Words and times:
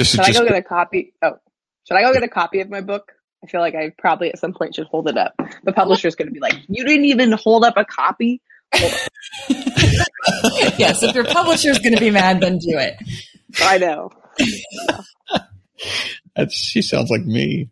This 0.00 0.12
Should 0.12 0.20
is 0.20 0.34
I 0.34 0.40
go 0.40 0.48
get 0.48 0.56
a 0.56 0.62
copy? 0.62 1.12
Oh, 1.22 1.34
should 1.86 1.94
I 1.98 2.00
go 2.00 2.14
get 2.14 2.22
a 2.22 2.28
copy 2.28 2.60
of 2.60 2.70
my 2.70 2.80
book? 2.80 3.12
I 3.44 3.48
feel 3.48 3.60
like 3.60 3.74
I 3.74 3.92
probably 3.98 4.30
at 4.32 4.38
some 4.38 4.54
point 4.54 4.74
should 4.74 4.86
hold 4.86 5.08
it 5.10 5.18
up. 5.18 5.34
The 5.64 5.74
publisher's 5.74 6.14
going 6.14 6.28
to 6.28 6.32
be 6.32 6.40
like, 6.40 6.54
"You 6.68 6.86
didn't 6.86 7.04
even 7.04 7.32
hold 7.32 7.66
up 7.66 7.74
a 7.76 7.84
copy." 7.84 8.40
yes, 10.78 11.02
if 11.02 11.14
your 11.14 11.24
publisher's 11.26 11.78
going 11.80 11.94
to 11.94 12.00
be 12.00 12.10
mad, 12.10 12.40
then 12.40 12.56
do 12.56 12.78
it. 12.78 12.96
I 13.60 13.76
know. 13.76 14.08
that's, 16.34 16.54
she 16.54 16.80
sounds 16.80 17.10
like 17.10 17.26
me. 17.26 17.68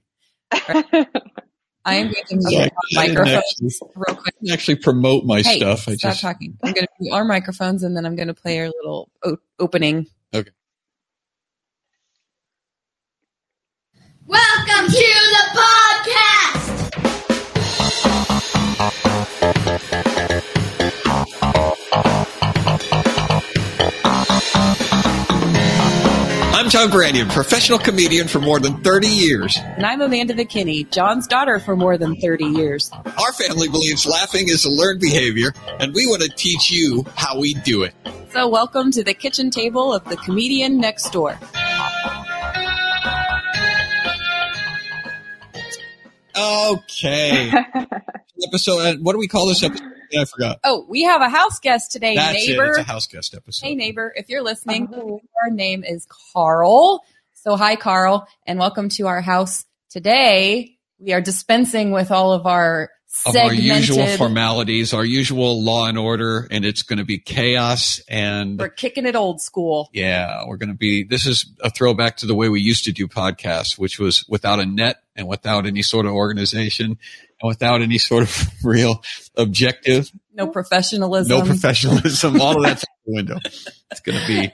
I 0.52 1.94
am 1.94 2.12
going 2.12 2.24
to 2.26 2.36
mute 2.36 2.50
Yeah, 2.50 2.60
our 2.60 2.66
I 2.98 3.06
didn't 3.06 3.14
microphones 3.24 3.80
actually- 3.80 3.88
real 3.96 4.16
quick. 4.16 4.34
I 4.50 4.52
actually 4.52 4.76
promote 4.76 5.24
my 5.24 5.40
Hey, 5.40 5.56
stuff. 5.56 5.88
I 5.88 5.94
stop 5.94 6.10
just 6.10 6.20
talking. 6.20 6.58
I'm 6.62 6.74
going 6.74 6.84
to 6.86 6.92
mute 7.00 7.14
our 7.14 7.24
microphones 7.24 7.82
and 7.84 7.96
then 7.96 8.04
I'm 8.04 8.16
going 8.16 8.28
to 8.28 8.34
play 8.34 8.58
our 8.58 8.66
little 8.66 9.10
o- 9.24 9.38
opening. 9.58 10.06
Welcome 14.28 14.92
to 14.92 15.12
the 15.32 15.58
podcast. 15.58 16.88
I'm 26.52 26.68
John 26.68 26.90
Branyan, 26.90 27.30
professional 27.30 27.78
comedian 27.78 28.28
for 28.28 28.40
more 28.40 28.60
than 28.60 28.82
30 28.82 29.06
years. 29.08 29.56
And 29.62 29.86
I'm 29.86 30.02
Amanda 30.02 30.34
McKinney, 30.34 30.90
John's 30.90 31.26
daughter 31.26 31.58
for 31.58 31.74
more 31.74 31.96
than 31.96 32.14
30 32.16 32.44
years. 32.44 32.90
Our 32.92 33.32
family 33.32 33.70
believes 33.70 34.04
laughing 34.04 34.50
is 34.50 34.66
a 34.66 34.70
learned 34.70 35.00
behavior, 35.00 35.54
and 35.80 35.94
we 35.94 36.06
want 36.06 36.20
to 36.20 36.28
teach 36.28 36.70
you 36.70 37.06
how 37.16 37.40
we 37.40 37.54
do 37.54 37.82
it. 37.82 37.94
So, 38.30 38.46
welcome 38.46 38.90
to 38.90 39.02
the 39.02 39.14
kitchen 39.14 39.48
table 39.50 39.94
of 39.94 40.04
the 40.04 40.16
comedian 40.18 40.76
next 40.76 41.14
door. 41.14 41.38
Okay. 46.38 47.50
episode. 48.46 48.78
uh, 48.78 48.96
What 49.00 49.12
do 49.12 49.18
we 49.18 49.28
call 49.28 49.46
this 49.46 49.62
episode? 49.62 49.86
Yeah, 50.10 50.22
I 50.22 50.24
forgot. 50.24 50.60
Oh, 50.64 50.86
we 50.88 51.02
have 51.04 51.20
a 51.20 51.28
house 51.28 51.58
guest 51.58 51.90
today, 51.92 52.14
That's 52.14 52.34
neighbor. 52.46 52.64
it. 52.66 52.68
It's 52.70 52.78
a 52.78 52.82
house 52.84 53.06
guest 53.06 53.34
episode. 53.34 53.66
Hey, 53.66 53.74
neighbor, 53.74 54.12
if 54.16 54.28
you're 54.28 54.42
listening, 54.42 54.88
Oh. 54.94 55.20
our 55.42 55.50
name 55.50 55.84
is 55.84 56.06
Carl. 56.32 57.04
So, 57.34 57.56
hi, 57.56 57.76
Carl, 57.76 58.26
and 58.46 58.58
welcome 58.58 58.88
to 58.90 59.06
our 59.06 59.20
house. 59.20 59.64
Today, 59.90 60.76
we 60.98 61.12
are 61.12 61.20
dispensing 61.20 61.90
with 61.90 62.10
all 62.10 62.32
of 62.32 62.46
our 62.46 62.90
of 63.26 63.34
our 63.36 63.52
usual 63.52 64.06
formalities, 64.16 64.92
our 64.94 65.04
usual 65.04 65.62
law 65.62 65.86
and 65.86 65.96
order, 65.98 66.46
and 66.50 66.64
it's 66.64 66.82
going 66.82 66.98
to 66.98 67.04
be 67.04 67.18
chaos. 67.18 68.00
And 68.08 68.58
we're 68.58 68.68
kicking 68.68 69.06
it 69.06 69.16
old 69.16 69.40
school. 69.40 69.88
yeah, 69.92 70.44
we're 70.46 70.56
going 70.58 70.68
to 70.68 70.76
be. 70.76 71.04
This 71.04 71.26
is 71.26 71.46
a 71.62 71.70
throwback 71.70 72.18
to 72.18 72.26
the 72.26 72.34
way 72.34 72.48
we 72.48 72.60
used 72.60 72.84
to 72.84 72.92
do 72.92 73.08
podcasts, 73.08 73.78
which 73.78 73.98
was 73.98 74.24
without 74.28 74.60
a 74.60 74.66
net 74.66 75.02
and 75.16 75.26
without 75.26 75.66
any 75.66 75.82
sort 75.82 76.06
of 76.06 76.12
organization 76.12 76.86
and 77.40 77.48
without 77.48 77.82
any 77.82 77.98
sort 77.98 78.24
of 78.24 78.46
real 78.64 79.02
objective, 79.36 80.10
No 80.34 80.46
professionalism. 80.46 81.38
no 81.38 81.44
professionalism. 81.44 82.40
all 82.40 82.56
of 82.56 82.62
that's 82.62 82.82
out 82.82 82.88
the 83.06 83.14
window. 83.14 83.36
It's 83.90 84.00
going 84.00 84.20
to 84.20 84.26
be. 84.26 84.52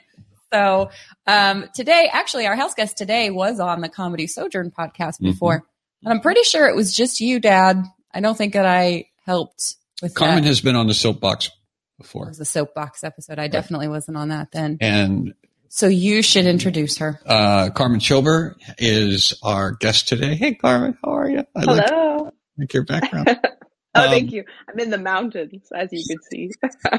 So 0.52 0.90
um, 1.26 1.68
today, 1.74 2.08
actually, 2.12 2.46
our 2.46 2.54
house 2.54 2.74
guest 2.74 2.96
today 2.96 3.30
was 3.30 3.58
on 3.58 3.80
the 3.80 3.88
Comedy 3.88 4.26
Sojourn 4.28 4.70
podcast 4.70 5.14
Mm-hmm. 5.16 5.30
before, 5.32 5.64
and 6.04 6.12
I'm 6.12 6.20
pretty 6.20 6.42
sure 6.44 6.68
it 6.68 6.76
was 6.76 6.94
just 6.94 7.20
you, 7.20 7.40
Dad. 7.40 7.82
I 8.14 8.20
don't 8.20 8.36
think 8.38 8.52
that 8.54 8.64
I 8.66 9.06
helped 9.26 9.74
with 10.00 10.14
Carmen 10.14 10.42
that. 10.42 10.48
has 10.48 10.60
been 10.60 10.76
on 10.76 10.86
the 10.86 10.94
soapbox 10.94 11.50
before. 11.98 12.26
It 12.26 12.28
was 12.30 12.40
a 12.40 12.44
soapbox 12.44 13.02
episode. 13.04 13.38
I 13.38 13.48
definitely 13.48 13.88
wasn't 13.88 14.16
on 14.16 14.28
that 14.28 14.52
then. 14.52 14.78
and 14.80 15.34
So 15.68 15.86
you 15.88 16.22
should 16.22 16.46
introduce 16.46 16.98
her. 16.98 17.20
uh, 17.26 17.70
Carmen 17.70 18.00
Schober 18.00 18.54
is 18.78 19.34
our 19.42 19.72
guest 19.72 20.08
today. 20.08 20.34
Hey, 20.36 20.54
Carmen, 20.54 20.96
how 21.04 21.10
are 21.12 21.28
you? 21.30 21.44
I 21.56 21.64
like, 21.64 21.88
Hello. 21.88 22.30
like 22.58 22.72
your 22.72 22.84
background. 22.84 23.36
Oh, 23.96 24.06
Um, 24.06 24.10
thank 24.10 24.32
you. 24.32 24.42
I'm 24.68 24.76
in 24.80 24.90
the 24.90 24.98
mountains, 24.98 25.68
as 25.72 25.90
you 25.92 26.02
can 26.04 26.18
see. 26.28 26.50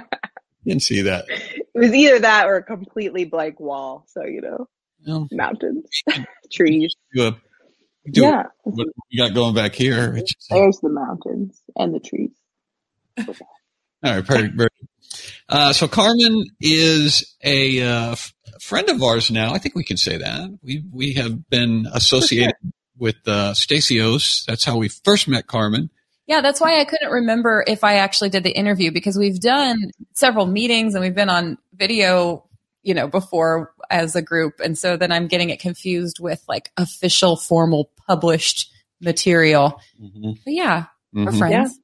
Didn't 0.65 0.81
see 0.81 1.01
that. 1.01 1.25
It 1.27 1.65
was 1.73 1.93
either 1.93 2.19
that 2.19 2.45
or 2.47 2.55
a 2.55 2.63
completely 2.63 3.25
blank 3.25 3.59
wall. 3.59 4.05
So 4.07 4.23
you 4.23 4.39
know, 4.39 4.69
Well, 5.05 5.27
mountains, 5.29 5.89
trees. 6.53 6.95
do 7.13 7.27
a, 7.27 7.37
do 8.11 8.21
yeah, 8.21 8.43
what 8.63 8.87
we 9.11 9.17
got 9.17 9.33
going 9.33 9.55
back 9.55 9.73
here. 9.75 10.13
Which 10.13 10.35
is, 10.37 10.47
all 10.51 10.61
there's 10.61 10.79
the 10.79 10.89
mountains 10.89 11.61
and 11.75 11.93
the 11.93 11.99
trees. 11.99 12.31
All 13.17 13.25
right, 14.03 14.23
very, 14.23 14.47
very. 14.47 14.69
Uh, 15.47 15.73
so 15.73 15.87
Carmen 15.87 16.45
is 16.59 17.35
a 17.43 17.81
uh, 17.81 18.11
f- 18.11 18.33
friend 18.61 18.89
of 18.89 19.01
ours 19.01 19.31
now. 19.31 19.53
I 19.53 19.57
think 19.57 19.75
we 19.75 19.83
can 19.83 19.97
say 19.97 20.17
that 20.17 20.49
we 20.61 20.83
we 20.91 21.13
have 21.13 21.49
been 21.49 21.87
associated 21.91 22.55
with 22.97 23.15
uh, 23.25 23.53
Staseos. 23.53 24.45
That's 24.45 24.63
how 24.63 24.77
we 24.77 24.89
first 24.89 25.27
met 25.27 25.47
Carmen. 25.47 25.89
Yeah, 26.27 26.41
that's 26.41 26.59
why 26.59 26.79
I 26.79 26.85
couldn't 26.85 27.11
remember 27.11 27.63
if 27.67 27.83
I 27.83 27.95
actually 27.97 28.29
did 28.29 28.43
the 28.43 28.51
interview 28.51 28.91
because 28.91 29.17
we've 29.17 29.39
done 29.39 29.91
several 30.13 30.47
meetings 30.47 30.95
and 30.95 31.03
we've 31.03 31.13
been 31.15 31.29
on 31.29 31.59
video, 31.73 32.45
you 32.85 32.93
know, 32.93 33.07
before 33.07 33.73
as 33.89 34.15
a 34.15 34.21
group. 34.21 34.59
And 34.63 34.77
so 34.77 34.95
then 34.95 35.11
I'm 35.11 35.27
getting 35.27 35.49
it 35.49 35.59
confused 35.59 36.19
with 36.19 36.41
like 36.47 36.71
official, 36.77 37.35
formal, 37.35 37.91
published 38.07 38.71
material. 39.01 39.81
But 39.99 40.35
yeah, 40.53 40.85
we're 41.13 41.25
Mhm. 41.25 41.37
friends. 41.37 41.79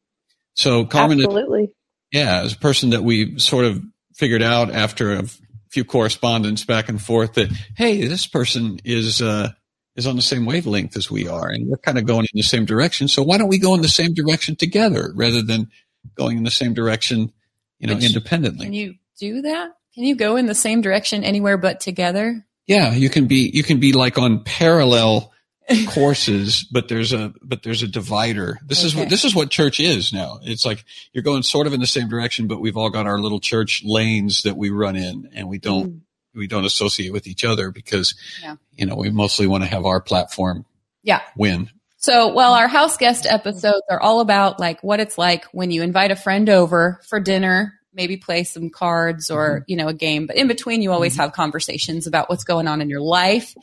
So 0.54 0.86
Carmen, 0.86 1.20
is, 1.20 1.26
Absolutely. 1.26 1.74
yeah, 2.12 2.42
as 2.42 2.54
a 2.54 2.58
person 2.58 2.92
that 2.92 3.04
we 3.04 3.40
sort 3.40 3.66
of 3.66 3.82
figured 4.16 4.42
out 4.44 4.72
after 4.74 5.14
a 5.14 5.24
few 5.70 5.84
correspondence 5.86 6.66
back 6.66 6.90
and 6.90 7.02
forth 7.02 7.34
that 7.36 7.50
hey, 7.78 8.06
this 8.08 8.28
person 8.28 8.80
is 8.84 9.22
uh, 9.22 9.50
is 9.96 10.06
on 10.08 10.16
the 10.16 10.22
same 10.22 10.46
wavelength 10.46 10.96
as 10.98 11.10
we 11.10 11.28
are, 11.28 11.50
and 11.50 11.68
we're 11.70 11.78
kind 11.78 11.98
of 11.98 12.06
going 12.06 12.24
in 12.26 12.38
the 12.38 12.42
same 12.44 12.66
direction. 12.66 13.08
So 13.08 13.24
why 13.24 13.38
don't 13.38 13.48
we 13.50 13.60
go 13.60 13.74
in 13.76 13.82
the 13.82 13.88
same 13.90 14.14
direction 14.14 14.56
together 14.56 15.12
rather 15.16 15.42
than 15.42 15.70
going 16.16 16.38
in 16.38 16.44
the 16.44 16.52
same 16.52 16.74
direction, 16.74 17.32
you 17.80 17.88
know, 17.88 17.96
Which- 17.96 18.06
independently? 18.06 18.66
Can 18.66 18.74
you 18.74 18.96
do 19.20 19.42
that? 19.44 19.70
Can 19.96 20.04
you 20.04 20.16
go 20.16 20.36
in 20.38 20.46
the 20.46 20.56
same 20.56 20.82
direction 20.82 21.24
anywhere 21.24 21.58
but 21.58 21.80
together? 21.80 22.46
yeah, 22.68 22.94
you 22.94 23.10
can 23.10 23.28
be 23.28 23.50
you 23.54 23.64
can 23.64 23.80
be 23.80 23.92
like 23.94 24.18
on 24.18 24.44
parallel 24.44 25.32
courses, 25.90 26.64
but 26.72 26.88
there's 26.88 27.14
a 27.14 27.34
but 27.42 27.64
there's 27.64 27.84
a 27.84 27.88
divider. 27.88 28.60
This 28.66 28.84
is 28.84 28.96
what 28.96 29.10
this 29.10 29.26
is 29.26 29.36
what 29.36 29.50
church 29.50 29.80
is 29.80 30.14
now. 30.14 30.40
It's 30.44 30.66
like 30.66 30.84
you're 31.14 31.24
going 31.24 31.44
sort 31.44 31.68
of 31.68 31.74
in 31.74 31.80
the 31.80 31.88
same 31.88 32.08
direction, 32.10 32.48
but 32.48 32.60
we've 32.62 32.78
all 32.78 32.90
got 32.90 33.08
our 33.08 33.20
little 33.20 33.40
church 33.40 33.82
lanes 33.86 34.44
that 34.44 34.58
we 34.58 34.70
run 34.70 34.96
in, 34.96 35.30
and 35.34 35.48
we 35.50 35.58
don't 35.60 35.90
Mm. 35.92 36.00
we 36.36 36.48
don't 36.48 36.66
associate 36.66 37.12
with 37.12 37.28
each 37.28 37.44
other 37.44 37.72
because 37.72 38.16
Yeah. 38.42 38.56
you 38.74 38.86
know 38.86 38.96
we 38.96 39.10
mostly 39.10 39.48
want 39.48 39.64
to 39.64 39.70
have 39.70 39.86
our 39.86 40.02
platform 40.02 40.66
Yeah. 41.04 41.22
win. 41.36 41.70
So, 41.98 42.34
well, 42.34 42.54
our 42.54 42.68
house 42.68 42.98
guest 42.98 43.28
episodes 43.30 43.84
are 43.90 44.00
all 44.02 44.22
about 44.22 44.60
like 44.60 44.82
what 44.84 45.00
it's 45.00 45.18
like 45.20 45.46
when 45.52 45.70
you 45.72 45.84
invite 45.84 46.10
a 46.12 46.16
friend 46.16 46.50
over 46.50 47.00
for 47.08 47.20
dinner, 47.20 47.74
maybe 47.94 48.18
play 48.18 48.44
some 48.44 48.70
cards 48.70 49.30
or, 49.30 49.64
you 49.68 49.76
know, 49.76 49.88
a 49.88 49.94
game. 49.94 50.28
But 50.28 50.38
in 50.38 50.48
between, 50.48 50.82
you 50.82 50.92
always 50.92 51.16
have 51.18 51.34
conversations 51.34 52.08
about 52.08 52.30
what's 52.30 52.44
going 52.44 52.68
on 52.68 52.82
in 52.82 52.90
your 52.90 53.02
life. 53.02 53.54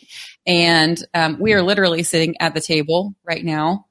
And 0.47 1.03
um, 1.15 1.39
we 1.41 1.55
are 1.55 1.63
literally 1.63 2.03
sitting 2.03 2.37
at 2.41 2.55
the 2.55 2.61
table 2.61 3.15
right 3.25 3.45
now 3.45 3.87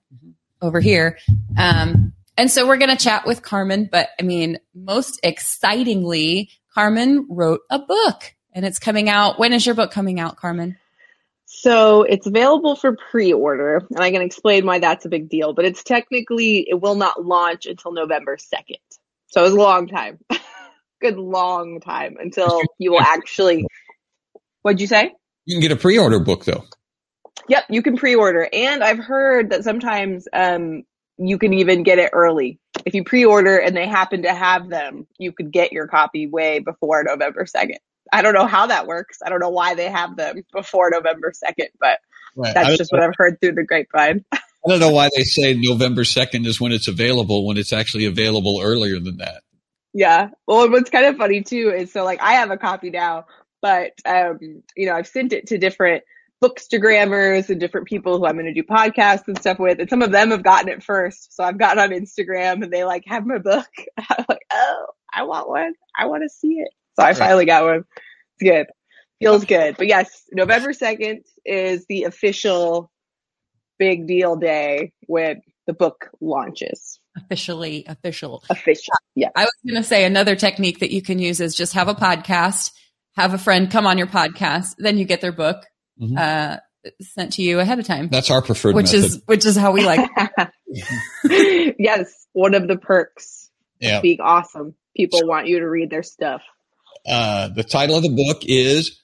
over 0.61 0.79
here. 0.79 1.17
Um, 1.57 2.13
and 2.37 2.51
so 2.51 2.67
we're 2.67 2.77
going 2.77 2.95
to 2.95 3.03
chat 3.03 3.25
with 3.25 3.41
Carmen. 3.41 3.89
But 3.91 4.09
I 4.19 4.23
mean, 4.23 4.59
most 4.75 5.19
excitingly, 5.23 6.49
Carmen 6.73 7.27
wrote 7.29 7.61
a 7.69 7.79
book 7.79 8.35
and 8.53 8.65
it's 8.65 8.79
coming 8.79 9.09
out. 9.09 9.39
When 9.39 9.53
is 9.53 9.65
your 9.65 9.75
book 9.75 9.91
coming 9.91 10.19
out, 10.19 10.37
Carmen? 10.37 10.77
So 11.45 12.03
it's 12.03 12.27
available 12.27 12.75
for 12.75 12.95
pre-order, 13.09 13.81
and 13.89 13.99
I 13.99 14.11
can 14.11 14.21
explain 14.21 14.65
why 14.65 14.79
that's 14.79 15.05
a 15.05 15.09
big 15.09 15.29
deal. 15.29 15.53
But 15.53 15.65
it's 15.65 15.83
technically 15.83 16.67
it 16.69 16.81
will 16.81 16.95
not 16.95 17.25
launch 17.25 17.65
until 17.65 17.93
November 17.93 18.37
second. 18.37 18.77
So 19.27 19.41
it 19.41 19.43
was 19.43 19.53
a 19.53 19.57
long 19.57 19.87
time, 19.87 20.19
good 21.01 21.17
long 21.17 21.79
time 21.79 22.17
until 22.19 22.61
you 22.79 22.91
will 22.93 23.01
actually. 23.01 23.65
What'd 24.61 24.81
you 24.81 24.87
say? 24.87 25.13
You 25.45 25.55
can 25.55 25.61
get 25.61 25.71
a 25.71 25.75
pre-order 25.75 26.19
book 26.19 26.45
though. 26.45 26.63
Yep, 27.49 27.65
you 27.69 27.81
can 27.81 27.95
pre-order, 27.95 28.49
and 28.51 28.83
I've 28.83 28.99
heard 28.99 29.51
that 29.51 29.63
sometimes 29.63 30.27
um, 30.33 30.83
you 31.17 31.37
can 31.37 31.53
even 31.53 31.83
get 31.83 31.99
it 31.99 32.09
early. 32.11 32.59
If 32.85 32.93
you 32.93 33.03
pre-order 33.03 33.57
and 33.57 33.75
they 33.75 33.87
happen 33.87 34.23
to 34.23 34.33
have 34.33 34.69
them, 34.69 35.07
you 35.17 35.31
could 35.31 35.51
get 35.51 35.71
your 35.71 35.87
copy 35.87 36.27
way 36.27 36.59
before 36.59 37.03
November 37.03 37.45
second. 37.45 37.79
I 38.11 38.21
don't 38.21 38.33
know 38.33 38.47
how 38.47 38.67
that 38.67 38.87
works. 38.87 39.19
I 39.25 39.29
don't 39.29 39.39
know 39.39 39.49
why 39.49 39.75
they 39.75 39.89
have 39.89 40.15
them 40.17 40.43
before 40.53 40.89
November 40.89 41.31
second, 41.33 41.69
but 41.79 41.99
Right. 42.37 42.53
That's 42.53 42.77
just 42.77 42.91
what 42.91 43.01
I've 43.01 43.15
heard 43.17 43.41
through 43.41 43.53
the 43.53 43.63
grapevine. 43.63 44.23
I 44.67 44.71
don't 44.71 44.79
know 44.79 44.91
why 44.91 45.09
they 45.15 45.23
say 45.23 45.53
November 45.53 46.03
second 46.03 46.45
is 46.45 46.59
when 46.59 46.73
it's 46.73 46.89
available 46.89 47.45
when 47.47 47.57
it's 47.57 47.71
actually 47.71 48.05
available 48.05 48.59
earlier 48.61 48.99
than 48.99 49.17
that. 49.17 49.41
Yeah. 49.93 50.29
Well, 50.45 50.69
what's 50.69 50.89
kind 50.89 51.05
of 51.05 51.15
funny 51.15 51.41
too 51.41 51.73
is 51.75 51.93
so 51.93 52.03
like 52.03 52.21
I 52.21 52.33
have 52.33 52.51
a 52.51 52.57
copy 52.57 52.89
now, 52.89 53.25
but 53.61 53.93
um, 54.05 54.39
you 54.75 54.87
know, 54.87 54.93
I've 54.93 55.07
sent 55.07 55.31
it 55.31 55.47
to 55.47 55.57
different 55.57 56.03
bookstagrammers 56.43 57.49
and 57.49 57.59
different 57.59 57.87
people 57.87 58.17
who 58.17 58.25
I'm 58.25 58.35
going 58.35 58.45
to 58.45 58.53
do 58.53 58.63
podcasts 58.63 59.27
and 59.27 59.37
stuff 59.39 59.57
with, 59.57 59.79
and 59.79 59.89
some 59.89 60.01
of 60.01 60.11
them 60.11 60.31
have 60.31 60.43
gotten 60.43 60.69
it 60.69 60.83
first. 60.83 61.35
So 61.35 61.43
I've 61.43 61.57
gotten 61.57 61.79
on 61.79 61.97
Instagram 61.97 62.61
and 62.61 62.71
they 62.71 62.83
like 62.83 63.03
have 63.07 63.25
my 63.25 63.37
book. 63.37 63.69
I'm 63.97 64.25
like, 64.27 64.45
oh, 64.51 64.85
I 65.13 65.23
want 65.23 65.49
one. 65.49 65.73
I 65.97 66.05
want 66.07 66.23
to 66.23 66.29
see 66.29 66.55
it. 66.59 66.69
So 66.99 67.05
I 67.05 67.13
finally 67.13 67.45
got 67.45 67.63
one. 67.63 67.85
It's 68.39 68.51
good. 68.51 68.67
Feels 69.19 69.45
good. 69.45 69.77
But 69.77 69.87
yes, 69.87 70.23
November 70.31 70.73
2nd 70.73 71.23
is 71.45 71.85
the 71.87 72.03
official 72.03 72.91
big 73.79 74.07
deal 74.07 74.35
day 74.35 74.91
when 75.07 75.41
the 75.65 75.73
book 75.73 76.09
launches. 76.21 76.99
Officially 77.17 77.83
official. 77.87 78.43
Official. 78.49 78.93
Yeah. 79.15 79.29
I 79.35 79.43
was 79.43 79.51
going 79.67 79.81
to 79.81 79.87
say 79.87 80.05
another 80.05 80.35
technique 80.35 80.79
that 80.79 80.91
you 80.91 81.01
can 81.01 81.19
use 81.19 81.39
is 81.39 81.55
just 81.55 81.73
have 81.73 81.87
a 81.87 81.95
podcast, 81.95 82.71
have 83.15 83.33
a 83.33 83.37
friend 83.37 83.69
come 83.71 83.87
on 83.87 83.97
your 83.97 84.07
podcast, 84.07 84.75
then 84.77 84.97
you 84.97 85.05
get 85.05 85.21
their 85.21 85.31
book 85.31 85.65
Mhm. 86.01 86.17
uh, 86.17 86.59
sent 87.01 87.33
to 87.33 87.41
you 87.41 87.59
ahead 87.59 87.79
of 87.79 87.85
time, 87.85 88.07
That's 88.09 88.29
our 88.31 88.41
preferred 88.41 88.75
which 88.75 88.93
method. 88.93 89.03
is 89.05 89.21
which 89.25 89.45
is 89.45 89.55
how 89.57 89.71
we 89.71 89.83
like. 89.83 90.09
yes, 91.79 92.27
one 92.33 92.53
of 92.53 92.67
the 92.67 92.77
perks 92.77 93.49
yeah. 93.79 93.97
of 93.97 94.03
being 94.03 94.21
awesome. 94.21 94.75
People 94.95 95.27
want 95.27 95.47
you 95.47 95.59
to 95.59 95.67
read 95.69 95.89
their 95.89 96.03
stuff 96.03 96.41
Uh, 97.07 97.49
the 97.49 97.63
title 97.63 97.95
of 97.97 98.03
the 98.03 98.09
book 98.09 98.43
is 98.43 99.01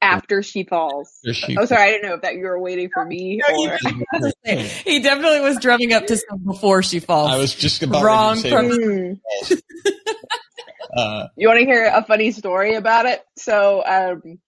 after 0.00 0.42
she 0.42 0.64
falls. 0.64 1.18
She 1.32 1.56
oh, 1.56 1.64
sorry, 1.64 1.82
I 1.82 1.90
didn't 1.90 2.08
know 2.08 2.14
if 2.14 2.22
that 2.22 2.34
you 2.34 2.44
were 2.44 2.58
waiting 2.60 2.90
for 2.92 3.04
me 3.04 3.40
or. 3.42 3.78
he 4.44 5.00
definitely 5.00 5.40
was 5.40 5.58
drumming 5.58 5.92
up 5.92 6.06
to 6.06 6.16
some 6.28 6.38
before 6.44 6.82
she 6.82 7.00
falls. 7.00 7.30
I 7.30 7.36
was 7.36 7.54
just 7.54 7.82
about 7.82 8.02
Wrong 8.04 8.40
ready 8.42 8.68
to 8.70 9.16
say 9.16 9.18
Hmm. 9.44 9.54
uh, 10.96 11.26
You 11.36 11.48
want 11.48 11.60
to 11.60 11.66
hear 11.66 11.90
a 11.92 12.04
funny 12.04 12.32
story 12.32 12.74
about 12.74 13.06
it? 13.06 13.22
So, 13.36 13.84
um, 13.84 14.38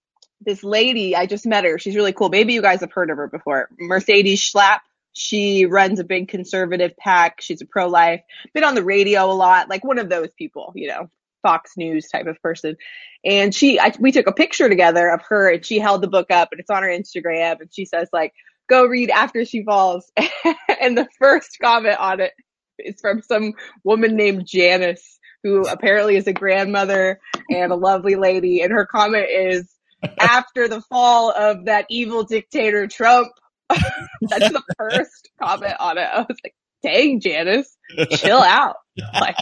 this 0.40 0.64
lady, 0.64 1.14
I 1.14 1.26
just 1.26 1.46
met 1.46 1.64
her. 1.64 1.78
She's 1.78 1.96
really 1.96 2.12
cool. 2.12 2.28
Maybe 2.30 2.54
you 2.54 2.62
guys 2.62 2.80
have 2.80 2.92
heard 2.92 3.10
of 3.10 3.16
her 3.18 3.28
before. 3.28 3.68
Mercedes 3.78 4.40
Schlapp. 4.40 4.78
She 5.12 5.66
runs 5.66 5.98
a 5.98 6.04
big 6.04 6.28
conservative 6.28 6.96
PAC. 6.96 7.40
She's 7.40 7.60
a 7.60 7.66
pro-life. 7.66 8.22
Been 8.54 8.64
on 8.64 8.74
the 8.76 8.84
radio 8.84 9.24
a 9.24 9.34
lot, 9.34 9.68
like 9.68 9.84
one 9.84 9.98
of 9.98 10.08
those 10.08 10.28
people, 10.38 10.72
you 10.76 10.88
know, 10.88 11.10
Fox 11.42 11.72
News 11.76 12.08
type 12.08 12.26
of 12.26 12.40
person. 12.42 12.76
And 13.24 13.54
she, 13.54 13.78
I, 13.78 13.92
we 13.98 14.12
took 14.12 14.26
a 14.26 14.32
picture 14.32 14.68
together 14.68 15.08
of 15.10 15.22
her, 15.28 15.50
and 15.50 15.64
she 15.64 15.78
held 15.78 16.02
the 16.02 16.08
book 16.08 16.30
up, 16.30 16.48
and 16.52 16.60
it's 16.60 16.70
on 16.70 16.82
her 16.82 16.88
Instagram. 16.88 17.60
And 17.60 17.70
she 17.72 17.84
says, 17.84 18.08
like, 18.12 18.32
"Go 18.68 18.86
read 18.86 19.10
after 19.10 19.44
she 19.44 19.62
falls." 19.62 20.10
and 20.80 20.96
the 20.96 21.08
first 21.18 21.58
comment 21.60 21.98
on 21.98 22.20
it 22.20 22.32
is 22.78 23.00
from 23.00 23.22
some 23.22 23.52
woman 23.84 24.16
named 24.16 24.46
Janice, 24.46 25.18
who 25.42 25.62
apparently 25.62 26.16
is 26.16 26.26
a 26.26 26.32
grandmother 26.32 27.20
and 27.50 27.72
a 27.72 27.76
lovely 27.76 28.16
lady. 28.16 28.62
And 28.62 28.72
her 28.72 28.86
comment 28.86 29.26
is, 29.30 29.70
after 30.18 30.68
the 30.68 30.80
fall 30.82 31.30
of 31.30 31.66
that 31.66 31.86
evil 31.88 32.24
dictator 32.24 32.86
Trump. 32.86 33.28
That's 33.68 34.50
the 34.50 34.62
first 34.76 35.30
comment 35.40 35.74
on 35.78 35.98
it. 35.98 36.08
I 36.12 36.20
was 36.20 36.36
like, 36.42 36.54
dang, 36.82 37.20
Janice, 37.20 37.76
chill 38.10 38.40
out. 38.40 38.76
Like, 39.14 39.36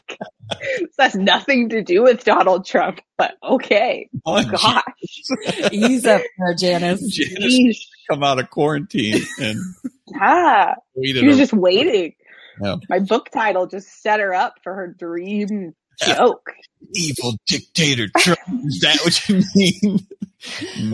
this 0.80 0.88
has 0.98 1.14
nothing 1.14 1.68
to 1.70 1.82
do 1.82 2.02
with 2.02 2.24
Donald 2.24 2.64
Trump, 2.66 3.00
but 3.16 3.34
okay. 3.42 4.08
oh, 4.26 4.42
Gosh. 4.44 4.82
Ease 5.72 6.06
up 6.06 6.22
there, 6.38 6.54
Janice. 6.54 7.00
Janice 7.14 7.90
come 8.10 8.22
out 8.22 8.38
of 8.38 8.50
quarantine 8.50 9.22
and 9.40 9.58
Ah, 10.20 10.74
she 11.04 11.12
was 11.22 11.36
her. 11.36 11.40
just 11.42 11.52
waiting. 11.52 12.14
Yeah. 12.62 12.76
My 12.88 12.98
book 13.00 13.28
title 13.30 13.66
just 13.66 14.02
set 14.02 14.20
her 14.20 14.34
up 14.34 14.54
for 14.62 14.74
her 14.74 14.88
dream 14.98 15.74
joke. 16.02 16.50
evil 16.94 17.34
dictator 17.46 18.08
Trump. 18.16 18.38
Is 18.64 18.80
that 18.80 18.98
what 19.04 19.28
you 19.28 19.42
mean? 19.54 19.98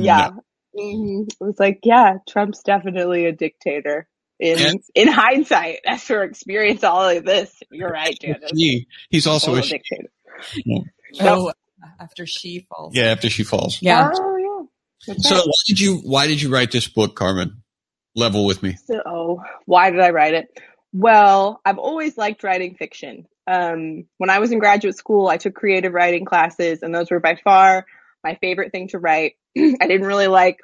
Yeah. 0.02 0.30
Mhm. 0.76 1.28
It 1.28 1.36
was 1.40 1.56
like, 1.60 1.78
yeah, 1.84 2.14
Trump's 2.28 2.62
definitely 2.64 3.26
a 3.26 3.32
dictator. 3.32 4.08
In 4.40 4.58
And- 4.58 4.82
in 4.94 5.08
hindsight, 5.08 5.80
after 5.86 6.22
experience 6.22 6.82
all 6.84 7.08
of 7.08 7.24
this, 7.24 7.54
you're 7.70 7.90
right, 7.90 8.16
No. 8.22 8.34
Janice. 8.34 8.50
He, 8.54 8.86
he's 9.10 9.26
also 9.26 9.54
Total 9.54 9.64
a, 9.64 9.68
dictator. 9.68 10.10
Oh, 11.20 11.52
after 12.00 12.26
she 12.26 12.66
falls. 12.68 12.94
yeah 12.96 13.04
after 13.12 13.30
she 13.30 13.44
falls. 13.44 13.80
Yeah. 13.80 14.10
Oh 14.12 14.36
yeah. 15.06 15.14
So 15.18 15.36
right. 15.36 15.44
why 15.44 15.52
did 15.66 15.80
you 15.80 15.96
why 15.98 16.26
did 16.26 16.42
you 16.42 16.50
write 16.52 16.72
this 16.72 16.88
book, 16.88 17.14
Carmen? 17.14 17.62
Level 18.16 18.46
with 18.46 18.62
me. 18.62 18.76
So, 18.86 19.42
why 19.66 19.90
did 19.90 20.00
I 20.00 20.10
write 20.10 20.34
it? 20.34 20.46
Well, 20.92 21.60
I've 21.64 21.78
always 21.78 22.16
liked 22.16 22.44
writing 22.44 22.76
fiction. 22.76 23.26
Um, 23.48 24.04
when 24.18 24.30
I 24.30 24.38
was 24.38 24.52
in 24.52 24.60
graduate 24.60 24.96
school, 24.96 25.26
I 25.26 25.36
took 25.36 25.54
creative 25.54 25.92
writing 25.92 26.24
classes, 26.24 26.82
and 26.82 26.94
those 26.94 27.10
were 27.10 27.18
by 27.20 27.36
far 27.42 27.86
my 28.22 28.36
favorite 28.40 28.72
thing 28.72 28.88
to 28.88 28.98
write. 28.98 29.34
I 29.58 29.86
didn't 29.86 30.06
really 30.06 30.28
like 30.28 30.58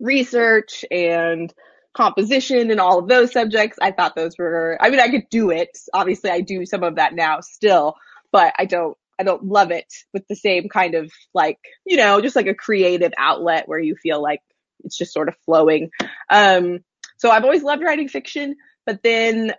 research 0.00 0.84
and 0.90 1.52
composition 1.96 2.70
and 2.70 2.80
all 2.80 2.98
of 2.98 3.08
those 3.08 3.32
subjects. 3.32 3.78
I 3.80 3.90
thought 3.90 4.14
those 4.14 4.36
were, 4.38 4.76
I 4.80 4.90
mean, 4.90 5.00
I 5.00 5.08
could 5.08 5.28
do 5.30 5.50
it. 5.50 5.70
Obviously, 5.92 6.30
I 6.30 6.40
do 6.40 6.66
some 6.66 6.82
of 6.82 6.96
that 6.96 7.14
now 7.14 7.40
still, 7.40 7.96
but 8.32 8.54
I 8.58 8.66
don't, 8.66 8.96
I 9.18 9.22
don't 9.22 9.44
love 9.44 9.70
it 9.70 9.92
with 10.12 10.26
the 10.28 10.36
same 10.36 10.68
kind 10.68 10.94
of 10.94 11.10
like, 11.32 11.58
you 11.86 11.96
know, 11.96 12.20
just 12.20 12.36
like 12.36 12.46
a 12.46 12.54
creative 12.54 13.12
outlet 13.16 13.66
where 13.66 13.78
you 13.78 13.96
feel 13.96 14.22
like 14.22 14.40
it's 14.84 14.96
just 14.96 15.14
sort 15.14 15.28
of 15.28 15.36
flowing. 15.46 15.90
Um, 16.30 16.80
so 17.16 17.30
I've 17.30 17.44
always 17.44 17.62
loved 17.62 17.82
writing 17.82 18.08
fiction, 18.08 18.56
but 18.84 19.02
then 19.02 19.54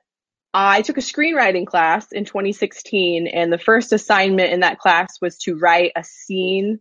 I 0.53 0.83
took 0.83 0.97
a 0.97 1.01
screenwriting 1.01 1.65
class 1.65 2.11
in 2.11 2.25
2016 2.25 3.27
and 3.27 3.51
the 3.51 3.57
first 3.57 3.93
assignment 3.93 4.53
in 4.53 4.61
that 4.61 4.79
class 4.79 5.19
was 5.21 5.37
to 5.39 5.57
write 5.57 5.91
a 5.95 6.03
scene 6.03 6.79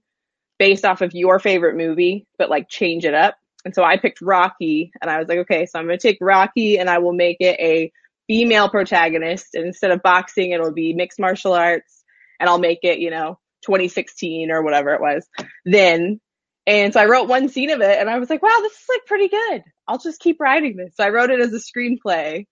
based 0.58 0.84
off 0.84 1.00
of 1.00 1.14
your 1.14 1.38
favorite 1.38 1.76
movie, 1.76 2.26
but 2.38 2.50
like 2.50 2.68
change 2.68 3.04
it 3.04 3.14
up. 3.14 3.36
And 3.66 3.74
so 3.74 3.82
I 3.82 3.96
picked 3.96 4.20
Rocky 4.22 4.92
and 5.02 5.10
I 5.10 5.18
was 5.18 5.26
like, 5.26 5.38
okay, 5.38 5.66
so 5.66 5.80
I'm 5.80 5.86
going 5.86 5.98
to 5.98 6.02
take 6.08 6.18
Rocky 6.20 6.78
and 6.78 6.88
I 6.88 6.98
will 6.98 7.12
make 7.12 7.38
it 7.40 7.58
a 7.58 7.90
female 8.28 8.68
protagonist. 8.70 9.56
And 9.56 9.66
instead 9.66 9.90
of 9.90 10.04
boxing, 10.04 10.52
it'll 10.52 10.72
be 10.72 10.94
mixed 10.94 11.18
martial 11.18 11.52
arts 11.52 12.04
and 12.38 12.48
I'll 12.48 12.60
make 12.60 12.78
it, 12.84 13.00
you 13.00 13.10
know, 13.10 13.40
2016 13.62 14.52
or 14.52 14.62
whatever 14.62 14.90
it 14.90 15.00
was 15.00 15.26
then. 15.64 16.20
And 16.64 16.92
so 16.92 17.00
I 17.00 17.06
wrote 17.06 17.26
one 17.26 17.48
scene 17.48 17.70
of 17.70 17.80
it 17.80 17.98
and 17.98 18.08
I 18.08 18.20
was 18.20 18.30
like, 18.30 18.40
wow, 18.40 18.56
this 18.60 18.70
is 18.70 18.84
like 18.88 19.04
pretty 19.04 19.26
good. 19.26 19.64
I'll 19.88 19.98
just 19.98 20.20
keep 20.20 20.38
writing 20.38 20.76
this. 20.76 20.94
So 20.94 21.02
I 21.02 21.08
wrote 21.08 21.30
it 21.30 21.40
as 21.40 21.52
a 21.52 21.58
screenplay 21.58 22.46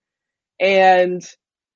and 0.59 1.25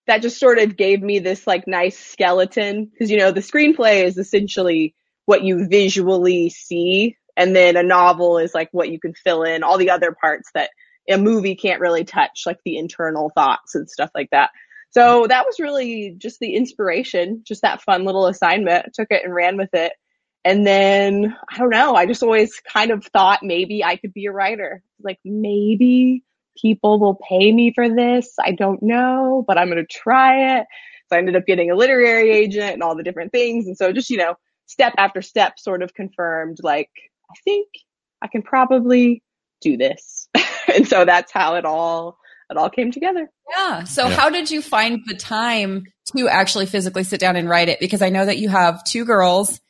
that 0.08 0.20
just 0.20 0.40
sort 0.40 0.58
of 0.58 0.76
gave 0.76 1.00
me 1.00 1.20
this 1.20 1.46
like 1.46 1.69
nice 1.69 1.96
skeleton 1.96 2.87
because, 2.87 3.08
you 3.08 3.19
know, 3.19 3.31
the 3.31 3.38
screenplay 3.38 4.02
is 4.02 4.19
essentially 4.19 4.96
what 5.26 5.44
you 5.44 5.69
visually 5.69 6.50
see. 6.50 7.17
And 7.38 7.55
then 7.55 7.76
a 7.76 7.85
novel 7.85 8.38
is 8.38 8.52
like 8.52 8.69
what 8.73 8.90
you 8.90 8.99
can 8.99 9.14
fill 9.14 9.44
in 9.44 9.62
all 9.62 9.79
the 9.79 9.90
other 9.90 10.11
parts 10.12 10.50
that 10.55 10.70
a 11.08 11.17
movie 11.17 11.55
can't 11.55 11.81
really 11.81 12.05
touch, 12.05 12.43
like 12.44 12.58
the 12.64 12.76
internal 12.76 13.31
thoughts 13.31 13.76
and 13.76 13.88
stuff 13.88 14.11
like 14.12 14.29
that. 14.32 14.50
So 14.90 15.26
that 15.29 15.46
was 15.46 15.61
really 15.61 16.17
just 16.19 16.40
the 16.40 16.55
inspiration, 16.55 17.43
just 17.46 17.62
that 17.62 17.81
fun 17.81 18.05
little 18.05 18.26
assignment. 18.26 18.87
I 18.87 18.90
took 18.93 19.08
it 19.11 19.25
and 19.25 19.32
ran 19.32 19.56
with 19.56 19.73
it. 19.73 19.93
And 20.44 20.67
then 20.67 21.37
I 21.49 21.58
don't 21.58 21.70
know, 21.70 21.94
I 21.94 22.06
just 22.06 22.25
always 22.25 22.61
kind 22.61 22.90
of 22.90 23.05
thought 23.05 23.40
maybe 23.43 23.85
I 23.85 23.96
could 23.96 24.12
be 24.12 24.26
a 24.26 24.32
writer. 24.32 24.82
Like 25.00 25.21
maybe 25.25 26.25
people 26.61 26.99
will 26.99 27.21
pay 27.28 27.52
me 27.52 27.73
for 27.73 27.88
this. 27.88 28.35
I 28.45 28.50
don't 28.50 28.83
know, 28.83 29.45
but 29.47 29.59
I'm 29.59 29.68
going 29.68 29.78
to 29.78 29.87
try 29.87 30.59
it. 30.59 30.66
So 31.09 31.16
I 31.16 31.21
ended 31.21 31.37
up 31.37 31.47
getting 31.47 31.71
a 31.71 31.76
literary 31.76 32.33
agent 32.33 32.75
and 32.75 32.83
all 32.83 32.97
the 32.97 33.04
different 33.04 33.30
things. 33.30 33.68
And 33.68 33.76
so 33.76 33.92
just, 33.92 34.11
you 34.11 34.16
know, 34.16 34.35
step 34.66 34.95
after 34.99 35.23
step 35.23 35.59
sort 35.59 35.83
of 35.83 35.95
confirmed 35.95 36.59
like, 36.62 36.90
I 37.30 37.35
think 37.44 37.68
I 38.23 38.26
can 38.28 38.42
probably 38.42 39.23
do 39.61 39.76
this. 39.76 40.28
and 40.75 40.87
so 40.87 41.04
that's 41.04 41.32
how 41.32 41.56
it 41.56 41.64
all, 41.64 42.18
it 42.50 42.56
all 42.56 42.70
came 42.70 42.90
together. 42.92 43.28
Yeah. 43.50 43.85
So 43.85 44.08
Yeah. 44.08 44.14
how 44.14 44.30
did 44.30 44.50
you 44.50 44.62
find 44.62 45.00
the 45.06 45.14
time 45.14 45.85
to 46.16 46.28
actually 46.28 46.66
physically 46.66 47.04
sit 47.04 47.20
down 47.20 47.37
and 47.37 47.49
write 47.49 47.68
it? 47.68 47.80
Because 47.80 48.02
I 48.02 48.08
know 48.08 48.25
that 48.25 48.38
you 48.38 48.49
have 48.49 48.82
two 48.85 49.04
girls 49.04 49.61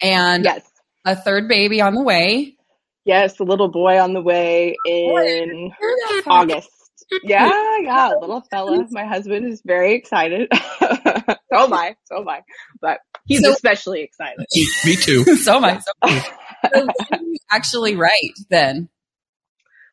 and 0.00 0.44
Yes. 0.44 0.62
a 1.04 1.14
third 1.16 1.48
baby 1.48 1.80
on 1.80 1.94
the 1.94 2.02
way. 2.02 2.54
Yes. 3.04 3.38
a 3.38 3.44
little 3.44 3.68
boy 3.68 4.00
on 4.00 4.14
the 4.14 4.20
way 4.22 4.74
in 4.86 5.70
August. 6.26 6.70
Yeah, 7.22 7.52
yeah, 7.82 8.08
little 8.20 8.40
fella. 8.50 8.84
My 8.90 9.04
husband 9.04 9.46
is 9.46 9.62
very 9.64 9.94
excited. 9.94 10.48
so 10.52 11.28
am 11.52 11.72
I. 11.72 11.94
So 12.06 12.16
am 12.18 12.28
I. 12.28 12.40
But 12.80 12.98
he's 13.26 13.42
So- 13.44 13.52
especially 13.52 14.02
excited. 14.02 14.44
Me, 14.52 14.66
me 14.84 14.96
too. 14.96 15.22
so 15.36 15.56
am 15.58 15.64
I. 15.64 15.78
So, 15.78 15.90
am 16.02 16.08
I. 16.10 16.24
So 16.74 16.88
actually 17.50 17.96
write 17.96 18.38
then? 18.50 18.88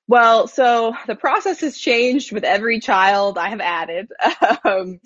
Well, 0.08 0.48
so 0.48 0.94
the 1.08 1.16
process 1.16 1.62
has 1.62 1.78
changed 1.78 2.32
with 2.32 2.44
every 2.44 2.80
child 2.80 3.38
I 3.38 3.50
have 3.50 3.62
added. 3.62 4.08
Um, 4.66 5.00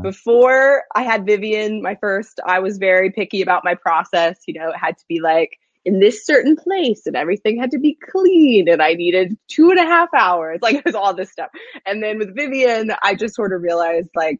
before 0.00 0.84
I 0.94 1.02
had 1.02 1.26
Vivian, 1.26 1.82
my 1.82 1.96
first, 1.96 2.38
I 2.46 2.60
was 2.60 2.78
very 2.78 3.10
picky 3.10 3.42
about 3.42 3.64
my 3.64 3.74
process. 3.74 4.38
You 4.46 4.54
know, 4.54 4.68
it 4.68 4.76
had 4.76 4.96
to 4.98 5.04
be 5.08 5.20
like 5.20 5.58
in 5.84 5.98
this 5.98 6.24
certain 6.24 6.56
place 6.56 7.06
and 7.06 7.16
everything 7.16 7.58
had 7.58 7.72
to 7.72 7.78
be 7.78 7.96
clean 8.10 8.68
and 8.68 8.80
I 8.82 8.94
needed 8.94 9.36
two 9.48 9.70
and 9.70 9.80
a 9.80 9.84
half 9.84 10.08
hours. 10.16 10.60
Like 10.62 10.76
it 10.76 10.84
was 10.84 10.94
all 10.94 11.14
this 11.14 11.32
stuff. 11.32 11.50
And 11.86 12.02
then 12.02 12.18
with 12.18 12.36
Vivian, 12.36 12.92
I 13.02 13.14
just 13.14 13.34
sort 13.34 13.52
of 13.52 13.62
realized 13.62 14.10
like, 14.14 14.38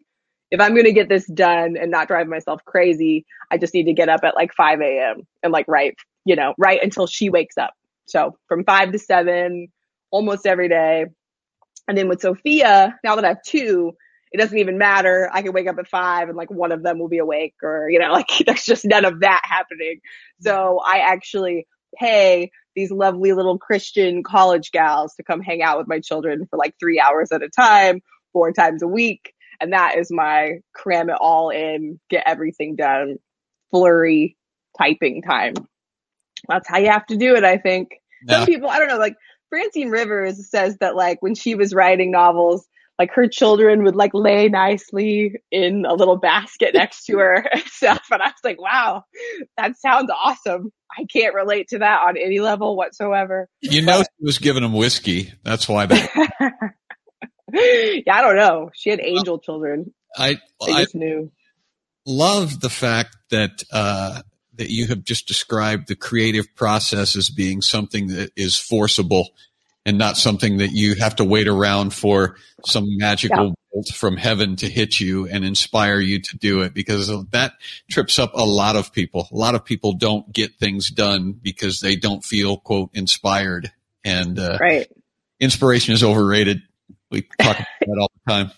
if 0.50 0.60
I'm 0.60 0.72
going 0.72 0.84
to 0.84 0.92
get 0.92 1.08
this 1.08 1.26
done 1.26 1.76
and 1.80 1.90
not 1.90 2.08
drive 2.08 2.26
myself 2.26 2.64
crazy, 2.64 3.24
I 3.50 3.56
just 3.56 3.72
need 3.72 3.84
to 3.84 3.92
get 3.92 4.08
up 4.08 4.20
at 4.24 4.34
like 4.34 4.52
5 4.54 4.80
a.m. 4.80 5.22
and 5.42 5.52
like 5.52 5.66
write, 5.68 5.94
you 6.24 6.36
know, 6.36 6.54
right 6.58 6.80
until 6.82 7.06
she 7.06 7.30
wakes 7.30 7.56
up. 7.58 7.72
So 8.06 8.36
from 8.48 8.64
five 8.64 8.92
to 8.92 8.98
seven, 8.98 9.68
almost 10.10 10.46
every 10.46 10.68
day. 10.68 11.06
And 11.88 11.96
then 11.96 12.08
with 12.08 12.20
Sophia, 12.20 12.98
now 13.04 13.16
that 13.16 13.24
I 13.24 13.28
have 13.28 13.42
two, 13.46 13.92
it 14.32 14.38
doesn't 14.38 14.58
even 14.58 14.78
matter. 14.78 15.28
I 15.32 15.42
can 15.42 15.52
wake 15.52 15.68
up 15.68 15.78
at 15.78 15.88
five 15.88 16.28
and 16.28 16.36
like 16.36 16.50
one 16.50 16.72
of 16.72 16.82
them 16.82 16.98
will 16.98 17.08
be 17.08 17.18
awake 17.18 17.54
or, 17.62 17.88
you 17.90 17.98
know, 17.98 18.12
like 18.12 18.28
there's 18.46 18.64
just 18.64 18.84
none 18.84 19.04
of 19.04 19.20
that 19.20 19.40
happening. 19.44 20.00
So 20.40 20.80
I 20.84 20.98
actually 20.98 21.66
pay 21.98 22.50
these 22.76 22.92
lovely 22.92 23.32
little 23.32 23.58
Christian 23.58 24.22
college 24.22 24.70
gals 24.70 25.14
to 25.16 25.24
come 25.24 25.40
hang 25.40 25.62
out 25.62 25.78
with 25.78 25.88
my 25.88 25.98
children 26.00 26.46
for 26.48 26.56
like 26.56 26.74
three 26.78 27.00
hours 27.00 27.32
at 27.32 27.42
a 27.42 27.48
time, 27.48 28.00
four 28.32 28.52
times 28.52 28.82
a 28.82 28.88
week. 28.88 29.32
And 29.60 29.72
that 29.72 29.98
is 29.98 30.10
my 30.10 30.60
cram 30.72 31.10
it 31.10 31.16
all 31.20 31.50
in, 31.50 32.00
get 32.08 32.24
everything 32.26 32.76
done, 32.76 33.16
flurry 33.70 34.36
typing 34.78 35.22
time. 35.22 35.54
That's 36.48 36.68
how 36.68 36.78
you 36.78 36.90
have 36.90 37.06
to 37.06 37.16
do 37.16 37.36
it, 37.36 37.44
I 37.44 37.58
think. 37.58 37.90
Some 38.28 38.46
people, 38.46 38.68
I 38.68 38.78
don't 38.78 38.88
know, 38.88 38.98
like 38.98 39.16
Francine 39.48 39.88
Rivers 39.88 40.50
says 40.50 40.76
that 40.80 40.94
like 40.94 41.22
when 41.22 41.34
she 41.34 41.54
was 41.54 41.74
writing 41.74 42.10
novels, 42.10 42.66
like 42.98 43.12
her 43.14 43.28
children 43.28 43.84
would 43.84 43.96
like 43.96 44.12
lay 44.12 44.48
nicely 44.48 45.36
in 45.50 45.86
a 45.86 45.94
little 45.94 46.16
basket 46.18 46.74
next 46.74 47.06
to 47.06 47.16
her 47.18 47.36
and 47.50 47.62
stuff. 47.66 48.02
And 48.10 48.20
I 48.20 48.26
was 48.26 48.34
like, 48.44 48.60
wow, 48.60 49.04
that 49.56 49.76
sounds 49.78 50.10
awesome. 50.14 50.70
I 50.98 51.04
can't 51.10 51.34
relate 51.34 51.68
to 51.68 51.78
that 51.78 52.02
on 52.06 52.16
any 52.18 52.40
level 52.40 52.76
whatsoever. 52.76 53.48
You 53.62 53.82
know, 53.82 54.02
she 54.02 54.24
was 54.24 54.38
giving 54.38 54.62
them 54.62 54.74
whiskey. 54.74 55.32
That's 55.44 55.66
why 55.68 55.86
that. 55.86 56.10
yeah, 57.52 58.14
I 58.14 58.22
don't 58.22 58.36
know. 58.36 58.70
She 58.74 58.90
had 58.90 59.00
angel 59.00 59.38
children. 59.38 59.94
I 60.16 60.38
I 60.60 60.82
just 60.82 60.94
knew. 60.94 61.32
love 62.04 62.60
the 62.60 62.70
fact 62.70 63.16
that 63.30 63.62
uh, 63.72 64.20
that 64.60 64.68
you 64.68 64.86
have 64.86 65.02
just 65.02 65.26
described 65.26 65.88
the 65.88 65.96
creative 65.96 66.54
process 66.54 67.16
as 67.16 67.30
being 67.30 67.62
something 67.62 68.08
that 68.08 68.30
is 68.36 68.58
forcible 68.58 69.30
and 69.86 69.96
not 69.96 70.18
something 70.18 70.58
that 70.58 70.72
you 70.72 70.96
have 70.96 71.16
to 71.16 71.24
wait 71.24 71.48
around 71.48 71.94
for 71.94 72.36
some 72.66 72.84
magical 72.98 73.54
bolt 73.72 73.88
from 73.94 74.18
heaven 74.18 74.56
to 74.56 74.68
hit 74.68 75.00
you 75.00 75.26
and 75.26 75.46
inspire 75.46 75.98
you 75.98 76.20
to 76.20 76.36
do 76.36 76.60
it 76.60 76.74
because 76.74 77.10
that 77.30 77.54
trips 77.90 78.18
up 78.18 78.32
a 78.34 78.44
lot 78.44 78.76
of 78.76 78.92
people. 78.92 79.26
A 79.32 79.34
lot 79.34 79.54
of 79.54 79.64
people 79.64 79.94
don't 79.94 80.30
get 80.30 80.56
things 80.56 80.90
done 80.90 81.32
because 81.32 81.80
they 81.80 81.96
don't 81.96 82.22
feel 82.22 82.58
quote 82.58 82.90
inspired 82.92 83.72
and 84.04 84.38
uh, 84.38 84.58
Right. 84.60 84.92
inspiration 85.40 85.94
is 85.94 86.04
overrated. 86.04 86.60
We 87.10 87.22
talk 87.22 87.56
about 87.56 87.66
that 87.80 87.98
all 87.98 88.12
the 88.26 88.30
time. 88.30 88.50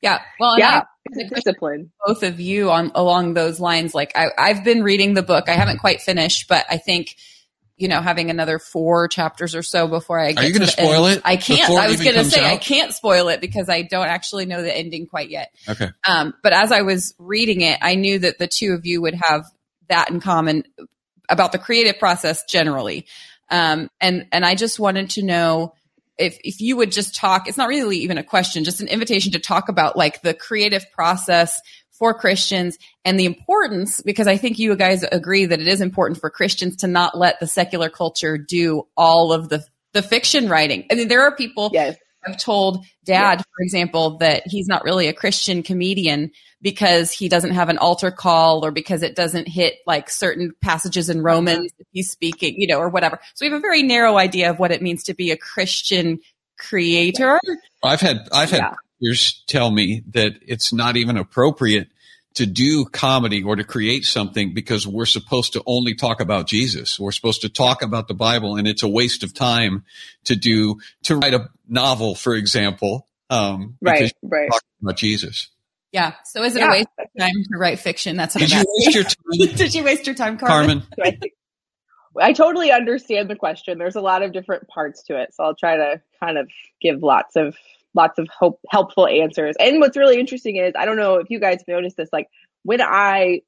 Yeah. 0.00 0.20
Well, 0.38 0.52
and 0.52 0.60
Yeah. 0.60 0.82
It's 1.12 1.32
a 1.32 1.34
discipline. 1.34 1.90
both 2.06 2.22
of 2.22 2.38
you 2.40 2.70
on 2.70 2.92
along 2.94 3.34
those 3.34 3.58
lines. 3.58 3.94
Like 3.94 4.12
I, 4.14 4.28
I've 4.38 4.62
been 4.64 4.82
reading 4.84 5.14
the 5.14 5.22
book. 5.22 5.48
I 5.48 5.52
haven't 5.52 5.78
quite 5.78 6.00
finished, 6.02 6.46
but 6.48 6.64
I 6.70 6.76
think 6.76 7.16
you 7.76 7.88
know 7.88 8.00
having 8.02 8.30
another 8.30 8.58
four 8.58 9.08
chapters 9.08 9.54
or 9.54 9.62
so 9.62 9.88
before 9.88 10.20
I 10.20 10.32
get. 10.32 10.44
Are 10.44 10.46
you 10.46 10.52
to 10.52 10.58
going 10.58 10.66
the 10.66 10.72
to 10.72 10.82
spoil 10.84 11.06
end- 11.06 11.16
it? 11.16 11.22
I 11.24 11.36
can't. 11.36 11.70
I 11.70 11.88
was 11.88 11.96
going 11.96 12.14
to 12.14 12.20
comes 12.20 12.32
say 12.34 12.44
I 12.48 12.58
can't 12.58 12.92
spoil 12.92 13.28
it 13.28 13.40
because 13.40 13.68
I 13.68 13.82
don't 13.82 14.06
actually 14.06 14.44
know 14.46 14.62
the 14.62 14.76
ending 14.76 15.06
quite 15.06 15.30
yet. 15.30 15.52
Okay. 15.68 15.88
Um, 16.06 16.34
but 16.42 16.52
as 16.52 16.70
I 16.70 16.82
was 16.82 17.14
reading 17.18 17.62
it, 17.62 17.78
I 17.80 17.94
knew 17.96 18.18
that 18.20 18.38
the 18.38 18.46
two 18.46 18.72
of 18.72 18.86
you 18.86 19.00
would 19.02 19.14
have 19.14 19.46
that 19.88 20.10
in 20.10 20.20
common 20.20 20.64
about 21.28 21.50
the 21.52 21.58
creative 21.58 21.98
process 21.98 22.44
generally. 22.44 23.06
Um, 23.50 23.88
and, 24.00 24.26
and 24.30 24.44
I 24.44 24.54
just 24.54 24.78
wanted 24.78 25.10
to 25.10 25.22
know 25.24 25.74
if, 26.20 26.38
if 26.44 26.60
you 26.60 26.76
would 26.76 26.92
just 26.92 27.14
talk, 27.14 27.48
it's 27.48 27.56
not 27.56 27.68
really 27.68 27.98
even 27.98 28.18
a 28.18 28.22
question, 28.22 28.64
just 28.64 28.80
an 28.80 28.88
invitation 28.88 29.32
to 29.32 29.38
talk 29.38 29.68
about 29.68 29.96
like 29.96 30.22
the 30.22 30.34
creative 30.34 30.84
process 30.92 31.60
for 31.90 32.14
Christians 32.14 32.78
and 33.04 33.18
the 33.18 33.26
importance, 33.26 34.00
because 34.00 34.26
I 34.26 34.36
think 34.36 34.58
you 34.58 34.74
guys 34.76 35.02
agree 35.02 35.46
that 35.46 35.60
it 35.60 35.68
is 35.68 35.80
important 35.80 36.20
for 36.20 36.30
Christians 36.30 36.76
to 36.76 36.86
not 36.86 37.16
let 37.16 37.40
the 37.40 37.46
secular 37.46 37.90
culture 37.90 38.38
do 38.38 38.86
all 38.96 39.32
of 39.32 39.48
the, 39.48 39.64
the 39.92 40.02
fiction 40.02 40.48
writing. 40.48 40.86
I 40.90 40.94
mean, 40.94 41.08
there 41.08 41.22
are 41.22 41.34
people 41.36 41.70
Yes. 41.72 41.96
have 42.24 42.38
told 42.38 42.84
dad, 43.04 43.38
for 43.38 43.62
example, 43.62 44.18
that 44.18 44.46
he's 44.46 44.66
not 44.66 44.84
really 44.84 45.08
a 45.08 45.12
Christian 45.12 45.62
comedian 45.62 46.30
because 46.62 47.10
he 47.10 47.28
doesn't 47.28 47.52
have 47.52 47.68
an 47.68 47.78
altar 47.78 48.10
call 48.10 48.64
or 48.64 48.70
because 48.70 49.02
it 49.02 49.16
doesn't 49.16 49.48
hit 49.48 49.76
like 49.86 50.10
certain 50.10 50.52
passages 50.60 51.08
in 51.08 51.22
Romans 51.22 51.72
if 51.78 51.86
he's 51.92 52.10
speaking, 52.10 52.54
you 52.58 52.66
know, 52.66 52.78
or 52.78 52.88
whatever. 52.88 53.18
So 53.34 53.46
we 53.46 53.50
have 53.50 53.58
a 53.58 53.62
very 53.62 53.82
narrow 53.82 54.16
idea 54.18 54.50
of 54.50 54.58
what 54.58 54.70
it 54.70 54.82
means 54.82 55.04
to 55.04 55.14
be 55.14 55.30
a 55.30 55.36
Christian 55.36 56.20
creator. 56.58 57.38
I've 57.82 58.00
had 58.00 58.28
I've 58.32 58.50
had 58.50 58.74
Yeah. 59.00 59.12
tell 59.46 59.70
me 59.70 60.02
that 60.10 60.34
it's 60.46 60.72
not 60.72 60.96
even 60.96 61.16
appropriate 61.16 61.88
to 62.34 62.46
do 62.46 62.84
comedy 62.84 63.42
or 63.42 63.56
to 63.56 63.64
create 63.64 64.04
something 64.04 64.54
because 64.54 64.86
we're 64.86 65.06
supposed 65.06 65.54
to 65.54 65.62
only 65.66 65.94
talk 65.94 66.20
about 66.20 66.46
Jesus. 66.46 66.98
We're 67.00 67.10
supposed 67.12 67.40
to 67.42 67.48
talk 67.48 67.82
about 67.82 68.06
the 68.06 68.14
Bible, 68.14 68.56
and 68.56 68.68
it's 68.68 68.82
a 68.82 68.88
waste 68.88 69.22
of 69.24 69.34
time 69.34 69.84
to 70.24 70.36
do 70.36 70.78
to 71.04 71.16
write 71.16 71.34
a 71.34 71.48
novel, 71.68 72.14
for 72.14 72.34
example, 72.34 73.08
um, 73.30 73.76
Right. 73.80 74.12
Right. 74.22 74.48
talking 74.48 74.68
about 74.82 74.96
Jesus. 74.96 75.48
Yeah. 75.92 76.14
So 76.24 76.42
is 76.42 76.54
it 76.54 76.60
Yeah. 76.60 76.68
a 76.68 76.70
waste 76.70 76.88
of 76.98 77.06
time 77.18 77.44
to 77.52 77.58
write 77.58 77.78
fiction? 77.80 78.16
That's 78.16 78.34
what 78.34 78.48
Did 78.48 78.52
I'm 78.52 78.60
you 78.60 78.74
waste 78.86 78.94
your 78.94 79.04
time, 79.04 79.56
Did 79.56 79.74
you 79.74 79.84
waste 79.84 80.06
your 80.06 80.14
time, 80.14 80.38
Carmen? 80.38 80.82
Carmen? 80.96 81.20
I, 82.20 82.32
totally 82.32 82.72
understand 82.72 83.30
the 83.30 83.36
question. 83.36 83.78
There's 83.78 83.96
a 83.96 84.00
lot 84.00 84.22
of 84.22 84.32
different 84.32 84.66
parts 84.68 85.02
to 85.04 85.20
it, 85.20 85.32
so 85.32 85.44
I'll 85.44 85.54
try 85.54 85.76
to 85.76 86.00
kind 86.22 86.38
of 86.38 86.48
give 86.80 87.02
lots 87.02 87.36
of 87.36 87.56
lots 87.94 88.18
of 88.18 88.28
hope, 88.36 88.60
helpful 88.68 89.06
answers. 89.06 89.56
And 89.58 89.80
what's 89.80 89.96
really 89.96 90.18
interesting 90.18 90.56
is 90.56 90.74
I 90.78 90.84
don't 90.84 90.96
know 90.96 91.16
if 91.16 91.28
you 91.30 91.40
guys 91.40 91.58
have 91.60 91.68
noticed 91.68 91.96
this. 91.96 92.08
Like 92.12 92.28
when 92.62 92.80
I 92.80 93.42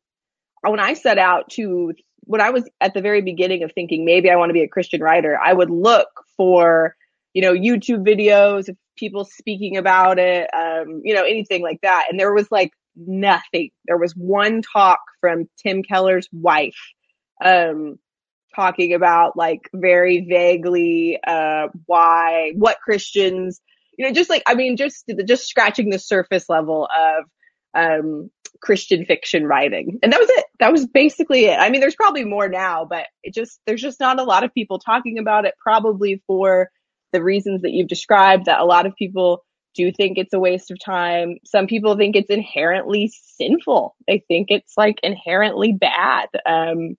when 0.63 0.81
I 0.81 0.95
set 0.95 1.19
out 1.19 1.51
to 1.53 1.93
when 2.25 2.41
I 2.41 2.51
was 2.51 2.69
at 2.81 2.95
the 2.95 3.01
very 3.01 3.21
beginning 3.21 3.63
of 3.65 3.73
thinking 3.73 4.05
maybe 4.05 4.31
I 4.31 4.37
want 4.37 4.51
to 4.51 4.55
be 4.55 4.63
a 4.63 4.69
Christian 4.69 5.01
writer, 5.01 5.39
I 5.39 5.53
would 5.53 5.71
look 5.71 6.09
for 6.37 6.95
you 7.35 7.43
know 7.43 7.53
YouTube 7.55 8.07
videos 8.07 8.69
of 8.69 8.77
people 8.97 9.25
speaking 9.25 9.77
about 9.77 10.19
it, 10.19 10.49
um, 10.55 11.01
you 11.05 11.15
know 11.15 11.25
anything 11.25 11.63
like 11.63 11.81
that. 11.83 12.07
And 12.11 12.19
there 12.19 12.33
was 12.33 12.51
like 12.51 12.73
nothing. 12.97 13.71
There 13.87 13.99
was 13.99 14.13
one 14.13 14.63
talk 14.63 15.01
from 15.21 15.49
Tim 15.63 15.83
Keller's 15.83 16.29
wife 16.33 16.77
um 17.45 17.99
talking 18.55 18.93
about 18.93 19.37
like 19.37 19.69
very 19.75 20.27
vaguely 20.29 21.19
uh 21.27 21.69
why 21.87 22.53
what 22.55 22.79
Christians 22.81 23.61
you 23.97 24.07
know 24.07 24.13
just 24.13 24.31
like 24.31 24.43
I 24.47 24.55
mean 24.55 24.77
just 24.77 25.11
just 25.27 25.49
scratching 25.49 25.91
the 25.91 25.99
surface 25.99 26.49
level 26.49 26.89
of 26.97 27.25
um 27.75 28.31
Christian 28.61 29.05
fiction 29.07 29.45
writing. 29.47 29.99
And 30.03 30.13
that 30.13 30.21
was 30.21 30.29
it. 30.31 30.45
That 30.61 30.71
was 30.71 30.87
basically 30.87 31.47
it. 31.47 31.57
I 31.59 31.71
mean 31.71 31.81
there's 31.81 31.97
probably 31.97 32.25
more 32.25 32.49
now, 32.49 32.85
but 32.85 33.07
it 33.23 33.35
just 33.35 33.61
there's 33.67 33.83
just 33.83 33.99
not 33.99 34.21
a 34.21 34.25
lot 34.25 34.45
of 34.45 34.55
people 34.55 34.79
talking 34.79 35.19
about 35.19 35.47
it 35.47 35.55
probably 35.61 36.23
for 36.27 36.71
the 37.13 37.23
reasons 37.23 37.63
that 37.63 37.71
you've 37.73 37.89
described 37.89 38.47
that 38.47 38.61
a 38.61 38.65
lot 38.65 38.87
of 38.87 38.97
people 38.97 39.45
do 39.75 39.91
think 39.93 40.19
it's 40.19 40.35
a 40.35 40.39
waste 40.39 40.71
of 40.71 40.79
time. 40.85 41.39
Some 41.47 41.67
people 41.67 41.97
think 41.97 42.15
it's 42.17 42.29
inherently 42.31 43.11
sinful. 43.39 43.95
They 44.07 44.23
think 44.29 44.49
it's 44.51 44.75
like 44.77 44.97
inherently 45.03 45.73
bad. 45.73 46.29
Um, 46.47 46.97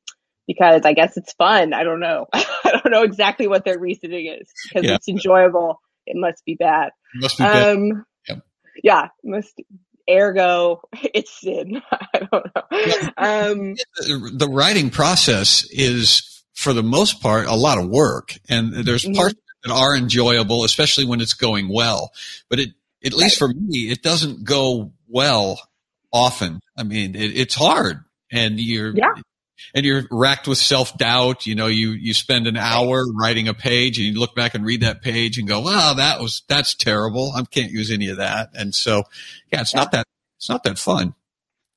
because 0.47 0.81
I 0.83 0.93
guess 0.93 1.15
it's 1.15 1.33
fun. 1.33 1.73
I 1.73 1.83
don't 1.83 1.99
know. 2.01 2.25
I 2.33 2.71
don't 2.71 2.91
know 2.91 3.03
exactly 3.03 3.47
what 3.47 3.63
their 3.63 3.79
reasoning 3.79 4.25
is. 4.27 4.49
Because 4.67 4.85
Yeah. 4.89 4.95
it's 4.95 5.07
enjoyable, 5.07 5.79
it 6.05 6.17
must 6.19 6.43
be 6.45 6.55
bad. 6.55 6.91
Must 7.15 7.37
be 7.37 7.43
bad. 7.45 7.67
Um, 7.77 8.05
Yep. 8.27 8.39
yeah, 8.83 9.07
must 9.23 9.61
ergo 10.09 10.81
it's 11.13 11.39
sin. 11.39 11.81
I 11.91 12.19
don't 12.19 12.45
know. 12.55 12.63
Um, 13.17 13.75
the 14.37 14.49
writing 14.51 14.89
process 14.89 15.65
is 15.71 16.43
for 16.55 16.73
the 16.73 16.83
most 16.83 17.21
part 17.21 17.45
a 17.47 17.55
lot 17.55 17.77
of 17.77 17.87
work 17.87 18.33
and 18.49 18.73
there's 18.85 19.05
Mhm. 19.05 19.15
parts 19.15 19.35
that 19.63 19.71
are 19.71 19.95
enjoyable 19.95 20.63
especially 20.63 21.05
when 21.05 21.21
it's 21.21 21.33
going 21.33 21.69
well. 21.69 22.11
But 22.49 22.59
it 22.59 22.69
at 23.05 23.13
least 23.13 23.37
for 23.39 23.47
me 23.47 23.89
it 23.91 24.01
doesn't 24.01 24.43
go 24.43 24.91
well 25.07 25.59
often. 26.11 26.59
I 26.77 26.83
mean 26.83 27.15
it, 27.15 27.37
it's 27.37 27.55
hard. 27.55 28.03
And 28.31 28.59
you're 28.59 28.93
Yeah. 28.95 29.13
and 29.75 29.85
you're 29.85 30.03
racked 30.11 30.47
with 30.47 30.57
self-doubt. 30.57 31.45
You 31.45 31.55
know 31.55 31.67
you 31.67 31.91
you 31.91 32.13
spend 32.13 32.47
an 32.47 32.57
hour 32.57 33.05
writing 33.13 33.47
a 33.47 33.53
page 33.53 33.97
and 33.97 34.07
you 34.07 34.19
look 34.19 34.35
back 34.35 34.55
and 34.55 34.65
read 34.65 34.81
that 34.81 35.01
page 35.01 35.37
and 35.37 35.47
go 35.47 35.59
wow 35.61 35.93
that 35.95 36.19
was 36.19 36.43
that's 36.47 36.73
terrible. 36.75 37.31
I 37.35 37.43
can't 37.43 37.71
use 37.71 37.91
any 37.91 38.09
of 38.09 38.17
that. 38.17 38.49
And 38.53 38.73
so 38.75 39.03
yeah 39.51 39.61
it's 39.61 39.75
not 39.75 39.91
that 39.91 40.05
it's 40.37 40.49
not 40.49 40.63
that 40.63 40.77
fun. 40.77 41.13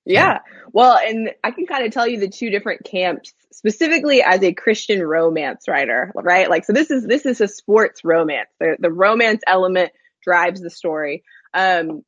Yeah. 0.05 0.39
Well, 0.77 0.99
and 0.99 1.31
I 1.43 1.53
can 1.53 1.65
kind 1.65 1.87
of 1.87 1.93
tell 1.93 2.07
you 2.07 2.21
the 2.21 2.29
two 2.29 2.51
different 2.51 2.85
camps 2.85 3.33
specifically 3.51 4.23
as 4.23 4.43
a 4.43 4.53
Christian 4.53 5.03
romance 5.03 5.67
writer, 5.67 6.13
right? 6.15 6.51
Like, 6.51 6.67
so 6.67 6.75
this 6.75 6.91
is, 6.91 7.07
this 7.07 7.25
is 7.25 7.41
a 7.41 7.49
sports 7.49 8.03
romance. 8.05 8.51
The, 8.61 8.77
the 8.79 8.93
romance 8.93 9.41
element 9.47 9.93
drives 10.23 10.61
the 10.61 10.69
story. 10.69 11.25
Um, 11.55 12.05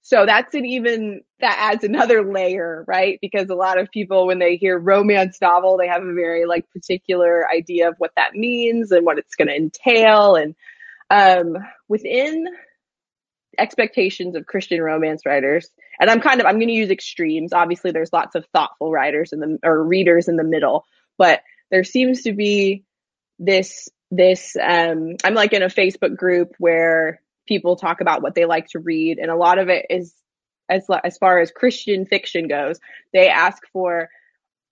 so 0.00 0.24
that's 0.24 0.54
an 0.54 0.64
even, 0.64 1.20
that 1.40 1.58
adds 1.60 1.84
another 1.84 2.24
layer, 2.24 2.86
right? 2.88 3.18
Because 3.20 3.50
a 3.50 3.54
lot 3.54 3.78
of 3.78 3.90
people, 3.90 4.26
when 4.26 4.38
they 4.38 4.56
hear 4.56 4.78
romance 4.78 5.36
novel, 5.42 5.76
they 5.76 5.88
have 5.88 6.02
a 6.02 6.14
very 6.14 6.46
like 6.46 6.70
particular 6.70 7.46
idea 7.54 7.90
of 7.90 7.96
what 7.98 8.12
that 8.16 8.32
means 8.32 8.92
and 8.92 9.04
what 9.04 9.18
it's 9.18 9.34
going 9.34 9.48
to 9.48 9.54
entail. 9.54 10.36
And, 10.36 10.54
um, 11.10 11.54
within 11.86 12.46
expectations 13.60 14.34
of 14.34 14.46
Christian 14.46 14.80
romance 14.80 15.26
writers, 15.26 15.68
and 16.00 16.10
I'm 16.10 16.20
kind 16.20 16.40
of 16.40 16.46
I'm 16.46 16.56
going 16.56 16.68
to 16.68 16.74
use 16.74 16.90
extremes. 16.90 17.52
Obviously, 17.52 17.90
there's 17.90 18.12
lots 18.12 18.34
of 18.34 18.46
thoughtful 18.52 18.90
writers 18.90 19.32
in 19.32 19.40
the 19.40 19.58
or 19.62 19.84
readers 19.84 20.28
in 20.28 20.36
the 20.36 20.44
middle, 20.44 20.84
but 21.18 21.40
there 21.70 21.84
seems 21.84 22.22
to 22.22 22.32
be 22.32 22.84
this 23.38 23.88
this 24.10 24.56
um 24.60 25.16
I'm 25.22 25.34
like 25.34 25.52
in 25.52 25.62
a 25.62 25.66
Facebook 25.66 26.16
group 26.16 26.54
where 26.58 27.22
people 27.46 27.76
talk 27.76 28.00
about 28.00 28.22
what 28.22 28.34
they 28.34 28.44
like 28.44 28.68
to 28.68 28.78
read, 28.78 29.18
and 29.18 29.30
a 29.30 29.36
lot 29.36 29.58
of 29.58 29.68
it 29.68 29.86
is 29.90 30.14
as 30.68 30.86
as 31.04 31.18
far 31.18 31.38
as 31.38 31.50
Christian 31.50 32.06
fiction 32.06 32.48
goes. 32.48 32.78
They 33.12 33.28
ask 33.28 33.62
for 33.72 34.08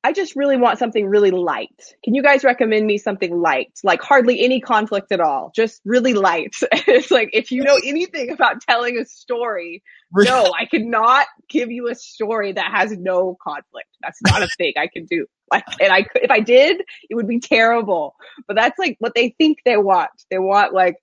I 0.04 0.12
just 0.12 0.36
really 0.36 0.56
want 0.56 0.78
something 0.78 1.06
really 1.06 1.32
light. 1.32 1.94
Can 2.04 2.14
you 2.14 2.22
guys 2.22 2.44
recommend 2.44 2.86
me 2.86 2.98
something 2.98 3.36
light? 3.36 3.72
Like 3.82 4.00
hardly 4.00 4.40
any 4.40 4.60
conflict 4.60 5.10
at 5.10 5.20
all. 5.20 5.50
Just 5.54 5.80
really 5.84 6.14
light. 6.14 6.54
it's 6.72 7.10
like 7.10 7.30
if 7.32 7.50
you 7.50 7.64
know 7.64 7.76
anything 7.84 8.30
about 8.30 8.60
telling 8.60 8.96
a 8.96 9.04
story, 9.04 9.82
no, 10.14 10.52
I 10.56 10.66
cannot 10.66 11.26
give 11.48 11.70
you 11.70 11.88
a 11.88 11.96
story 11.96 12.52
that 12.52 12.70
has 12.70 12.96
no 12.96 13.36
conflict. 13.42 13.88
That's 14.00 14.20
not 14.22 14.42
a 14.42 14.48
thing 14.56 14.74
I 14.76 14.86
can 14.86 15.04
do. 15.06 15.26
Like, 15.50 15.64
and 15.80 15.92
I 15.92 16.04
could, 16.04 16.22
if 16.22 16.30
I 16.30 16.40
did, 16.40 16.82
it 17.10 17.14
would 17.14 17.28
be 17.28 17.40
terrible. 17.40 18.14
But 18.46 18.54
that's 18.54 18.78
like 18.78 18.96
what 19.00 19.14
they 19.14 19.34
think 19.36 19.58
they 19.64 19.76
want. 19.76 20.10
They 20.30 20.38
want 20.38 20.72
like, 20.72 20.96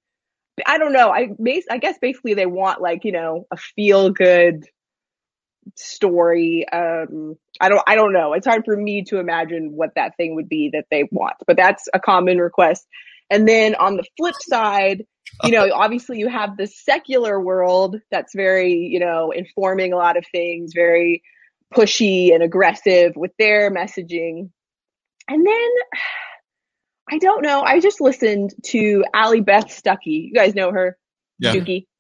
I 0.65 0.77
don't 0.77 0.93
know. 0.93 1.09
I 1.09 1.29
I 1.69 1.77
guess 1.79 1.97
basically 1.99 2.33
they 2.33 2.45
want 2.45 2.81
like, 2.81 3.03
you 3.03 3.11
know, 3.11 3.45
a 3.51 3.57
feel 3.57 4.09
good 4.09 4.65
story. 5.75 6.65
Um, 6.72 7.38
I 7.60 7.69
don't, 7.69 7.81
I 7.88 7.95
don't 7.95 8.13
know. 8.13 8.34
It's 8.34 8.48
hard 8.48 8.63
for 8.65 8.75
me 8.75 9.03
to 9.05 9.19
imagine 9.19 9.72
what 9.74 9.91
that 9.95 10.15
thing 10.17 10.36
would 10.36 10.50
be 10.50 10.69
that 10.74 10.86
they 10.91 11.07
want, 11.12 11.36
but 11.48 11.57
that's 11.57 11.88
a 11.93 12.00
common 12.00 12.39
request. 12.39 12.86
And 13.29 13.48
then 13.48 13.75
on 13.75 13.98
the 13.98 14.05
flip 14.17 14.36
side, 14.39 15.05
you 15.43 15.51
know, 15.51 15.69
obviously 15.74 16.19
you 16.19 16.27
have 16.29 16.57
the 16.57 16.67
secular 16.67 17.39
world 17.39 17.98
that's 18.12 18.34
very, 18.36 18.74
you 18.74 19.00
know, 19.00 19.31
informing 19.31 19.93
a 19.93 19.98
lot 19.98 20.17
of 20.17 20.25
things, 20.31 20.72
very 20.74 21.24
pushy 21.74 22.34
and 22.34 22.43
aggressive 22.43 23.13
with 23.15 23.31
their 23.38 23.72
messaging. 23.72 24.50
And 25.27 25.45
then 25.45 25.69
I 27.07 27.19
don't 27.19 27.43
know. 27.43 27.62
I 27.62 27.79
just 27.79 28.01
listened 28.01 28.55
to 28.67 29.05
Allie 29.13 29.41
Beth 29.41 29.67
Stuckey. 29.67 30.25
You 30.27 30.34
guys 30.34 30.55
know 30.55 30.72
her, 30.72 30.98
Yeah. 31.39 31.54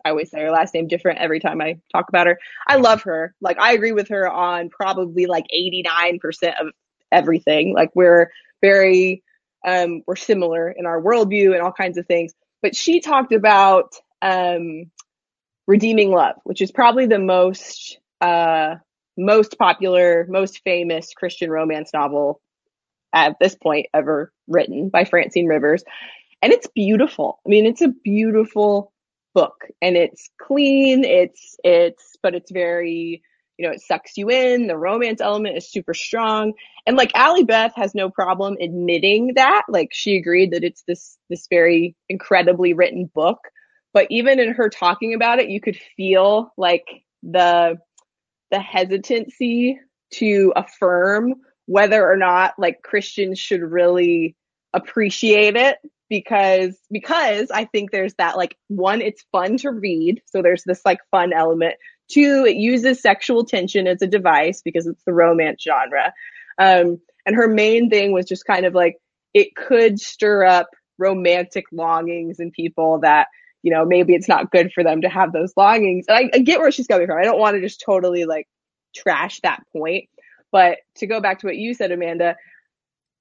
I 0.05 0.09
always 0.09 0.29
say 0.29 0.41
her 0.41 0.51
last 0.51 0.73
name 0.73 0.87
different 0.87 1.19
every 1.19 1.39
time 1.39 1.61
I 1.61 1.79
talk 1.91 2.09
about 2.09 2.27
her. 2.27 2.37
I 2.67 2.75
love 2.75 3.01
her. 3.03 3.33
Like 3.41 3.59
I 3.59 3.73
agree 3.73 3.91
with 3.91 4.09
her 4.09 4.29
on 4.29 4.69
probably 4.69 5.25
like 5.25 5.45
89% 5.53 6.19
of 6.61 6.67
everything. 7.11 7.73
Like 7.73 7.89
we're 7.95 8.31
very 8.61 9.23
um 9.65 10.03
we're 10.05 10.15
similar 10.15 10.69
in 10.69 10.85
our 10.85 11.01
worldview 11.01 11.53
and 11.53 11.61
all 11.61 11.71
kinds 11.71 11.97
of 11.97 12.05
things. 12.05 12.33
But 12.61 12.75
she 12.75 12.99
talked 12.99 13.33
about 13.33 13.95
um 14.21 14.91
redeeming 15.67 16.11
love, 16.11 16.35
which 16.43 16.61
is 16.61 16.71
probably 16.71 17.07
the 17.07 17.19
most 17.19 17.97
uh 18.21 18.75
most 19.17 19.57
popular, 19.57 20.25
most 20.29 20.61
famous 20.63 21.13
Christian 21.13 21.49
romance 21.49 21.91
novel 21.93 22.41
at 23.13 23.37
this 23.39 23.55
point 23.55 23.87
ever 23.93 24.31
written 24.47 24.89
by 24.89 25.05
Francine 25.05 25.47
Rivers. 25.47 25.83
And 26.41 26.53
it's 26.53 26.67
beautiful. 26.67 27.39
I 27.45 27.49
mean, 27.49 27.65
it's 27.65 27.81
a 27.81 27.87
beautiful 27.87 28.91
book 29.35 29.65
and 29.81 29.95
it's 29.95 30.29
clean. 30.41 31.03
It's, 31.03 31.57
it's, 31.63 32.15
but 32.23 32.33
it's 32.33 32.51
very, 32.51 33.21
you 33.57 33.67
know, 33.67 33.71
it 33.71 33.81
sucks 33.81 34.17
you 34.17 34.31
in. 34.31 34.65
The 34.65 34.77
romance 34.77 35.21
element 35.21 35.57
is 35.57 35.69
super 35.69 35.93
strong. 35.93 36.53
And 36.87 36.97
like 36.97 37.11
Allie 37.13 37.43
Beth 37.43 37.73
has 37.75 37.93
no 37.93 38.09
problem 38.09 38.57
admitting 38.59 39.33
that. 39.35 39.63
Like 39.69 39.89
she 39.91 40.15
agreed 40.15 40.51
that 40.51 40.63
it's 40.63 40.83
this, 40.87 41.17
this 41.29 41.45
very 41.49 41.95
incredibly 42.09 42.73
written 42.73 43.11
book. 43.13 43.39
But 43.93 44.07
even 44.09 44.39
in 44.39 44.53
her 44.53 44.69
talking 44.69 45.13
about 45.13 45.39
it, 45.39 45.49
you 45.49 45.61
could 45.61 45.77
feel 45.95 46.51
like 46.57 46.85
the, 47.21 47.77
the 48.51 48.59
hesitancy 48.59 49.79
to 50.13 50.53
affirm 50.55 51.35
whether 51.65 52.09
or 52.09 52.15
not 52.15 52.53
like 52.57 52.81
Christians 52.83 53.37
should 53.39 53.61
really 53.61 54.35
appreciate 54.73 55.55
it 55.55 55.77
because 56.09 56.77
because 56.91 57.51
I 57.51 57.65
think 57.65 57.91
there's 57.91 58.13
that 58.15 58.37
like 58.37 58.57
one 58.67 59.01
it's 59.01 59.25
fun 59.31 59.57
to 59.57 59.71
read 59.71 60.21
so 60.25 60.41
there's 60.41 60.63
this 60.65 60.81
like 60.85 60.99
fun 61.11 61.33
element. 61.33 61.75
Two 62.11 62.45
it 62.47 62.55
uses 62.55 63.01
sexual 63.01 63.45
tension 63.45 63.87
as 63.87 64.01
a 64.01 64.07
device 64.07 64.61
because 64.63 64.87
it's 64.87 65.03
the 65.05 65.13
romance 65.13 65.63
genre. 65.63 66.13
Um 66.59 66.99
and 67.25 67.35
her 67.35 67.47
main 67.47 67.89
thing 67.89 68.11
was 68.11 68.25
just 68.25 68.45
kind 68.45 68.65
of 68.65 68.73
like 68.73 68.97
it 69.33 69.55
could 69.55 69.99
stir 69.99 70.45
up 70.45 70.67
romantic 70.97 71.65
longings 71.71 72.39
in 72.39 72.51
people 72.51 72.99
that 73.01 73.27
you 73.63 73.71
know 73.71 73.85
maybe 73.85 74.13
it's 74.13 74.29
not 74.29 74.51
good 74.51 74.71
for 74.73 74.83
them 74.83 75.01
to 75.01 75.09
have 75.09 75.33
those 75.33 75.53
longings. 75.57 76.05
And 76.07 76.17
I, 76.17 76.29
I 76.33 76.39
get 76.39 76.59
where 76.59 76.71
she's 76.71 76.87
coming 76.87 77.07
from. 77.07 77.17
I 77.17 77.23
don't 77.23 77.39
want 77.39 77.55
to 77.55 77.61
just 77.61 77.83
totally 77.85 78.25
like 78.25 78.47
trash 78.95 79.39
that 79.41 79.63
point. 79.73 80.09
But 80.51 80.77
to 80.97 81.07
go 81.07 81.19
back 81.19 81.39
to 81.39 81.47
what 81.47 81.57
you 81.57 81.73
said 81.73 81.91
Amanda 81.91 82.35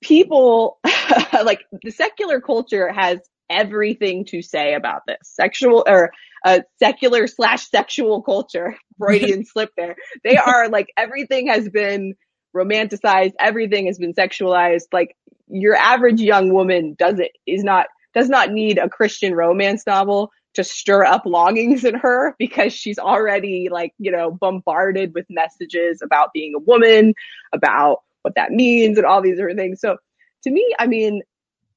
people 0.04 0.78
like 1.44 1.64
the 1.82 1.90
secular 1.90 2.40
culture 2.40 2.92
has 2.92 3.18
everything 3.50 4.24
to 4.26 4.42
say 4.42 4.74
about 4.74 5.02
this. 5.06 5.18
Sexual 5.22 5.84
or 5.86 6.12
uh, 6.44 6.60
secular 6.78 7.26
slash 7.26 7.68
sexual 7.68 8.22
culture. 8.22 8.76
Freudian 8.98 9.44
slip 9.52 9.70
there. 9.76 9.96
They 10.22 10.36
are 10.36 10.68
like 10.68 10.88
everything 10.96 11.48
has 11.48 11.68
been 11.68 12.14
romanticized. 12.54 13.32
Everything 13.40 13.86
has 13.86 13.98
been 13.98 14.14
sexualized. 14.14 14.86
Like 14.92 15.16
your 15.48 15.74
average 15.74 16.20
young 16.20 16.52
woman 16.52 16.94
doesn't 16.98 17.30
is 17.46 17.64
not 17.64 17.86
does 18.14 18.28
not 18.28 18.50
need 18.50 18.78
a 18.78 18.88
christian 18.88 19.34
romance 19.34 19.82
novel 19.86 20.30
to 20.54 20.64
stir 20.64 21.04
up 21.04 21.26
longings 21.26 21.84
in 21.84 21.94
her 21.94 22.34
because 22.38 22.72
she's 22.72 22.98
already 22.98 23.68
like 23.70 23.92
you 23.98 24.10
know 24.10 24.30
bombarded 24.30 25.12
with 25.14 25.26
messages 25.28 26.00
about 26.02 26.32
being 26.32 26.54
a 26.54 26.60
woman 26.60 27.12
about 27.52 27.98
what 28.24 28.34
that 28.34 28.50
means 28.50 28.98
and 28.98 29.06
all 29.06 29.22
these 29.22 29.37
different 29.37 29.58
things 29.58 29.80
so 29.80 29.96
to 30.42 30.50
me 30.50 30.74
i 30.78 30.87
mean 30.87 31.22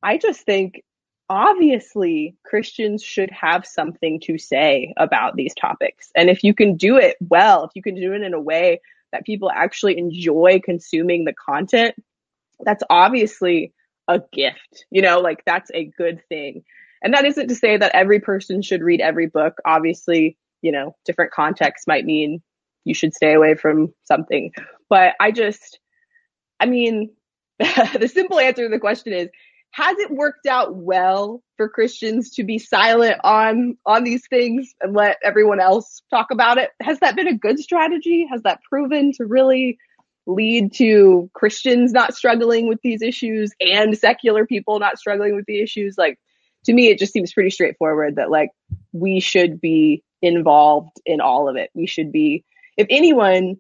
I 0.04 0.18
just 0.18 0.42
think 0.42 0.84
obviously 1.30 2.36
Christians 2.46 3.04
should 3.04 3.32
have 3.32 3.66
something 3.66 4.20
to 4.22 4.38
say 4.38 4.94
about 4.98 5.36
these 5.36 5.54
topics. 5.56 6.12
And 6.16 6.30
if 6.30 6.44
you 6.44 6.54
can 6.54 6.76
do 6.76 6.98
it 6.98 7.18
well, 7.20 7.66
if 7.66 7.72
you 7.76 7.82
can 7.82 7.96
do 7.96 8.14
it 8.14 8.22
in 8.22 8.34
a 8.34 8.42
way 8.42 8.80
that 9.12 9.26
people 9.26 9.52
actually 9.52 9.98
enjoy 9.98 10.62
consuming 10.64 11.26
the 11.26 11.34
content, 11.34 11.96
that's 12.62 12.84
obviously 12.90 13.74
a 14.08 14.22
gift. 14.32 14.86
You 14.90 15.02
know, 15.02 15.20
like 15.20 15.44
that's 15.46 15.72
a 15.74 15.86
good 15.98 16.22
thing. 16.30 16.64
And 17.04 17.14
that 17.14 17.26
isn't 17.26 17.50
to 17.50 17.56
say 17.56 17.78
that 17.78 17.94
every 17.94 18.20
person 18.20 18.62
should 18.62 18.82
read 18.82 19.02
every 19.02 19.28
book. 19.28 19.58
Obviously, 19.66 20.38
you 20.62 20.72
know, 20.72 20.96
different 21.06 21.32
contexts 21.32 21.88
might 21.88 22.06
mean 22.06 22.42
you 22.86 22.94
should 22.94 23.14
stay 23.14 23.34
away 23.34 23.56
from 23.56 23.94
something. 24.06 24.52
But 24.90 25.16
I 25.20 25.32
just, 25.32 25.80
I 26.60 26.66
mean, 26.66 27.12
the 27.60 28.10
simple 28.12 28.40
answer 28.40 28.64
to 28.64 28.70
the 28.70 28.80
question 28.80 29.14
is 29.14 29.30
has 29.72 29.98
it 30.00 30.10
worked 30.10 30.48
out 30.48 30.76
well 30.76 31.44
for 31.56 31.70
Christians 31.70 32.32
to 32.32 32.44
be 32.44 32.58
silent 32.58 33.20
on 33.24 33.78
on 33.86 34.04
these 34.04 34.26
things 34.28 34.74
and 34.82 34.96
let 34.96 35.18
everyone 35.24 35.60
else 35.60 36.02
talk 36.10 36.32
about 36.32 36.58
it? 36.58 36.72
Has 36.82 37.00
that 37.00 37.16
been 37.16 37.28
a 37.28 37.38
good 37.38 37.60
strategy? 37.60 38.28
Has 38.30 38.42
that 38.44 38.62
proven 38.68 39.12
to 39.14 39.26
really 39.26 39.78
lead 40.26 40.74
to 40.74 41.30
Christians 41.34 41.92
not 41.92 42.16
struggling 42.16 42.68
with 42.68 42.80
these 42.82 43.02
issues 43.02 43.52
and 43.62 43.98
secular 43.98 44.46
people 44.46 44.80
not 44.80 44.98
struggling 44.98 45.36
with 45.36 45.46
the 45.46 45.62
issues? 45.62 45.96
Like 45.98 46.20
to 46.66 46.74
me 46.74 46.88
it 46.88 47.00
just 47.00 47.14
seems 47.14 47.34
pretty 47.34 47.52
straightforward 47.52 48.16
that 48.16 48.32
like 48.32 48.50
we 48.94 49.20
should 49.20 49.62
be 49.62 50.04
involved 50.22 51.00
in 51.06 51.22
all 51.22 51.50
of 51.50 51.56
it. 51.56 51.70
We 51.74 51.86
should 51.86 52.12
be 52.12 52.46
if 52.78 52.88
anyone 52.90 53.58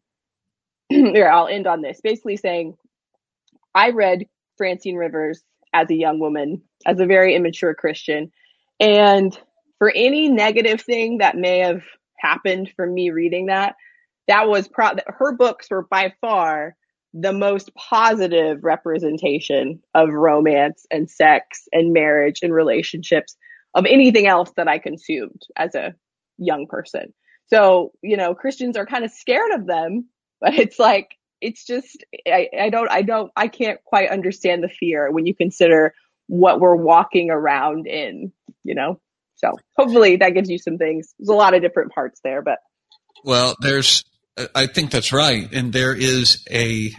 here 0.89 1.29
I'll 1.29 1.47
end 1.47 1.67
on 1.67 1.81
this 1.81 1.99
basically 2.01 2.37
saying 2.37 2.75
I 3.77 3.91
read 3.91 4.25
Francine 4.57 4.95
Rivers 4.95 5.43
as 5.71 5.87
a 5.91 5.95
young 5.95 6.19
woman, 6.19 6.63
as 6.87 6.99
a 6.99 7.05
very 7.05 7.35
immature 7.35 7.75
Christian. 7.75 8.31
And 8.79 9.37
for 9.77 9.91
any 9.95 10.29
negative 10.29 10.81
thing 10.81 11.19
that 11.19 11.37
may 11.37 11.59
have 11.59 11.83
happened 12.19 12.71
from 12.75 12.95
me 12.95 13.11
reading 13.11 13.45
that, 13.45 13.75
that 14.27 14.47
was 14.47 14.67
pro- 14.67 14.95
her 15.05 15.33
books 15.33 15.69
were 15.69 15.83
by 15.83 16.11
far 16.21 16.75
the 17.13 17.33
most 17.33 17.73
positive 17.75 18.63
representation 18.63 19.79
of 19.93 20.09
romance 20.09 20.87
and 20.89 21.07
sex 21.09 21.67
and 21.71 21.93
marriage 21.93 22.39
and 22.41 22.53
relationships 22.53 23.37
of 23.75 23.85
anything 23.85 24.25
else 24.25 24.51
that 24.57 24.67
I 24.67 24.79
consumed 24.79 25.43
as 25.55 25.75
a 25.75 25.93
young 26.39 26.65
person. 26.67 27.13
So, 27.45 27.91
you 28.01 28.17
know, 28.17 28.33
Christians 28.33 28.75
are 28.75 28.87
kind 28.87 29.05
of 29.05 29.11
scared 29.11 29.51
of 29.53 29.67
them, 29.67 30.07
but 30.41 30.55
it's 30.55 30.79
like 30.79 31.16
it's 31.41 31.65
just 31.65 32.03
I, 32.27 32.49
I 32.59 32.69
don't 32.69 32.89
I 32.89 33.01
don't 33.01 33.31
I 33.35 33.47
can't 33.47 33.83
quite 33.83 34.09
understand 34.09 34.63
the 34.63 34.69
fear 34.69 35.11
when 35.11 35.25
you 35.25 35.35
consider 35.35 35.93
what 36.27 36.59
we're 36.59 36.75
walking 36.75 37.29
around 37.29 37.87
in, 37.87 38.31
you 38.63 38.75
know. 38.75 38.99
So 39.35 39.53
hopefully 39.77 40.17
that 40.17 40.31
gives 40.31 40.49
you 40.49 40.57
some 40.57 40.77
things. 40.77 41.13
There's 41.17 41.29
a 41.29 41.33
lot 41.33 41.53
of 41.53 41.61
different 41.61 41.93
parts 41.93 42.19
there, 42.23 42.41
but 42.41 42.59
Well, 43.23 43.55
there's, 43.61 44.03
I 44.53 44.67
think 44.67 44.91
that's 44.91 45.13
right, 45.13 45.51
and 45.53 45.71
there 45.71 45.95
is 45.95 46.43
a, 46.49 46.91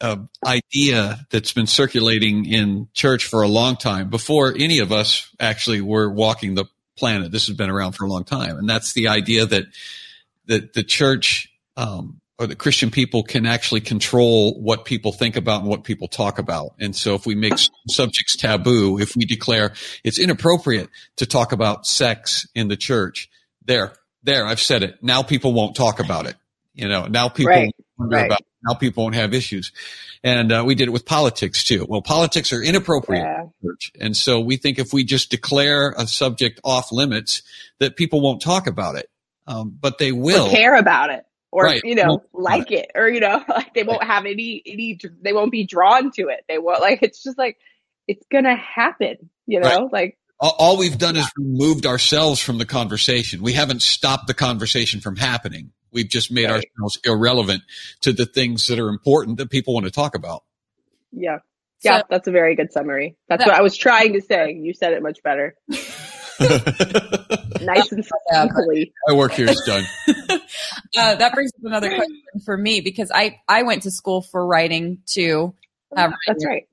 a 0.00 0.20
idea 0.46 1.26
that's 1.30 1.52
been 1.52 1.66
circulating 1.66 2.44
in 2.44 2.88
church 2.94 3.26
for 3.26 3.42
a 3.42 3.48
long 3.48 3.76
time 3.76 4.10
before 4.10 4.54
any 4.56 4.78
of 4.78 4.92
us 4.92 5.28
actually 5.40 5.80
were 5.80 6.10
walking 6.10 6.54
the 6.54 6.66
planet. 6.96 7.32
This 7.32 7.48
has 7.48 7.56
been 7.56 7.70
around 7.70 7.92
for 7.92 8.04
a 8.04 8.08
long 8.08 8.24
time, 8.24 8.56
and 8.56 8.68
that's 8.68 8.92
the 8.92 9.08
idea 9.08 9.44
that 9.46 9.64
that 10.46 10.72
the 10.72 10.82
church 10.82 11.52
um, 11.76 12.20
or 12.38 12.46
the 12.46 12.54
Christian 12.54 12.90
people 12.90 13.22
can 13.24 13.46
actually 13.46 13.80
control 13.80 14.60
what 14.60 14.84
people 14.84 15.12
think 15.12 15.36
about 15.36 15.62
and 15.62 15.68
what 15.68 15.82
people 15.82 16.06
talk 16.06 16.38
about. 16.38 16.74
And 16.78 16.94
so 16.94 17.14
if 17.14 17.26
we 17.26 17.34
make 17.34 17.54
subjects 17.88 18.36
taboo, 18.36 18.98
if 19.00 19.16
we 19.16 19.24
declare 19.24 19.72
it's 20.04 20.18
inappropriate 20.20 20.88
to 21.16 21.26
talk 21.26 21.50
about 21.52 21.84
sex 21.86 22.46
in 22.54 22.68
the 22.68 22.76
church, 22.76 23.28
there, 23.64 23.92
there, 24.22 24.46
I've 24.46 24.60
said 24.60 24.84
it. 24.84 25.02
Now 25.02 25.22
people 25.22 25.52
won't 25.52 25.74
talk 25.74 25.98
about 25.98 26.26
it. 26.26 26.36
You 26.74 26.88
know, 26.88 27.06
now 27.06 27.28
people 27.28 27.50
Right, 27.52 27.74
wonder 27.98 28.16
right. 28.16 28.26
about 28.26 28.40
it. 28.40 28.46
now 28.62 28.74
people 28.74 29.02
won't 29.02 29.16
have 29.16 29.34
issues. 29.34 29.72
And 30.22 30.52
uh, 30.52 30.62
we 30.64 30.76
did 30.76 30.86
it 30.86 30.92
with 30.92 31.04
politics 31.04 31.64
too. 31.64 31.86
Well, 31.88 32.02
politics 32.02 32.52
are 32.52 32.62
inappropriate 32.62 33.24
Yeah. 33.24 33.40
in 33.42 33.50
the 33.62 33.68
church. 33.68 33.92
And 34.00 34.16
so 34.16 34.38
we 34.38 34.56
think 34.58 34.78
if 34.78 34.92
we 34.92 35.02
just 35.02 35.32
declare 35.32 35.92
a 35.98 36.06
subject 36.06 36.60
off 36.62 36.92
limits, 36.92 37.42
that 37.80 37.96
people 37.96 38.20
won't 38.20 38.40
talk 38.40 38.68
about 38.68 38.94
it. 38.94 39.10
Um, 39.48 39.76
but 39.80 39.98
they 39.98 40.12
will. 40.12 40.46
or 40.46 40.50
care 40.50 40.76
about 40.76 41.10
it 41.10 41.24
or 41.50 41.64
Right. 41.64 41.80
you 41.84 41.94
know 41.94 42.06
Won't- 42.08 42.22
like 42.34 42.70
it 42.72 42.90
or 42.94 43.08
you 43.08 43.20
know 43.20 43.42
like 43.48 43.72
they 43.74 43.82
won't 43.82 44.04
have 44.04 44.24
any 44.26 44.62
any 44.66 44.98
they 45.22 45.32
won't 45.32 45.50
be 45.52 45.64
drawn 45.64 46.10
to 46.12 46.28
it 46.28 46.44
they 46.48 46.58
won't 46.58 46.80
like 46.80 47.00
it's 47.02 47.22
just 47.22 47.38
like 47.38 47.56
it's 48.06 48.24
gonna 48.30 48.56
happen 48.56 49.16
you 49.46 49.60
know 49.60 49.88
like 49.92 50.18
all, 50.40 50.54
all 50.58 50.76
we've 50.78 50.98
done 50.98 51.16
is 51.16 51.28
removed 51.36 51.84
ourselves 51.84 52.40
from 52.40 52.58
the 52.58 52.64
conversation. 52.64 53.42
We 53.42 53.54
haven't 53.54 53.82
stopped 53.82 54.28
the 54.28 54.34
conversation 54.34 55.00
from 55.00 55.16
happening. 55.16 55.72
We've 55.90 56.08
just 56.08 56.30
made 56.30 56.44
Right. 56.44 56.64
ourselves 56.78 57.00
irrelevant 57.04 57.64
to 58.02 58.12
the 58.12 58.24
things 58.24 58.68
that 58.68 58.78
are 58.78 58.88
important 58.88 59.38
that 59.38 59.50
people 59.50 59.74
want 59.74 59.86
to 59.86 59.90
talk 59.90 60.14
about. 60.14 60.44
yeah 61.10 61.38
yeah 61.82 61.98
So- 61.98 62.04
that's 62.10 62.28
a 62.28 62.30
very 62.30 62.54
good 62.54 62.70
summary 62.72 63.16
that's 63.28 63.40
That- 63.44 63.50
what 63.50 63.58
i 63.58 63.62
was 63.62 63.76
trying 63.76 64.12
to 64.12 64.20
say 64.20 64.52
you 64.62 64.74
said 64.74 64.92
it 64.92 65.02
much 65.02 65.22
better 65.24 65.56
nice 67.60 67.92
and 67.92 68.06
Yeah, 68.30 68.42
simply 68.42 68.92
My 69.06 69.14
work 69.14 69.32
here 69.32 69.48
is 69.48 69.62
done. 69.66 69.84
uh, 70.96 71.14
that 71.16 71.32
brings 71.34 71.52
up 71.52 71.64
another 71.64 71.94
question 71.94 72.22
for 72.44 72.56
me 72.56 72.80
because 72.80 73.10
I 73.12 73.40
I 73.48 73.62
went 73.62 73.82
to 73.82 73.90
school 73.90 74.22
for 74.22 74.46
writing 74.46 74.98
too, 75.06 75.54
uh, 75.96 76.10
that's 76.26 76.44
right 76.44 76.68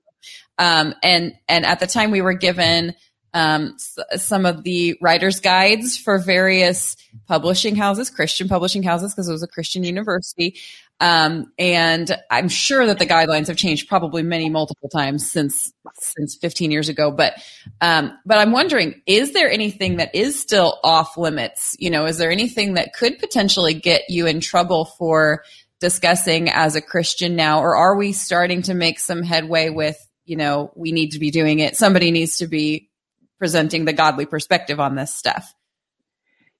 um, 0.58 0.94
and 1.04 1.34
and 1.48 1.66
at 1.66 1.80
the 1.80 1.88
time 1.88 2.12
we 2.12 2.22
were 2.22 2.34
given 2.34 2.96
um, 3.34 3.76
s- 3.76 4.24
some 4.24 4.46
of 4.46 4.64
the 4.64 4.98
writers' 5.02 5.40
guides 5.42 5.98
for 5.98 6.18
various 6.20 6.96
publishing 7.28 7.76
houses, 7.76 8.10
Christian 8.10 8.48
publishing 8.48 8.84
houses, 8.84 9.14
because 9.14 9.28
it 9.28 9.34
was 9.34 9.44
a 9.44 9.48
Christian 9.48 9.84
university. 9.84 10.58
Um, 11.02 11.52
and 11.60 12.10
I'm 12.32 12.48
sure 12.48 12.86
that 12.86 13.00
the 13.00 13.06
guidelines 13.06 13.48
have 13.48 13.58
changed 13.58 13.90
probably 13.90 14.24
many 14.24 14.50
multiple 14.50 14.88
times 14.90 15.30
since 15.30 15.74
since 16.00 16.38
15 16.38 16.72
years 16.72 16.88
ago. 16.88 17.12
But 17.12 17.34
um, 17.82 18.18
but 18.26 18.38
I'm 18.38 18.52
wondering, 18.52 19.02
is 19.06 19.34
there 19.34 19.52
anything 19.52 19.98
that 19.98 20.16
is 20.16 20.40
still 20.40 20.80
off 20.84 21.18
limits? 21.18 21.76
You 21.80 21.90
know, 21.90 22.06
is 22.06 22.18
there 22.18 22.32
anything 22.32 22.76
that 22.76 22.94
could 22.94 23.20
potentially 23.20 23.74
get 23.74 24.04
you 24.10 24.26
in 24.26 24.40
trouble 24.40 24.86
for 24.86 25.44
discussing 25.80 26.50
as 26.50 26.76
a 26.76 26.82
Christian 26.82 27.36
now, 27.36 27.60
or 27.60 27.76
are 27.76 27.96
we 27.96 28.14
starting 28.14 28.62
to 28.64 28.74
make 28.74 29.00
some 29.00 29.22
headway 29.22 29.70
with, 29.70 29.98
you 30.24 30.38
know, 30.38 30.72
we 30.76 30.92
need 30.92 31.12
to 31.12 31.20
be 31.20 31.32
doing 31.32 31.60
it. 31.60 31.76
Somebody 31.76 32.12
needs 32.12 32.38
to 32.38 32.48
be 32.48 32.90
presenting 33.38 33.86
the 33.86 33.94
godly 33.94 34.26
perspective 34.26 34.80
on 34.80 34.96
this 34.96 35.14
stuff. 35.14 35.54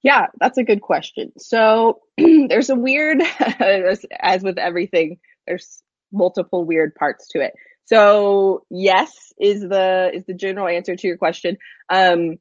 Yeah, 0.06 0.28
that's 0.40 0.60
a 0.60 0.64
good 0.64 0.82
question. 0.82 1.32
So 1.40 2.02
there's 2.18 2.70
a 2.70 2.76
weird, 2.76 3.24
as, 3.60 4.06
as 4.22 4.44
with 4.44 4.60
everything, 4.60 5.18
there's 5.48 5.82
multiple 6.14 6.64
weird 6.64 6.94
parts 6.94 7.28
to 7.30 7.40
it. 7.40 7.54
So 7.86 8.66
yes, 8.70 9.34
is 9.40 9.62
the 9.62 10.12
is 10.14 10.24
the 10.28 10.36
general 10.36 10.68
answer 10.68 10.96
to 10.96 11.08
your 11.08 11.18
question. 11.18 11.58
Um, 11.90 12.36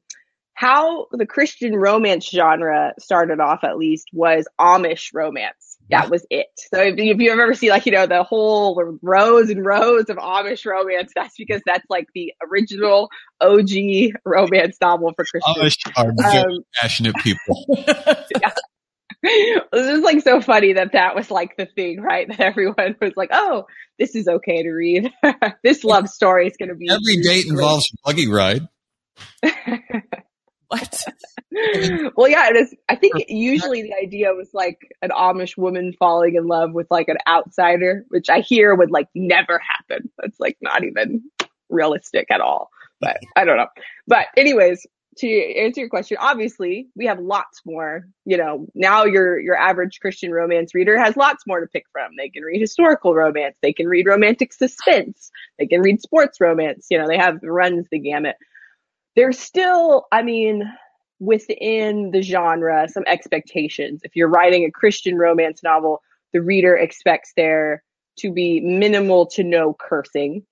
how 0.53 1.07
the 1.11 1.25
Christian 1.25 1.75
romance 1.75 2.29
genre 2.29 2.93
started 2.99 3.39
off, 3.39 3.63
at 3.63 3.77
least, 3.77 4.09
was 4.13 4.47
Amish 4.61 5.09
romance. 5.11 5.74
That 5.89 6.09
was 6.09 6.25
it. 6.29 6.47
So 6.73 6.81
if, 6.81 6.95
if 6.97 7.17
you 7.19 7.31
ever 7.31 7.53
see 7.53 7.69
like 7.69 7.85
you 7.85 7.91
know 7.91 8.07
the 8.07 8.23
whole 8.23 8.97
rows 9.01 9.49
and 9.49 9.63
rows 9.65 10.09
of 10.09 10.17
Amish 10.17 10.65
romance, 10.65 11.11
that's 11.15 11.35
because 11.37 11.61
that's 11.65 11.85
like 11.89 12.07
the 12.15 12.33
original 12.49 13.09
OG 13.41 13.69
romance 14.25 14.77
novel 14.81 15.13
for 15.15 15.25
Christians. 15.25 15.57
Amish 15.57 15.91
are 15.95 16.11
very 16.17 16.55
Um, 16.55 16.63
passionate 16.73 17.15
people. 17.17 17.65
it 19.23 19.63
was 19.71 19.87
just 19.87 20.03
like 20.03 20.21
so 20.21 20.41
funny 20.41 20.73
that 20.73 20.91
that 20.93 21.15
was 21.15 21.31
like 21.31 21.57
the 21.57 21.65
thing, 21.65 22.01
right? 22.01 22.27
That 22.35 22.39
everyone 22.39 22.95
was 22.99 23.13
like, 23.15 23.29
"Oh, 23.31 23.65
this 23.99 24.15
is 24.15 24.27
okay 24.27 24.63
to 24.63 24.71
read. 24.71 25.11
this 25.63 25.83
love 25.83 26.09
story 26.09 26.47
is 26.47 26.57
going 26.57 26.69
to 26.69 26.75
be 26.75 26.89
Every 26.89 27.17
date 27.21 27.45
involves 27.47 27.91
a 27.91 28.09
buggy 28.09 28.27
ride. 28.27 28.67
What? 30.67 31.03
well, 32.15 32.27
yeah, 32.27 32.49
it 32.49 32.55
is. 32.55 32.75
I 32.89 32.95
think 32.95 33.13
usually 33.27 33.83
the 33.83 33.95
idea 33.95 34.33
was 34.33 34.49
like 34.53 34.79
an 35.01 35.09
Amish 35.09 35.57
woman 35.57 35.93
falling 35.97 36.35
in 36.35 36.47
love 36.47 36.73
with 36.73 36.87
like 36.89 37.07
an 37.07 37.17
outsider, 37.27 38.05
which 38.09 38.29
I 38.29 38.39
hear 38.39 38.75
would 38.75 38.91
like 38.91 39.07
never 39.15 39.59
happen. 39.59 40.09
That's 40.17 40.39
like 40.39 40.57
not 40.61 40.83
even 40.83 41.23
realistic 41.69 42.27
at 42.31 42.41
all. 42.41 42.69
But 43.01 43.17
I 43.35 43.45
don't 43.45 43.57
know. 43.57 43.67
But 44.07 44.27
anyways, 44.37 44.85
to 45.17 45.27
answer 45.27 45.79
your 45.79 45.89
question, 45.89 46.17
obviously 46.19 46.87
we 46.95 47.05
have 47.05 47.19
lots 47.19 47.61
more. 47.65 48.07
You 48.25 48.37
know, 48.37 48.67
now 48.75 49.05
your 49.05 49.39
your 49.39 49.55
average 49.55 49.99
Christian 49.99 50.31
romance 50.31 50.75
reader 50.75 50.97
has 50.97 51.15
lots 51.15 51.43
more 51.47 51.61
to 51.61 51.67
pick 51.67 51.85
from. 51.91 52.11
They 52.17 52.29
can 52.29 52.43
read 52.43 52.59
historical 52.59 53.13
romance, 53.13 53.55
they 53.61 53.73
can 53.73 53.87
read 53.87 54.07
romantic 54.07 54.53
suspense, 54.53 55.31
they 55.57 55.67
can 55.67 55.81
read 55.81 56.01
sports 56.01 56.41
romance. 56.41 56.87
You 56.89 56.97
know, 56.97 57.07
they 57.07 57.17
have 57.17 57.39
runs 57.43 57.87
the 57.91 57.99
gamut. 57.99 58.35
There's 59.15 59.39
still, 59.39 60.05
I 60.11 60.21
mean, 60.23 60.63
within 61.19 62.11
the 62.11 62.21
genre, 62.21 62.87
some 62.89 63.03
expectations. 63.07 64.01
If 64.03 64.15
you're 64.15 64.27
writing 64.29 64.65
a 64.65 64.71
Christian 64.71 65.17
romance 65.17 65.61
novel, 65.63 66.01
the 66.33 66.41
reader 66.41 66.75
expects 66.75 67.31
there 67.37 67.83
to 68.19 68.31
be 68.31 68.59
minimal 68.59 69.27
to 69.27 69.43
no 69.43 69.73
cursing. 69.73 70.43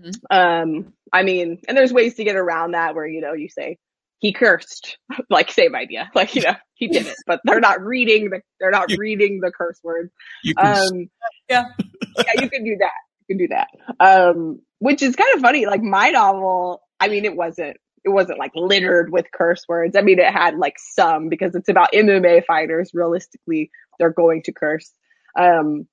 Mhm. 0.00 0.14
Um, 0.30 0.92
I 1.12 1.22
mean, 1.22 1.60
and 1.68 1.76
there's 1.76 1.92
ways 1.92 2.14
to 2.14 2.24
get 2.24 2.36
around 2.36 2.72
that 2.72 2.94
where, 2.94 3.06
you 3.06 3.20
know, 3.20 3.34
you 3.34 3.48
say, 3.48 3.78
he 4.18 4.32
cursed, 4.32 4.96
like 5.30 5.50
same 5.50 5.74
idea, 5.76 6.10
like, 6.14 6.34
you 6.34 6.42
know, 6.42 6.54
he 6.74 6.88
did 6.88 7.06
it, 7.06 7.16
but 7.26 7.40
they're 7.44 7.60
not 7.60 7.80
reading 7.82 8.30
the, 8.30 8.40
they're 8.58 8.70
not 8.70 8.90
You- 8.90 8.96
reading 8.98 9.40
the 9.40 9.52
curse 9.52 9.78
word. 9.84 10.10
You 10.42 10.54
can 10.54 10.76
Um, 10.78 11.10
Yeah. 11.50 11.66
yeah, 12.18 12.42
you 12.42 12.48
can 12.50 12.64
do 12.64 12.76
that. 12.80 12.90
You 13.28 13.36
can 13.36 13.46
do 13.46 13.48
that. 13.54 13.68
Um, 14.00 14.60
which 14.78 15.02
is 15.02 15.14
kind 15.16 15.34
of 15.34 15.40
funny. 15.42 15.66
Like 15.66 15.82
my 15.82 16.10
novel, 16.10 16.82
I 16.98 17.08
mean, 17.08 17.24
it 17.24 17.36
wasn't, 17.36 17.76
it 18.06 18.10
wasn't 18.10 18.38
like 18.38 18.52
littered 18.54 19.10
with 19.10 19.26
curse 19.32 19.64
words. 19.68 19.96
I 19.96 20.00
mean, 20.00 20.20
it 20.20 20.32
had 20.32 20.56
like 20.56 20.76
some 20.78 21.28
because 21.28 21.54
it's 21.54 21.68
about 21.68 21.92
MMA 21.92 22.44
fighters. 22.46 22.92
Realistically, 22.94 23.70
they're 23.98 24.10
going 24.10 24.42
to 24.44 24.52
curse. 24.52 24.90
Um, 25.38 25.86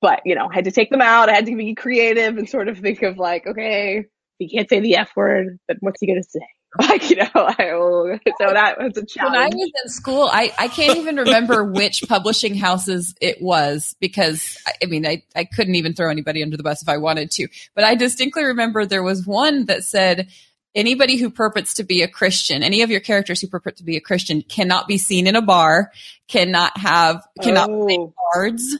but 0.00 0.20
you 0.24 0.34
know, 0.34 0.48
I 0.50 0.54
had 0.54 0.64
to 0.64 0.72
take 0.72 0.90
them 0.90 1.00
out. 1.00 1.28
I 1.28 1.34
had 1.34 1.46
to 1.46 1.56
be 1.56 1.74
creative 1.74 2.36
and 2.36 2.48
sort 2.48 2.68
of 2.68 2.78
think 2.78 3.02
of 3.02 3.18
like, 3.18 3.46
okay, 3.46 4.06
he 4.38 4.48
can't 4.48 4.68
say 4.68 4.80
the 4.80 4.96
F 4.96 5.10
word, 5.14 5.58
but 5.68 5.76
what's 5.80 6.00
he 6.00 6.06
going 6.06 6.22
to 6.22 6.28
say? 6.28 6.40
Like, 6.78 7.10
you 7.10 7.16
know, 7.16 7.26
I 7.34 7.74
will, 7.74 8.16
so 8.40 8.52
that 8.52 8.76
was 8.78 8.96
a 8.96 9.04
challenge. 9.04 9.34
When 9.34 9.42
I 9.42 9.46
was 9.46 9.72
in 9.84 9.90
school, 9.90 10.28
I, 10.32 10.52
I 10.56 10.68
can't 10.68 10.98
even 10.98 11.16
remember 11.16 11.64
which 11.72 12.04
publishing 12.08 12.54
houses 12.54 13.12
it 13.20 13.42
was 13.42 13.96
because 13.98 14.56
I, 14.64 14.72
I 14.84 14.86
mean, 14.86 15.04
I, 15.04 15.24
I 15.34 15.42
couldn't 15.42 15.74
even 15.74 15.94
throw 15.94 16.08
anybody 16.08 16.44
under 16.44 16.56
the 16.56 16.62
bus 16.62 16.80
if 16.80 16.88
I 16.88 16.98
wanted 16.98 17.32
to. 17.32 17.48
But 17.74 17.82
I 17.82 17.96
distinctly 17.96 18.44
remember 18.44 18.86
there 18.86 19.02
was 19.02 19.26
one 19.26 19.66
that 19.66 19.82
said, 19.82 20.28
anybody 20.74 21.16
who 21.16 21.30
purports 21.30 21.74
to 21.74 21.84
be 21.84 22.02
a 22.02 22.08
Christian, 22.08 22.62
any 22.62 22.82
of 22.82 22.90
your 22.90 23.00
characters 23.00 23.40
who 23.40 23.48
purport 23.48 23.76
to 23.76 23.84
be 23.84 23.96
a 23.96 24.00
Christian 24.00 24.42
cannot 24.42 24.86
be 24.88 24.98
seen 24.98 25.26
in 25.26 25.36
a 25.36 25.42
bar, 25.42 25.90
cannot 26.28 26.76
have, 26.78 27.22
cannot 27.42 27.68
play 27.68 27.98
oh, 27.98 28.14
cards. 28.32 28.76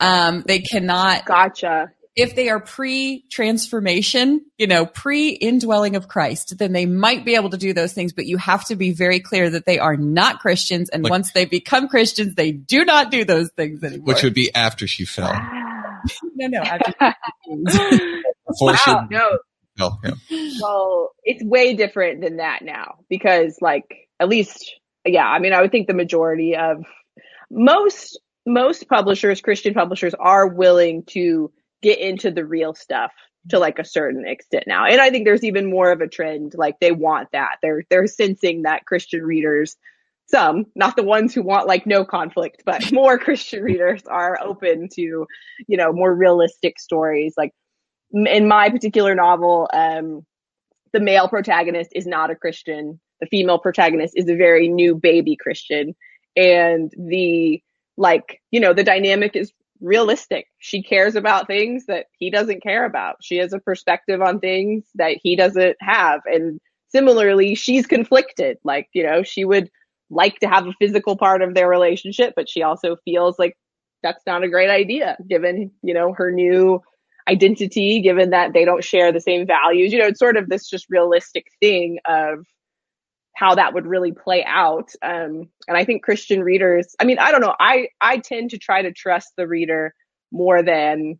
Um, 0.00 0.42
they 0.46 0.58
cannot 0.58 1.24
gotcha. 1.24 1.92
if 2.16 2.34
they 2.34 2.48
are 2.48 2.60
pre-transformation, 2.60 4.44
you 4.58 4.66
know, 4.66 4.86
pre-indwelling 4.86 5.96
of 5.96 6.08
Christ, 6.08 6.58
then 6.58 6.72
they 6.72 6.84
might 6.84 7.24
be 7.24 7.36
able 7.36 7.50
to 7.50 7.56
do 7.56 7.72
those 7.72 7.92
things, 7.92 8.12
but 8.12 8.26
you 8.26 8.36
have 8.38 8.64
to 8.66 8.76
be 8.76 8.92
very 8.92 9.20
clear 9.20 9.48
that 9.50 9.66
they 9.66 9.78
are 9.78 9.96
not 9.96 10.40
Christians. 10.40 10.88
And 10.90 11.04
Like- 11.04 11.10
once 11.10 11.32
they 11.32 11.44
become 11.44 11.88
Christians, 11.88 12.34
they 12.34 12.52
do 12.52 12.84
not 12.84 13.10
do 13.10 13.24
those 13.24 13.50
things 13.56 13.82
anymore. 13.82 14.06
which 14.06 14.22
would 14.22 14.34
be 14.34 14.52
after 14.54 14.86
she 14.86 15.04
fell. 15.04 15.32
no, 16.34 16.46
no. 16.48 16.60
I 16.62 17.14
Before 18.46 18.76
she 18.76 18.90
wow, 18.90 19.06
no, 19.10 19.38
fell. 19.76 20.00
Yeah. 20.04 20.50
well, 20.60 21.10
it's 21.24 21.42
way 21.42 21.74
different 21.74 22.20
than 22.20 22.36
that 22.36 22.62
now 22.62 22.96
because, 23.08 23.58
like, 23.60 24.08
at 24.20 24.28
least, 24.28 24.72
yeah, 25.04 25.26
I 25.26 25.38
mean, 25.38 25.52
I 25.52 25.60
would 25.60 25.70
think 25.70 25.86
the 25.86 25.94
majority 25.94 26.56
of 26.56 26.84
most 27.50 28.20
most 28.46 28.88
publishers, 28.88 29.40
Christian 29.40 29.72
publishers, 29.74 30.14
are 30.14 30.46
willing 30.46 31.02
to 31.04 31.50
get 31.82 31.98
into 31.98 32.30
the 32.30 32.44
real 32.44 32.74
stuff 32.74 33.12
to 33.48 33.58
like 33.58 33.78
a 33.78 33.84
certain 33.84 34.26
extent 34.26 34.64
now, 34.66 34.86
and 34.86 35.00
I 35.00 35.10
think 35.10 35.24
there's 35.24 35.44
even 35.44 35.70
more 35.70 35.92
of 35.92 36.00
a 36.00 36.08
trend. 36.08 36.54
Like, 36.56 36.80
they 36.80 36.92
want 36.92 37.28
that. 37.32 37.56
They're 37.62 37.82
they're 37.90 38.06
sensing 38.06 38.62
that 38.62 38.86
Christian 38.86 39.22
readers. 39.22 39.76
Some, 40.26 40.64
not 40.74 40.96
the 40.96 41.02
ones 41.02 41.34
who 41.34 41.42
want 41.42 41.66
like 41.66 41.86
no 41.86 42.06
conflict, 42.06 42.62
but 42.64 42.90
more 42.92 43.18
Christian 43.18 43.62
readers 43.62 44.02
are 44.06 44.38
open 44.42 44.88
to, 44.94 45.26
you 45.66 45.76
know, 45.76 45.92
more 45.92 46.14
realistic 46.14 46.80
stories. 46.80 47.34
Like 47.36 47.52
in 48.12 48.48
my 48.48 48.70
particular 48.70 49.14
novel, 49.14 49.68
um, 49.72 50.24
the 50.92 51.00
male 51.00 51.28
protagonist 51.28 51.90
is 51.94 52.06
not 52.06 52.30
a 52.30 52.36
Christian. 52.36 53.00
The 53.20 53.26
female 53.26 53.58
protagonist 53.58 54.14
is 54.16 54.28
a 54.28 54.36
very 54.36 54.68
new 54.68 54.94
baby 54.94 55.36
Christian. 55.36 55.94
And 56.36 56.92
the, 56.96 57.62
like, 57.96 58.40
you 58.50 58.60
know, 58.60 58.72
the 58.72 58.84
dynamic 58.84 59.36
is 59.36 59.52
realistic. 59.80 60.46
She 60.58 60.82
cares 60.82 61.16
about 61.16 61.46
things 61.46 61.86
that 61.86 62.06
he 62.18 62.30
doesn't 62.30 62.62
care 62.62 62.84
about. 62.84 63.16
She 63.22 63.36
has 63.36 63.52
a 63.52 63.58
perspective 63.58 64.22
on 64.22 64.40
things 64.40 64.84
that 64.94 65.18
he 65.22 65.36
doesn't 65.36 65.76
have. 65.80 66.20
And 66.26 66.60
similarly, 66.88 67.54
she's 67.54 67.86
conflicted. 67.86 68.58
Like, 68.64 68.88
you 68.92 69.04
know, 69.04 69.22
she 69.22 69.44
would 69.44 69.70
like 70.10 70.38
to 70.40 70.48
have 70.48 70.66
a 70.66 70.74
physical 70.78 71.16
part 71.16 71.42
of 71.42 71.54
their 71.54 71.68
relationship, 71.68 72.34
but 72.36 72.48
she 72.48 72.62
also 72.62 72.96
feels 73.04 73.38
like 73.38 73.56
that's 74.02 74.24
not 74.26 74.44
a 74.44 74.48
great 74.48 74.70
idea 74.70 75.16
given, 75.28 75.72
you 75.82 75.94
know, 75.94 76.12
her 76.12 76.30
new 76.30 76.80
identity, 77.28 78.00
given 78.00 78.30
that 78.30 78.52
they 78.52 78.64
don't 78.64 78.84
share 78.84 79.12
the 79.12 79.20
same 79.20 79.46
values. 79.46 79.92
You 79.92 79.98
know, 80.00 80.06
it's 80.06 80.18
sort 80.18 80.36
of 80.36 80.48
this 80.48 80.68
just 80.68 80.86
realistic 80.90 81.46
thing 81.60 81.98
of 82.06 82.46
how 83.34 83.54
that 83.56 83.74
would 83.74 83.86
really 83.86 84.12
play 84.12 84.44
out. 84.44 84.90
Um, 85.02 85.48
and 85.66 85.76
I 85.76 85.84
think 85.84 86.04
Christian 86.04 86.42
readers, 86.42 86.94
I 87.00 87.04
mean, 87.04 87.18
I 87.18 87.32
don't 87.32 87.40
know, 87.40 87.54
I, 87.58 87.88
I 88.00 88.18
tend 88.18 88.50
to 88.50 88.58
try 88.58 88.82
to 88.82 88.92
trust 88.92 89.32
the 89.36 89.48
reader 89.48 89.94
more 90.30 90.62
than 90.62 91.18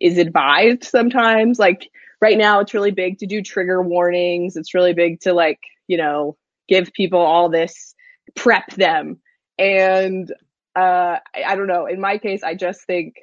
is 0.00 0.18
advised 0.18 0.84
sometimes. 0.84 1.58
Like 1.58 1.90
right 2.20 2.38
now, 2.38 2.60
it's 2.60 2.74
really 2.74 2.92
big 2.92 3.18
to 3.18 3.26
do 3.26 3.42
trigger 3.42 3.82
warnings. 3.82 4.56
It's 4.56 4.74
really 4.74 4.94
big 4.94 5.20
to 5.20 5.32
like, 5.34 5.60
you 5.86 5.98
know, 5.98 6.36
give 6.68 6.92
people 6.92 7.20
all 7.20 7.50
this, 7.50 7.94
prep 8.36 8.70
them. 8.72 9.20
And 9.58 10.32
uh, 10.76 11.18
I, 11.34 11.42
I 11.46 11.56
don't 11.56 11.66
know. 11.66 11.86
In 11.86 12.00
my 12.00 12.18
case, 12.18 12.42
I 12.42 12.54
just 12.54 12.86
think 12.86 13.16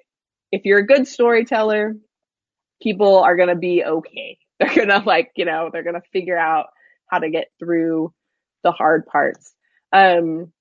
if 0.51 0.65
you're 0.65 0.79
a 0.79 0.87
good 0.87 1.07
storyteller, 1.07 1.95
people 2.81 3.19
are 3.19 3.35
going 3.35 3.49
to 3.49 3.55
be 3.55 3.83
okay. 3.83 4.37
They're 4.59 4.75
going 4.75 4.89
to 4.89 4.99
like, 4.99 5.31
you 5.37 5.45
know, 5.45 5.69
they're 5.71 5.83
going 5.83 5.95
to 5.95 6.07
figure 6.11 6.37
out 6.37 6.67
how 7.07 7.19
to 7.19 7.29
get 7.29 7.47
through 7.59 8.13
the 8.61 8.73
hard 8.73 9.05
parts. 9.05 9.53
Um, 9.93 10.51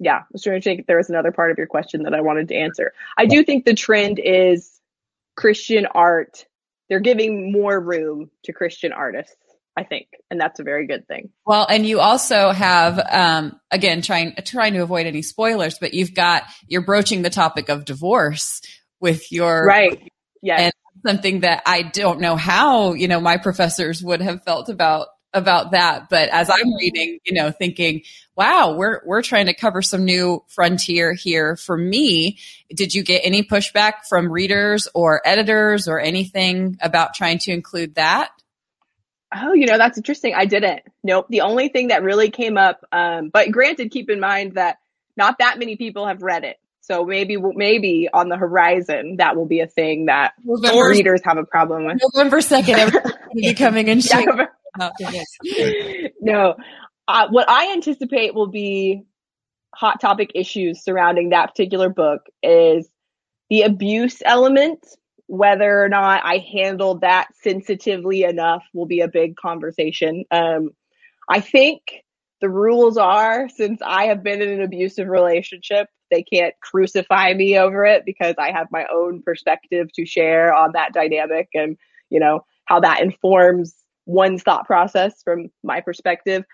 yeah, 0.00 0.16
I 0.18 0.24
was 0.32 0.42
trying 0.42 0.60
to 0.60 0.64
think 0.64 0.80
if 0.80 0.86
there 0.86 0.96
was 0.96 1.08
another 1.08 1.30
part 1.30 1.52
of 1.52 1.58
your 1.58 1.68
question 1.68 2.02
that 2.02 2.14
I 2.14 2.22
wanted 2.22 2.48
to 2.48 2.56
answer. 2.56 2.92
I 3.16 3.26
do 3.26 3.44
think 3.44 3.64
the 3.64 3.74
trend 3.74 4.18
is 4.18 4.80
Christian 5.36 5.86
art. 5.86 6.44
They're 6.88 6.98
giving 6.98 7.52
more 7.52 7.78
room 7.78 8.30
to 8.44 8.52
Christian 8.52 8.92
artists, 8.92 9.36
I 9.76 9.84
think, 9.84 10.08
and 10.30 10.40
that's 10.40 10.58
a 10.58 10.62
very 10.62 10.86
good 10.86 11.06
thing. 11.06 11.30
Well, 11.44 11.66
and 11.68 11.84
you 11.84 12.00
also 12.00 12.50
have, 12.50 12.98
um, 13.10 13.60
again, 13.70 14.00
trying 14.00 14.34
trying 14.44 14.72
to 14.72 14.82
avoid 14.82 15.06
any 15.06 15.22
spoilers, 15.22 15.78
but 15.78 15.92
you've 15.92 16.14
got 16.14 16.44
you're 16.66 16.84
broaching 16.84 17.22
the 17.22 17.30
topic 17.30 17.68
of 17.68 17.84
divorce 17.84 18.62
with 19.00 19.30
your 19.30 19.66
right. 19.66 20.10
Yeah, 20.40 20.60
and 20.60 20.72
something 21.06 21.40
that 21.40 21.62
I 21.66 21.82
don't 21.82 22.20
know 22.20 22.36
how 22.36 22.94
you 22.94 23.06
know 23.06 23.20
my 23.20 23.36
professors 23.36 24.02
would 24.02 24.22
have 24.22 24.44
felt 24.44 24.70
about 24.70 25.08
about 25.36 25.72
that. 25.72 26.08
But 26.08 26.30
as 26.30 26.48
I'm 26.48 26.74
reading, 26.80 27.18
you 27.24 27.34
know, 27.34 27.50
thinking, 27.50 28.02
wow, 28.36 28.74
we're 28.74 29.02
we're 29.04 29.22
trying 29.22 29.46
to 29.46 29.54
cover 29.54 29.82
some 29.82 30.04
new 30.04 30.42
frontier 30.48 31.12
here 31.12 31.56
for 31.56 31.76
me. 31.76 32.38
Did 32.74 32.94
you 32.94 33.04
get 33.04 33.20
any 33.24 33.42
pushback 33.42 34.06
from 34.08 34.32
readers 34.32 34.88
or 34.94 35.20
editors 35.24 35.86
or 35.86 36.00
anything 36.00 36.78
about 36.80 37.14
trying 37.14 37.38
to 37.40 37.52
include 37.52 37.96
that? 37.96 38.30
Oh, 39.42 39.52
you 39.52 39.66
know, 39.66 39.78
that's 39.78 39.98
interesting. 39.98 40.34
I 40.34 40.46
didn't. 40.46 40.82
Nope. 41.02 41.26
The 41.28 41.42
only 41.42 41.68
thing 41.68 41.88
that 41.88 42.02
really 42.02 42.30
came 42.30 42.56
up, 42.56 42.84
um, 42.92 43.28
but 43.28 43.50
granted, 43.50 43.90
keep 43.90 44.08
in 44.08 44.20
mind 44.20 44.54
that 44.54 44.78
not 45.16 45.38
that 45.38 45.58
many 45.58 45.76
people 45.76 46.06
have 46.06 46.22
read 46.22 46.44
it. 46.44 46.58
So 46.80 47.04
maybe, 47.04 47.36
maybe 47.36 48.08
on 48.12 48.28
the 48.28 48.36
horizon, 48.36 49.16
that 49.16 49.36
will 49.36 49.46
be 49.46 49.60
a 49.60 49.66
thing 49.66 50.06
that 50.06 50.34
November, 50.44 50.88
readers 50.88 51.20
have 51.24 51.36
a 51.36 51.44
problem 51.44 51.84
with. 51.84 52.00
November 52.14 52.38
2nd, 52.38 53.12
be 53.34 53.54
coming 53.54 53.88
in 53.88 54.00
shape. 54.00 54.28
no, 56.20 56.54
uh, 57.08 57.26
what 57.28 57.50
I 57.50 57.72
anticipate 57.72 58.34
will 58.34 58.46
be 58.46 59.02
hot 59.74 60.00
topic 60.00 60.30
issues 60.34 60.82
surrounding 60.82 61.30
that 61.30 61.46
particular 61.46 61.88
book 61.88 62.22
is 62.42 62.88
the 63.50 63.62
abuse 63.62 64.22
element. 64.24 64.86
Whether 65.28 65.82
or 65.82 65.88
not 65.88 66.22
I 66.24 66.38
handled 66.52 67.00
that 67.00 67.28
sensitively 67.42 68.22
enough 68.22 68.62
will 68.72 68.86
be 68.86 69.00
a 69.00 69.08
big 69.08 69.36
conversation. 69.36 70.24
Um, 70.30 70.70
I 71.28 71.40
think 71.40 71.80
the 72.40 72.48
rules 72.48 72.96
are 72.96 73.48
since 73.48 73.80
I 73.84 74.04
have 74.06 74.22
been 74.22 74.42
in 74.42 74.48
an 74.50 74.62
abusive 74.62 75.08
relationship, 75.08 75.88
they 76.10 76.22
can't 76.22 76.54
crucify 76.62 77.32
me 77.34 77.58
over 77.58 77.84
it 77.84 78.04
because 78.04 78.34
I 78.38 78.52
have 78.52 78.68
my 78.70 78.86
own 78.92 79.22
perspective 79.22 79.88
to 79.94 80.06
share 80.06 80.54
on 80.54 80.72
that 80.72 80.92
dynamic 80.92 81.48
and, 81.54 81.76
you 82.10 82.20
know, 82.20 82.44
how 82.66 82.80
that 82.80 83.00
informs 83.00 83.74
one's 84.04 84.42
thought 84.42 84.66
process 84.66 85.22
from 85.24 85.48
my 85.64 85.80
perspective. 85.80 86.44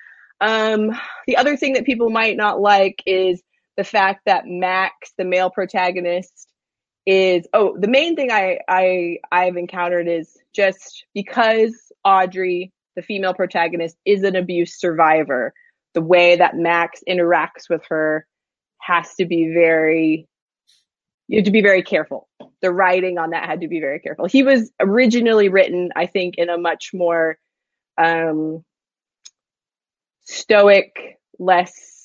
Um, 0.40 0.90
the 1.26 1.36
other 1.36 1.56
thing 1.56 1.74
that 1.74 1.84
people 1.84 2.10
might 2.10 2.36
not 2.36 2.60
like 2.60 3.02
is 3.06 3.42
the 3.76 3.84
fact 3.84 4.22
that 4.26 4.46
Max, 4.46 5.12
the 5.18 5.24
male 5.24 5.50
protagonist, 5.50 6.48
is 7.06 7.46
oh 7.52 7.76
the 7.78 7.88
main 7.88 8.14
thing 8.14 8.30
I 8.30 8.58
I 8.68 9.18
I've 9.30 9.56
encountered 9.56 10.08
is 10.08 10.36
just 10.54 11.04
because 11.14 11.74
Audrey, 12.04 12.72
the 12.96 13.02
female 13.02 13.34
protagonist, 13.34 13.96
is 14.04 14.22
an 14.22 14.36
abuse 14.36 14.78
survivor, 14.78 15.52
the 15.94 16.02
way 16.02 16.36
that 16.36 16.56
Max 16.56 17.02
interacts 17.08 17.68
with 17.68 17.82
her 17.88 18.26
has 18.80 19.14
to 19.16 19.26
be 19.26 19.52
very 19.52 20.28
you 21.28 21.38
have 21.38 21.46
to 21.46 21.50
be 21.50 21.62
very 21.62 21.82
careful. 21.82 22.28
The 22.60 22.70
writing 22.70 23.18
on 23.18 23.30
that 23.30 23.48
had 23.48 23.62
to 23.62 23.68
be 23.68 23.80
very 23.80 24.00
careful. 24.00 24.26
He 24.26 24.42
was 24.42 24.70
originally 24.78 25.48
written, 25.48 25.90
I 25.96 26.06
think, 26.06 26.34
in 26.36 26.50
a 26.50 26.58
much 26.58 26.90
more 26.92 27.38
um, 27.96 28.64
stoic, 30.24 31.18
less 31.38 32.01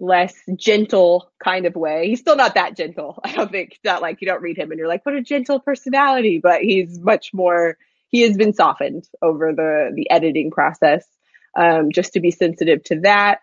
less 0.00 0.34
gentle 0.56 1.30
kind 1.42 1.66
of 1.66 1.76
way. 1.76 2.08
He's 2.08 2.20
still 2.20 2.36
not 2.36 2.54
that 2.54 2.76
gentle. 2.76 3.18
I 3.24 3.32
don't 3.32 3.50
think 3.50 3.78
not 3.84 4.02
like 4.02 4.20
you 4.20 4.26
don't 4.26 4.42
read 4.42 4.58
him 4.58 4.70
and 4.70 4.78
you're 4.78 4.88
like, 4.88 5.04
what 5.06 5.14
a 5.14 5.22
gentle 5.22 5.60
personality, 5.60 6.40
but 6.42 6.62
he's 6.62 6.98
much 6.98 7.32
more 7.32 7.76
he 8.08 8.22
has 8.22 8.36
been 8.36 8.52
softened 8.52 9.08
over 9.22 9.52
the 9.52 9.92
the 9.94 10.10
editing 10.10 10.50
process. 10.50 11.06
Um, 11.56 11.90
just 11.90 12.12
to 12.12 12.20
be 12.20 12.30
sensitive 12.30 12.82
to 12.84 13.00
that. 13.00 13.40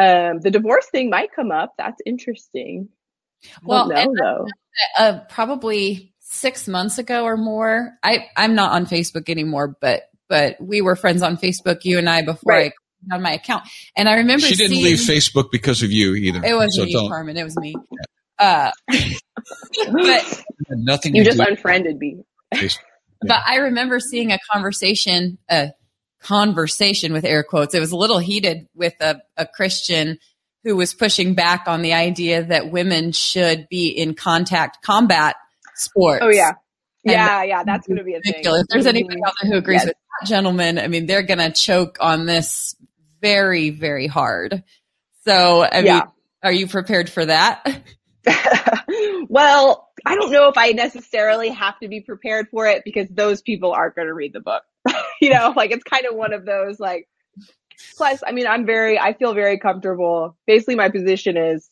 Um, 0.00 0.40
the 0.40 0.50
divorce 0.50 0.86
thing 0.90 1.10
might 1.10 1.32
come 1.34 1.52
up. 1.52 1.74
That's 1.78 2.00
interesting. 2.04 2.88
Well, 3.62 3.88
know, 3.88 4.12
though. 4.20 4.46
Uh, 4.98 5.20
probably 5.28 6.12
six 6.18 6.66
months 6.66 6.98
ago 6.98 7.24
or 7.24 7.36
more. 7.36 7.92
I 8.02 8.26
I'm 8.36 8.54
not 8.54 8.72
on 8.72 8.86
Facebook 8.86 9.28
anymore, 9.28 9.76
but 9.80 10.02
but 10.28 10.56
we 10.60 10.80
were 10.80 10.96
friends 10.96 11.22
on 11.22 11.36
Facebook, 11.36 11.84
you 11.84 11.98
and 11.98 12.08
I, 12.08 12.22
before 12.22 12.52
right. 12.52 12.72
I 12.72 12.83
on 13.12 13.22
my 13.22 13.32
account. 13.32 13.64
And 13.96 14.08
I 14.08 14.16
remember 14.16 14.46
she 14.46 14.54
didn't 14.54 14.76
seeing, 14.76 14.84
leave 14.84 14.98
Facebook 14.98 15.50
because 15.50 15.82
of 15.82 15.90
you 15.90 16.14
either. 16.14 16.44
It 16.44 16.54
wasn't 16.54 16.90
so 16.90 17.02
you, 17.02 17.08
Carmen. 17.08 17.36
It 17.36 17.44
was 17.44 17.56
me. 17.56 17.74
Uh, 18.38 18.70
but 19.92 20.42
nothing. 20.70 21.14
You 21.14 21.24
just 21.24 21.38
unfriended 21.38 21.98
me. 21.98 22.24
Yeah. 22.52 22.68
But 23.26 23.40
I 23.46 23.56
remember 23.56 24.00
seeing 24.00 24.32
a 24.32 24.38
conversation, 24.52 25.38
a 25.48 25.72
conversation 26.20 27.14
with 27.14 27.24
air 27.24 27.42
quotes. 27.42 27.74
It 27.74 27.80
was 27.80 27.90
a 27.90 27.96
little 27.96 28.18
heated 28.18 28.68
with 28.74 28.92
a, 29.00 29.22
a 29.38 29.46
Christian 29.46 30.18
who 30.62 30.76
was 30.76 30.92
pushing 30.92 31.34
back 31.34 31.64
on 31.66 31.80
the 31.80 31.94
idea 31.94 32.42
that 32.44 32.70
women 32.70 33.12
should 33.12 33.66
be 33.70 33.88
in 33.88 34.14
contact 34.14 34.82
combat 34.82 35.36
sports. 35.74 36.20
Oh 36.22 36.28
yeah. 36.28 36.52
Yeah, 37.04 37.42
yeah, 37.42 37.62
that's 37.64 37.86
going 37.86 37.98
to 37.98 38.04
be 38.04 38.14
a 38.14 38.16
ridiculous. 38.16 38.60
thing. 38.60 38.64
If 38.64 38.66
there's 38.68 38.86
anybody 38.86 39.20
out 39.26 39.34
there 39.42 39.52
who 39.52 39.58
agrees 39.58 39.80
yes. 39.80 39.88
with 39.88 39.96
that 40.20 40.26
gentleman, 40.26 40.78
I 40.78 40.88
mean, 40.88 41.04
they're 41.04 41.22
going 41.22 41.38
to 41.38 41.52
choke 41.52 41.98
on 42.00 42.24
this 42.24 42.74
very, 43.24 43.70
very 43.70 44.06
hard. 44.06 44.62
So, 45.24 45.62
I 45.62 45.78
yeah. 45.78 45.94
mean, 45.94 46.02
are 46.42 46.52
you 46.52 46.66
prepared 46.66 47.08
for 47.08 47.24
that? 47.24 47.64
well, 49.28 49.88
I 50.04 50.14
don't 50.14 50.30
know 50.30 50.48
if 50.48 50.58
I 50.58 50.72
necessarily 50.72 51.48
have 51.48 51.78
to 51.80 51.88
be 51.88 52.02
prepared 52.02 52.48
for 52.50 52.66
it 52.66 52.82
because 52.84 53.08
those 53.08 53.40
people 53.40 53.72
aren't 53.72 53.96
going 53.96 54.08
to 54.08 54.14
read 54.14 54.34
the 54.34 54.40
book. 54.40 54.62
you 55.22 55.30
know, 55.30 55.54
like 55.56 55.70
it's 55.70 55.84
kind 55.84 56.04
of 56.04 56.14
one 56.14 56.34
of 56.34 56.44
those 56.44 56.78
like, 56.78 57.08
plus, 57.96 58.22
I 58.26 58.32
mean, 58.32 58.46
I'm 58.46 58.66
very, 58.66 58.98
I 58.98 59.14
feel 59.14 59.32
very 59.32 59.58
comfortable. 59.58 60.36
Basically, 60.46 60.76
my 60.76 60.90
position 60.90 61.38
is 61.38 61.70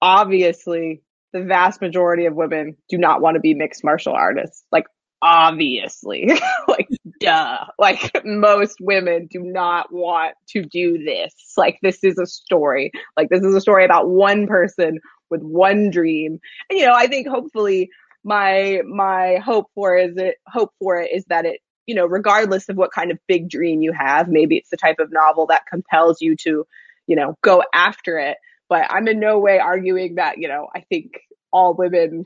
obviously 0.00 1.02
the 1.32 1.44
vast 1.44 1.80
majority 1.80 2.26
of 2.26 2.34
women 2.34 2.76
do 2.88 2.98
not 2.98 3.20
want 3.20 3.36
to 3.36 3.40
be 3.40 3.54
mixed 3.54 3.84
martial 3.84 4.14
artists. 4.14 4.64
Like, 4.72 4.86
obviously, 5.22 6.30
like, 6.68 6.88
duh. 7.20 7.64
Like, 7.78 8.10
most 8.24 8.78
women 8.80 9.28
do 9.30 9.40
not 9.40 9.92
want 9.92 10.34
to 10.48 10.62
do 10.62 11.02
this. 11.02 11.32
Like, 11.56 11.78
this 11.82 12.02
is 12.02 12.18
a 12.18 12.26
story. 12.26 12.92
Like, 13.16 13.28
this 13.30 13.42
is 13.42 13.54
a 13.54 13.60
story 13.60 13.84
about 13.84 14.08
one 14.08 14.46
person 14.46 14.98
with 15.30 15.42
one 15.42 15.90
dream. 15.90 16.40
And, 16.68 16.78
you 16.78 16.86
know, 16.86 16.94
I 16.94 17.06
think 17.06 17.28
hopefully 17.28 17.90
my, 18.24 18.82
my 18.86 19.36
hope 19.36 19.66
for 19.74 19.96
is 19.96 20.16
it, 20.16 20.36
hope 20.46 20.72
for 20.78 20.98
it 20.98 21.10
is 21.12 21.24
that 21.26 21.46
it, 21.46 21.60
you 21.86 21.94
know, 21.94 22.06
regardless 22.06 22.68
of 22.68 22.76
what 22.76 22.92
kind 22.92 23.10
of 23.10 23.18
big 23.26 23.48
dream 23.48 23.80
you 23.80 23.92
have, 23.92 24.28
maybe 24.28 24.56
it's 24.56 24.70
the 24.70 24.76
type 24.76 24.96
of 24.98 25.12
novel 25.12 25.46
that 25.46 25.66
compels 25.66 26.20
you 26.20 26.36
to, 26.36 26.66
you 27.06 27.16
know, 27.16 27.36
go 27.42 27.62
after 27.72 28.18
it 28.18 28.36
but 28.72 28.86
I'm 28.88 29.06
in 29.06 29.20
no 29.20 29.38
way 29.38 29.58
arguing 29.58 30.14
that, 30.14 30.38
you 30.38 30.48
know, 30.48 30.66
I 30.74 30.80
think 30.80 31.20
all 31.52 31.74
women 31.74 32.24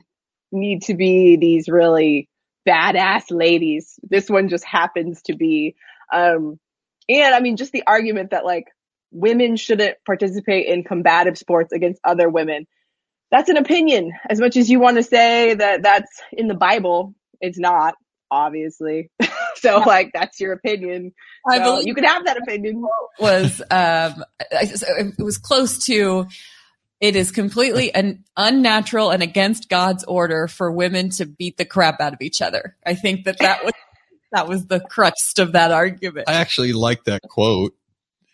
need 0.49 0.83
to 0.83 0.93
be 0.93 1.35
these 1.35 1.67
really 1.67 2.29
badass 2.67 3.25
ladies. 3.31 3.99
This 4.03 4.29
one 4.29 4.49
just 4.49 4.65
happens 4.65 5.21
to 5.23 5.35
be. 5.35 5.75
Um, 6.13 6.59
and 7.09 7.33
I 7.33 7.39
mean, 7.39 7.55
just 7.57 7.71
the 7.71 7.83
argument 7.87 8.31
that 8.31 8.45
like 8.45 8.65
women 9.11 9.55
shouldn't 9.55 9.95
participate 10.05 10.67
in 10.67 10.83
combative 10.83 11.37
sports 11.37 11.71
against 11.71 12.01
other 12.03 12.27
women. 12.29 12.67
that's 13.31 13.49
an 13.49 13.57
opinion. 13.57 14.11
As 14.29 14.39
much 14.39 14.57
as 14.57 14.69
you 14.69 14.79
want 14.79 14.97
to 14.97 15.03
say 15.03 15.53
that 15.53 15.83
that's 15.83 16.21
in 16.33 16.47
the 16.47 16.55
Bible, 16.55 17.13
it's 17.41 17.57
not 17.59 17.95
obviously. 18.29 19.09
so 19.55 19.79
like 19.79 20.11
that's 20.13 20.39
your 20.39 20.53
opinion. 20.53 21.13
I 21.49 21.57
So 21.57 21.63
believe 21.63 21.87
you 21.87 21.95
can 21.95 22.03
have 22.03 22.25
that 22.25 22.37
opinion. 22.37 22.83
was 23.19 23.61
um, 23.71 24.23
it 24.51 25.23
was 25.23 25.37
close 25.37 25.85
to 25.85 26.25
it 26.99 27.15
is 27.15 27.31
completely 27.31 27.93
an 27.93 28.23
unnatural 28.35 29.11
and 29.11 29.21
against 29.21 29.69
God's 29.69 30.03
order 30.05 30.47
for 30.47 30.71
women 30.71 31.09
to 31.11 31.25
beat 31.25 31.57
the 31.57 31.65
crap 31.65 32.01
out 32.01 32.13
of 32.13 32.21
each 32.21 32.41
other. 32.41 32.75
I 32.85 32.95
think 32.95 33.25
that 33.25 33.39
that 33.39 33.63
was 33.63 33.73
that 34.31 34.47
was 34.47 34.65
the 34.65 34.79
crux 34.79 35.37
of 35.39 35.53
that 35.53 35.71
argument. 35.71 36.27
I 36.27 36.33
actually 36.33 36.73
like 36.73 37.03
that 37.05 37.21
quote. 37.21 37.75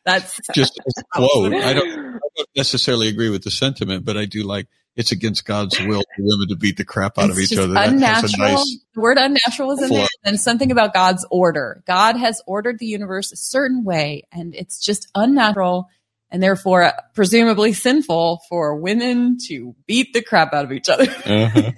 That's 0.06 0.40
Just 0.54 0.80
a 0.80 1.04
quote. 1.14 1.54
I 1.54 1.74
don't, 1.74 1.88
I 1.88 2.20
don't 2.36 2.50
necessarily 2.56 3.08
agree 3.08 3.30
with 3.30 3.44
the 3.44 3.52
sentiment, 3.52 4.04
but 4.04 4.18
I 4.18 4.26
do 4.26 4.44
like 4.44 4.68
it's 4.96 5.12
against 5.12 5.46
God's 5.46 5.80
will 5.80 6.04
for 6.16 6.24
women 6.24 6.50
to 6.50 6.56
beat 6.56 6.78
the 6.78 6.86
crap 6.86 7.18
out 7.18 7.30
it's 7.30 7.38
of 7.38 7.40
each 7.40 7.58
other. 7.58 7.74
That's 7.74 7.92
unnatural. 7.92 8.48
a 8.48 8.52
nice. 8.52 8.78
the 8.94 9.02
word 9.02 9.18
unnatural 9.18 9.70
was 9.70 9.82
in 9.82 9.90
there, 9.90 10.08
and 10.24 10.40
something 10.40 10.72
about 10.72 10.94
God's 10.94 11.26
order. 11.32 11.84
God 11.88 12.16
has 12.18 12.42
ordered 12.46 12.80
the 12.80 12.86
universe 12.86 13.32
a 13.32 13.38
certain 13.38 13.84
way, 13.84 14.24
and 14.32 14.54
it's 14.54 14.80
just 14.80 15.08
unnatural 15.16 15.90
and 16.34 16.42
therefore 16.42 16.92
presumably 17.14 17.72
sinful 17.72 18.42
for 18.50 18.76
women 18.76 19.38
to 19.48 19.76
beat 19.86 20.14
the 20.14 20.22
crap 20.22 20.54
out 20.54 20.66
of 20.66 20.74
each 20.74 20.90
other. 20.90 21.06
Uh-huh. 21.26 21.72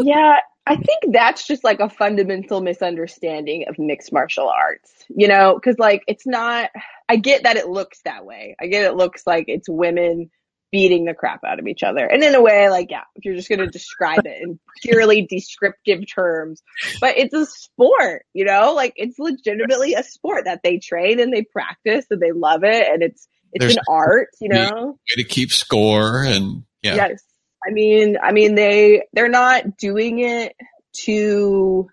yeah, 0.00 0.38
I 0.66 0.76
think 0.76 1.12
that's 1.12 1.46
just 1.46 1.62
like 1.62 1.80
a 1.80 1.88
fundamental 1.88 2.60
misunderstanding 2.60 3.66
of 3.68 3.78
mixed 3.78 4.12
martial 4.12 4.48
arts, 4.48 4.90
you 5.08 5.28
know, 5.28 5.54
because 5.54 5.78
like 5.78 6.02
it's 6.08 6.26
not, 6.26 6.70
I 7.08 7.16
get 7.16 7.44
that 7.44 7.56
it 7.56 7.68
looks 7.68 8.00
that 8.04 8.24
way. 8.24 8.56
I 8.60 8.66
get 8.66 8.84
it 8.84 8.94
looks 8.94 9.26
like 9.26 9.44
it's 9.48 9.68
women 9.68 10.30
beating 10.72 11.04
the 11.04 11.14
crap 11.14 11.44
out 11.44 11.58
of 11.58 11.66
each 11.66 11.82
other. 11.82 12.06
And 12.06 12.24
in 12.24 12.34
a 12.34 12.40
way, 12.40 12.70
like, 12.70 12.90
yeah, 12.90 13.02
if 13.14 13.24
you're 13.24 13.36
just 13.36 13.48
going 13.48 13.58
to 13.58 13.66
describe 13.66 14.24
it 14.24 14.42
in 14.42 14.58
purely 14.82 15.26
descriptive 15.28 16.04
terms, 16.12 16.62
but 17.00 17.18
it's 17.18 17.34
a 17.34 17.44
sport, 17.44 18.24
you 18.32 18.46
know, 18.46 18.72
like 18.74 18.94
it's 18.96 19.18
legitimately 19.18 19.94
a 19.94 20.02
sport 20.02 20.46
that 20.46 20.62
they 20.64 20.78
train 20.78 21.20
and 21.20 21.32
they 21.32 21.42
practice 21.42 22.06
and 22.10 22.20
they 22.20 22.32
love 22.32 22.64
it. 22.64 22.88
And 22.88 23.02
it's, 23.02 23.28
it's 23.52 23.62
There's- 23.62 23.76
an 23.76 23.82
art, 23.88 24.28
you 24.40 24.48
know? 24.48 24.98
Way 25.16 25.22
to 25.22 25.24
keep 25.24 25.52
score 25.52 26.22
and 26.24 26.64
yeah. 26.82 26.94
Yes. 26.96 27.22
I 27.66 27.70
mean, 27.70 28.16
I 28.20 28.32
mean, 28.32 28.54
they, 28.56 29.04
they're 29.12 29.28
not 29.28 29.76
doing 29.76 30.18
it 30.18 30.56
to, 31.04 31.88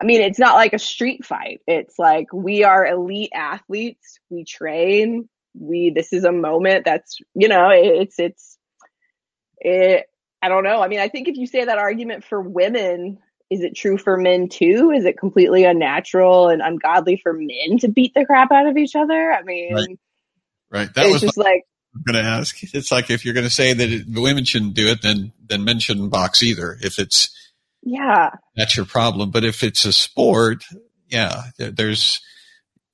I 0.00 0.04
mean, 0.04 0.20
it's 0.20 0.38
not 0.38 0.56
like 0.56 0.72
a 0.72 0.78
street 0.80 1.24
fight. 1.24 1.60
It's 1.66 1.96
like 1.98 2.32
we 2.32 2.64
are 2.64 2.84
elite 2.84 3.30
athletes. 3.32 4.18
We 4.30 4.44
train. 4.44 5.28
We, 5.54 5.90
this 5.94 6.12
is 6.12 6.24
a 6.24 6.32
moment 6.32 6.84
that's, 6.84 7.18
you 7.34 7.46
know, 7.48 7.68
it's, 7.70 8.18
it's, 8.18 8.58
it, 9.58 10.06
I 10.42 10.48
don't 10.48 10.64
know. 10.64 10.82
I 10.82 10.88
mean, 10.88 11.00
I 11.00 11.08
think 11.08 11.28
if 11.28 11.36
you 11.36 11.46
say 11.46 11.64
that 11.64 11.78
argument 11.78 12.24
for 12.24 12.40
women, 12.40 13.18
is 13.50 13.60
it 13.62 13.76
true 13.76 13.98
for 13.98 14.16
men 14.16 14.48
too? 14.48 14.90
Is 14.90 15.04
it 15.04 15.18
completely 15.18 15.64
unnatural 15.64 16.48
and 16.48 16.62
ungodly 16.62 17.20
for 17.22 17.32
men 17.32 17.78
to 17.80 17.88
beat 17.88 18.12
the 18.14 18.24
crap 18.24 18.50
out 18.50 18.66
of 18.66 18.76
each 18.76 18.96
other? 18.96 19.32
I 19.32 19.42
mean, 19.42 19.74
Right. 19.74 19.98
Right. 20.70 20.92
That 20.94 21.10
was 21.10 21.20
just 21.20 21.36
like, 21.36 21.64
I'm 21.94 22.02
going 22.02 22.22
to 22.22 22.28
ask. 22.28 22.56
It's 22.74 22.92
like 22.92 23.10
if 23.10 23.24
you're 23.24 23.34
going 23.34 23.46
to 23.46 23.50
say 23.50 23.72
that 23.72 23.88
it, 23.88 24.12
the 24.12 24.20
women 24.20 24.44
shouldn't 24.44 24.74
do 24.74 24.88
it, 24.88 25.02
then 25.02 25.32
then 25.44 25.64
men 25.64 25.80
shouldn't 25.80 26.10
box 26.10 26.42
either. 26.42 26.76
If 26.80 26.98
it's 26.98 27.30
yeah, 27.82 28.30
that's 28.56 28.76
your 28.76 28.86
problem. 28.86 29.30
But 29.30 29.44
if 29.44 29.64
it's 29.64 29.84
a 29.84 29.92
sport, 29.92 30.64
yeah, 31.08 31.42
there, 31.58 31.72
there's 31.72 32.20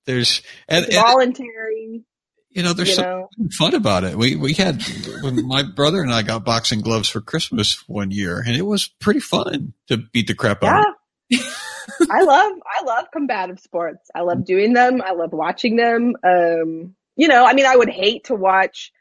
there's 0.06 0.42
and, 0.68 0.86
voluntary, 0.90 2.04
you 2.50 2.62
know 2.62 2.72
there's 2.72 2.90
you 2.90 2.94
something 2.94 3.28
know. 3.36 3.48
fun 3.58 3.74
about 3.74 4.04
it. 4.04 4.16
We 4.16 4.36
we 4.36 4.54
had 4.54 4.82
when 5.20 5.46
my 5.46 5.62
brother 5.62 6.00
and 6.00 6.12
I 6.12 6.22
got 6.22 6.44
boxing 6.44 6.80
gloves 6.80 7.10
for 7.10 7.20
Christmas 7.20 7.86
one 7.86 8.10
year, 8.10 8.38
and 8.38 8.56
it 8.56 8.64
was 8.64 8.88
pretty 8.88 9.20
fun 9.20 9.74
to 9.88 9.98
beat 9.98 10.28
the 10.28 10.34
crap 10.34 10.62
out. 10.62 10.86
of. 10.86 10.94
I 12.10 12.22
love 12.22 12.52
I 12.80 12.84
love 12.84 13.06
combative 13.12 13.60
sports. 13.60 14.10
I 14.14 14.22
love 14.22 14.46
doing 14.46 14.72
them. 14.72 15.02
I 15.02 15.12
love 15.12 15.32
watching 15.32 15.76
them. 15.76 16.14
Um, 16.24 16.95
you 17.16 17.28
know, 17.28 17.44
I 17.44 17.54
mean, 17.54 17.66
I 17.66 17.76
would 17.76 17.88
hate 17.88 18.24
to 18.24 18.34
watch 18.34 18.92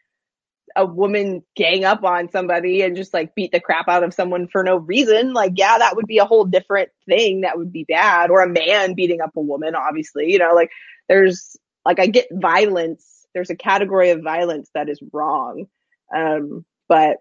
a 0.75 0.85
woman 0.85 1.43
gang 1.55 1.85
up 1.85 2.03
on 2.03 2.29
somebody 2.29 2.81
and 2.81 2.95
just 2.95 3.13
like 3.13 3.35
beat 3.35 3.51
the 3.51 3.59
crap 3.59 3.87
out 3.87 4.03
of 4.03 4.13
someone 4.13 4.47
for 4.47 4.63
no 4.63 4.77
reason. 4.77 5.33
Like, 5.33 5.53
yeah, 5.55 5.77
that 5.77 5.95
would 5.95 6.07
be 6.07 6.17
a 6.17 6.25
whole 6.25 6.45
different 6.45 6.89
thing. 7.07 7.41
That 7.41 7.57
would 7.57 7.71
be 7.71 7.85
bad. 7.85 8.29
Or 8.29 8.41
a 8.41 8.49
man 8.49 8.93
beating 8.93 9.21
up 9.21 9.31
a 9.35 9.41
woman, 9.41 9.75
obviously. 9.75 10.31
You 10.31 10.39
know, 10.39 10.53
like 10.53 10.71
there's 11.07 11.55
like 11.85 11.99
I 11.99 12.07
get 12.07 12.27
violence. 12.31 13.25
There's 13.33 13.49
a 13.49 13.55
category 13.55 14.09
of 14.11 14.23
violence 14.23 14.69
that 14.73 14.89
is 14.89 14.99
wrong. 15.13 15.67
Um, 16.15 16.65
but 16.87 17.17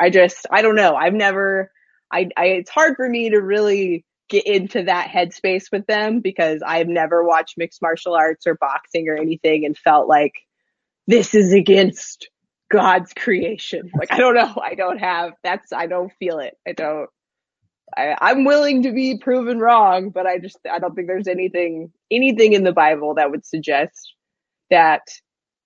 I 0.00 0.10
just 0.10 0.46
I 0.50 0.62
don't 0.62 0.76
know. 0.76 0.96
I've 0.96 1.14
never 1.14 1.70
I, 2.10 2.28
I 2.36 2.46
it's 2.46 2.70
hard 2.70 2.96
for 2.96 3.08
me 3.08 3.30
to 3.30 3.40
really 3.40 4.04
get 4.28 4.46
into 4.46 4.84
that 4.84 5.08
headspace 5.08 5.70
with 5.70 5.86
them 5.86 6.20
because 6.20 6.62
I've 6.66 6.88
never 6.88 7.24
watched 7.24 7.58
mixed 7.58 7.82
martial 7.82 8.14
arts 8.14 8.46
or 8.46 8.56
boxing 8.56 9.08
or 9.08 9.16
anything 9.16 9.64
and 9.64 9.76
felt 9.76 10.08
like 10.08 10.32
this 11.06 11.34
is 11.34 11.52
against 11.52 12.28
God's 12.70 13.12
creation. 13.12 13.90
Like 13.96 14.12
I 14.12 14.18
don't 14.18 14.34
know. 14.34 14.54
I 14.62 14.74
don't 14.74 14.98
have 14.98 15.32
that's 15.44 15.72
I 15.72 15.86
don't 15.86 16.12
feel 16.18 16.40
it. 16.40 16.56
I 16.66 16.72
don't 16.72 17.08
I, 17.96 18.16
I'm 18.20 18.44
willing 18.44 18.82
to 18.82 18.92
be 18.92 19.18
proven 19.18 19.58
wrong, 19.58 20.10
but 20.10 20.26
I 20.26 20.38
just 20.38 20.58
I 20.70 20.78
don't 20.78 20.94
think 20.94 21.06
there's 21.06 21.28
anything 21.28 21.92
anything 22.10 22.52
in 22.52 22.64
the 22.64 22.72
Bible 22.72 23.14
that 23.14 23.30
would 23.30 23.46
suggest 23.46 24.14
that 24.70 25.02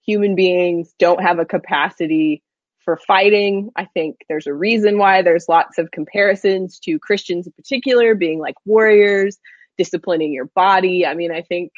human 0.05 0.35
beings 0.35 0.92
don't 0.99 1.23
have 1.23 1.38
a 1.38 1.44
capacity 1.44 2.42
for 2.85 2.97
fighting. 2.97 3.71
I 3.77 3.87
think 3.87 4.19
there's 4.29 4.47
a 4.47 4.55
reason 4.55 4.99
why 4.99 5.23
there's 5.23 5.49
lots 5.49 5.79
of 5.79 5.90
comparisons 5.90 6.79
to 6.81 6.99
Christians 6.99 7.47
in 7.47 7.53
particular 7.53 8.14
being 8.14 8.38
like 8.38 8.55
warriors, 8.64 9.38
disciplining 9.79 10.33
your 10.33 10.47
body. 10.47 11.07
I 11.07 11.14
mean, 11.14 11.33
I 11.33 11.43
think 11.43 11.73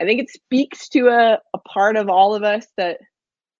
I 0.00 0.04
think 0.04 0.20
it 0.20 0.30
speaks 0.30 0.88
to 0.90 1.08
a, 1.08 1.38
a 1.54 1.58
part 1.58 1.96
of 1.96 2.08
all 2.08 2.34
of 2.34 2.42
us 2.42 2.66
that 2.76 2.98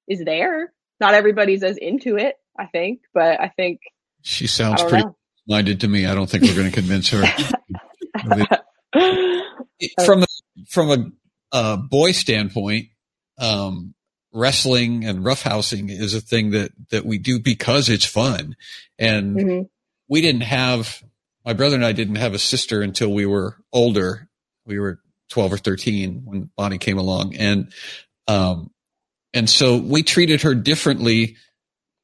is 0.09 0.23
there. 0.25 0.73
Not 0.99 1.15
everybody's 1.15 1.63
as 1.63 1.77
into 1.77 2.17
it, 2.17 2.37
I 2.59 2.67
think, 2.67 3.01
but 3.15 3.41
I 3.41 3.49
think 3.49 3.81
She 4.23 4.47
sounds 4.47 4.83
pretty 4.83 5.05
know. 5.05 5.17
minded 5.47 5.81
to 5.81 5.89
me. 5.89 6.07
I 6.07 6.15
don't 6.15 6.29
think 6.29 6.45
we're 6.45 6.55
going 6.55 6.71
to 6.71 6.75
convince 6.75 7.11
her. 7.11 7.23
from 10.05 10.23
a, 10.23 10.27
from 10.69 10.91
a 10.91 11.07
uh, 11.53 11.77
boy 11.77 12.13
standpoint, 12.13 12.89
um, 13.39 13.95
wrestling 14.33 15.05
and 15.05 15.21
roughhousing 15.25 15.91
is 15.91 16.15
a 16.15 16.21
thing 16.21 16.51
that 16.51 16.73
that 16.91 17.05
we 17.05 17.19
do 17.19 17.39
because 17.41 17.89
it's 17.89 18.05
fun, 18.05 18.57
and 18.99 19.37
Mhm. 19.37 19.69
we 20.09 20.21
didn't 20.21 20.43
have 20.43 21.03
my 21.45 21.53
brother 21.53 21.75
and 21.77 21.85
I 21.85 21.93
didn't 21.93 22.17
have 22.17 22.35
a 22.35 22.39
sister 22.39 22.83
until 22.83 23.13
we 23.13 23.27
were 23.27 23.57
older. 23.73 24.29
We 24.67 24.79
were 24.79 25.01
twelve 25.29 25.53
or 25.53 25.59
thirteen 25.59 26.23
when 26.25 26.51
Bonnie 26.57 26.79
came 26.79 26.99
along, 26.99 27.37
and 27.37 27.73
um, 28.29 28.71
and 29.35 29.49
so 29.49 29.77
we 29.77 30.03
treated 30.03 30.43
her 30.43 30.55
differently. 30.55 31.37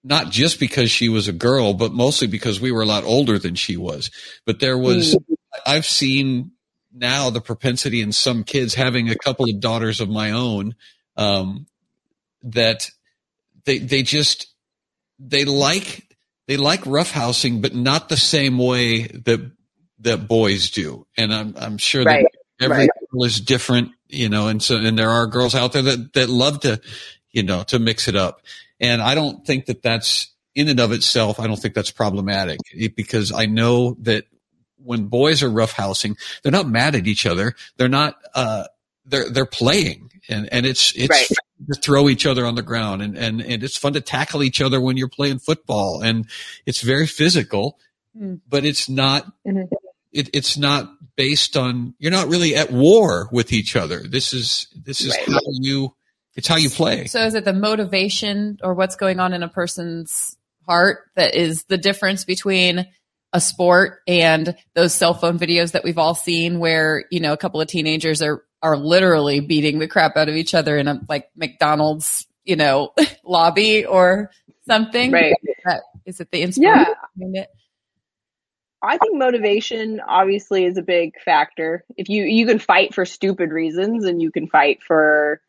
Not 0.04 0.30
just 0.30 0.60
because 0.60 0.88
she 0.88 1.08
was 1.08 1.26
a 1.26 1.32
girl, 1.32 1.74
but 1.74 1.92
mostly 1.92 2.28
because 2.28 2.60
we 2.60 2.70
were 2.70 2.82
a 2.82 2.86
lot 2.86 3.02
older 3.02 3.40
than 3.40 3.56
she 3.56 3.76
was. 3.76 4.12
But 4.44 4.60
there 4.60 4.78
was, 4.78 5.16
I've 5.66 5.84
seen 5.84 6.52
now 6.94 7.28
the 7.30 7.40
propensity 7.40 8.00
in 8.00 8.12
some 8.12 8.44
kids 8.44 8.72
having 8.74 9.10
a 9.10 9.16
couple 9.18 9.50
of 9.50 9.58
daughters 9.58 10.00
of 10.00 10.08
my 10.08 10.30
own 10.30 10.76
um, 11.16 11.66
that 12.46 12.90
they 13.64 13.78
they 13.78 14.02
just 14.02 14.46
they 15.18 15.44
like 15.44 16.02
they 16.46 16.56
like 16.56 16.82
roughhousing, 16.82 17.60
but 17.60 17.74
not 17.74 18.08
the 18.08 18.16
same 18.16 18.58
way 18.58 19.02
that 19.06 19.50
that 20.00 20.28
boys 20.28 20.70
do. 20.70 21.06
And 21.16 21.32
I'm 21.32 21.54
I'm 21.56 21.78
sure 21.78 22.04
Right, 22.04 22.26
that 22.58 22.64
every 22.64 22.76
right. 22.78 22.90
girl 23.12 23.24
is 23.24 23.40
different, 23.40 23.92
you 24.08 24.28
know. 24.28 24.48
And 24.48 24.62
so 24.62 24.76
and 24.76 24.98
there 24.98 25.10
are 25.10 25.26
girls 25.26 25.54
out 25.54 25.72
there 25.72 25.82
that 25.82 26.12
that 26.14 26.28
love 26.28 26.60
to 26.60 26.80
you 27.32 27.42
know 27.42 27.62
to 27.64 27.78
mix 27.78 28.08
it 28.08 28.16
up. 28.16 28.42
And 28.80 29.00
I 29.02 29.14
don't 29.14 29.44
think 29.46 29.66
that 29.66 29.82
that's 29.82 30.32
in 30.54 30.68
and 30.68 30.80
of 30.80 30.92
itself. 30.92 31.40
I 31.40 31.46
don't 31.46 31.56
think 31.56 31.74
that's 31.74 31.90
problematic 31.90 32.60
because 32.94 33.32
I 33.32 33.46
know 33.46 33.96
that 34.00 34.24
when 34.76 35.06
boys 35.06 35.42
are 35.42 35.50
roughhousing, 35.50 36.16
they're 36.42 36.52
not 36.52 36.68
mad 36.68 36.94
at 36.94 37.06
each 37.06 37.26
other. 37.26 37.54
They're 37.76 37.88
not. 37.88 38.16
Uh, 38.34 38.64
they're 39.06 39.30
they're 39.30 39.46
playing, 39.46 40.10
and 40.28 40.48
and 40.52 40.66
it's 40.66 40.92
it's 40.96 41.08
Right. 41.10 41.26
fun 41.26 41.66
to 41.72 41.80
throw 41.80 42.08
each 42.08 42.26
other 42.26 42.44
on 42.46 42.54
the 42.54 42.62
ground, 42.62 43.02
and 43.02 43.16
and 43.16 43.40
and 43.40 43.62
it's 43.62 43.76
fun 43.76 43.92
to 43.94 44.00
tackle 44.00 44.42
each 44.42 44.60
other 44.60 44.80
when 44.80 44.96
you're 44.96 45.08
playing 45.08 45.38
football, 45.38 46.02
and 46.02 46.26
it's 46.66 46.80
very 46.80 47.06
physical, 47.06 47.78
Mm. 48.18 48.40
but 48.48 48.64
it's 48.64 48.88
not. 48.88 49.26
It, 50.12 50.30
it's 50.32 50.56
not 50.56 50.90
based 51.16 51.56
on. 51.58 51.94
You're 51.98 52.12
not 52.12 52.28
really 52.28 52.56
at 52.56 52.72
war 52.72 53.28
with 53.30 53.52
each 53.52 53.76
other. 53.76 54.00
This 54.00 54.32
is 54.32 54.68
this 54.74 55.00
is 55.02 55.10
Right. 55.10 55.28
how 55.28 55.40
you. 55.60 55.94
It's 56.36 56.48
how 56.48 56.56
you 56.56 56.68
play. 56.70 57.06
So 57.06 57.24
is 57.24 57.34
it 57.34 57.44
the 57.44 57.52
motivation 57.52 58.58
or 58.62 58.74
what's 58.74 58.96
going 58.96 59.20
on 59.20 59.32
in 59.32 59.42
a 59.42 59.48
person's 59.48 60.36
heart 60.66 60.98
that 61.16 61.34
is 61.34 61.64
the 61.68 61.78
difference 61.78 62.24
between 62.24 62.86
a 63.32 63.40
sport 63.40 64.00
and 64.06 64.54
those 64.74 64.94
cell 64.94 65.14
phone 65.14 65.38
videos 65.38 65.72
that 65.72 65.84
we've 65.84 65.98
all 65.98 66.14
seen 66.14 66.58
where, 66.58 67.04
you 67.10 67.20
know, 67.20 67.32
a 67.32 67.36
couple 67.36 67.60
of 67.60 67.68
teenagers 67.68 68.22
are 68.22 68.42
are 68.66 68.76
literally 68.76 69.38
beating 69.38 69.78
the 69.78 69.86
crap 69.86 70.16
out 70.16 70.28
of 70.28 70.34
each 70.34 70.52
other 70.52 70.76
in 70.76 70.88
a 70.88 71.00
like 71.08 71.28
McDonald's, 71.36 72.26
you 72.44 72.56
know, 72.56 72.92
lobby 73.24 73.86
or 73.86 74.32
something. 74.66 75.12
Right. 75.12 75.34
That 75.64 75.82
Is 76.04 76.20
it 76.20 76.32
the 76.32 76.42
inspiration 76.42 77.34
Yeah. 77.34 77.44
I 78.82 78.98
think 78.98 79.16
motivation 79.16 80.00
obviously 80.00 80.64
is 80.64 80.76
a 80.76 80.82
big 80.82 81.12
factor. 81.24 81.84
If 81.96 82.08
you 82.08 82.24
you 82.24 82.44
can 82.44 82.58
fight 82.58 82.92
for 82.92 83.04
stupid 83.04 83.50
reasons 83.52 84.04
and 84.04 84.20
you 84.20 84.32
can 84.32 84.48
fight 84.48 84.80
for 84.86 85.40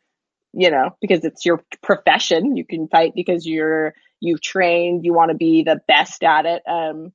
you 0.54 0.70
know, 0.70 0.96
because 1.00 1.24
it's 1.24 1.44
your 1.44 1.62
profession, 1.82 2.56
you 2.56 2.64
can 2.64 2.88
fight 2.88 3.12
because 3.16 3.46
you're 3.46 3.94
you've 4.20 4.40
trained, 4.40 5.04
you 5.04 5.12
want 5.12 5.30
to 5.30 5.36
be 5.36 5.64
the 5.64 5.80
best 5.88 6.22
at 6.22 6.46
it. 6.46 6.62
Um 6.68 7.12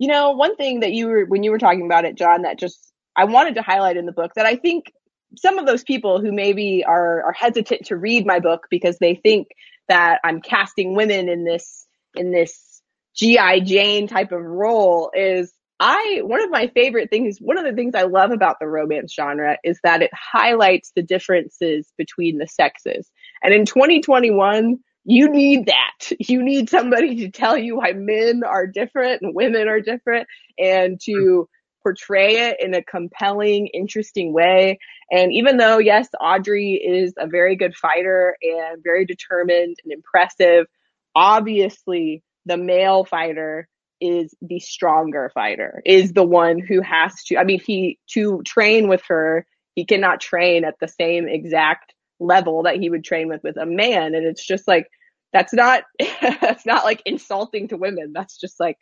you 0.00 0.08
know, 0.08 0.32
one 0.32 0.56
thing 0.56 0.80
that 0.80 0.92
you 0.92 1.06
were 1.06 1.24
when 1.26 1.44
you 1.44 1.52
were 1.52 1.58
talking 1.58 1.86
about 1.86 2.04
it, 2.04 2.16
John, 2.16 2.42
that 2.42 2.58
just 2.58 2.92
I 3.16 3.24
wanted 3.24 3.54
to 3.56 3.62
highlight 3.62 3.96
in 3.96 4.06
the 4.06 4.12
book 4.12 4.32
that 4.34 4.46
I 4.46 4.56
think 4.56 4.92
some 5.36 5.58
of 5.58 5.66
those 5.66 5.82
people 5.82 6.20
who 6.20 6.32
maybe 6.32 6.84
are 6.86 7.22
are 7.24 7.32
hesitant 7.32 7.86
to 7.86 7.96
read 7.96 8.26
my 8.26 8.40
book 8.40 8.66
because 8.70 8.98
they 8.98 9.14
think 9.14 9.48
that 9.88 10.20
I'm 10.24 10.40
casting 10.40 10.94
women 10.94 11.28
in 11.28 11.44
this 11.44 11.86
in 12.14 12.32
this 12.32 12.82
GI 13.16 13.62
Jane 13.62 14.06
type 14.08 14.32
of 14.32 14.42
role 14.42 15.10
is 15.14 15.52
I 15.80 16.20
one 16.22 16.42
of 16.42 16.50
my 16.50 16.68
favorite 16.68 17.10
things 17.10 17.38
one 17.40 17.58
of 17.58 17.64
the 17.64 17.72
things 17.72 17.94
I 17.94 18.02
love 18.02 18.30
about 18.30 18.58
the 18.60 18.68
romance 18.68 19.12
genre 19.14 19.58
is 19.64 19.80
that 19.82 20.02
it 20.02 20.10
highlights 20.14 20.92
the 20.94 21.02
differences 21.02 21.92
between 21.98 22.38
the 22.38 22.46
sexes. 22.46 23.10
And 23.42 23.52
in 23.52 23.64
2021, 23.64 24.78
you 25.04 25.28
need 25.28 25.66
that. 25.66 26.12
You 26.20 26.42
need 26.42 26.70
somebody 26.70 27.16
to 27.16 27.30
tell 27.30 27.58
you 27.58 27.76
why 27.76 27.92
men 27.94 28.42
are 28.44 28.66
different 28.66 29.22
and 29.22 29.34
women 29.34 29.68
are 29.68 29.80
different 29.80 30.28
and 30.58 31.00
to 31.04 31.48
portray 31.82 32.48
it 32.48 32.58
in 32.60 32.74
a 32.74 32.82
compelling, 32.82 33.68
interesting 33.68 34.32
way. 34.32 34.78
And 35.10 35.32
even 35.32 35.56
though, 35.56 35.78
yes, 35.78 36.08
Audrey 36.20 36.74
is 36.74 37.14
a 37.18 37.26
very 37.26 37.56
good 37.56 37.74
fighter 37.76 38.36
and 38.42 38.82
very 38.82 39.04
determined 39.04 39.76
and 39.84 39.92
impressive, 39.92 40.66
obviously 41.14 42.22
the 42.46 42.56
male 42.56 43.04
fighter 43.04 43.68
is 44.00 44.34
the 44.42 44.58
stronger 44.58 45.30
fighter, 45.34 45.82
is 45.84 46.12
the 46.12 46.24
one 46.24 46.58
who 46.58 46.80
has 46.80 47.22
to, 47.24 47.36
I 47.36 47.44
mean, 47.44 47.60
he, 47.60 47.98
to 48.10 48.42
train 48.44 48.88
with 48.88 49.02
her, 49.08 49.46
he 49.74 49.84
cannot 49.84 50.20
train 50.20 50.64
at 50.64 50.74
the 50.80 50.88
same 50.88 51.28
exact 51.28 51.94
level 52.18 52.64
that 52.64 52.76
he 52.76 52.90
would 52.90 53.04
train 53.04 53.28
with 53.28 53.42
with 53.42 53.56
a 53.56 53.66
man. 53.66 54.14
And 54.14 54.26
it's 54.26 54.44
just 54.44 54.66
like, 54.66 54.88
that's 55.32 55.52
not, 55.52 55.84
that's 56.20 56.66
not 56.66 56.84
like 56.84 57.02
insulting 57.06 57.68
to 57.68 57.76
women. 57.76 58.12
That's 58.12 58.36
just 58.38 58.58
like 58.58 58.78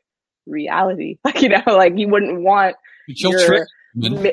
reality. 0.51 1.19
Like, 1.25 1.43
you 1.43 1.49
know, 1.49 1.63
like 1.67 1.95
you 1.97 2.09
wouldn't 2.09 2.41
want 2.43 2.77
You'll 3.07 3.33
your, 3.33 3.47
trigger 3.47 3.67
women. 3.95 4.33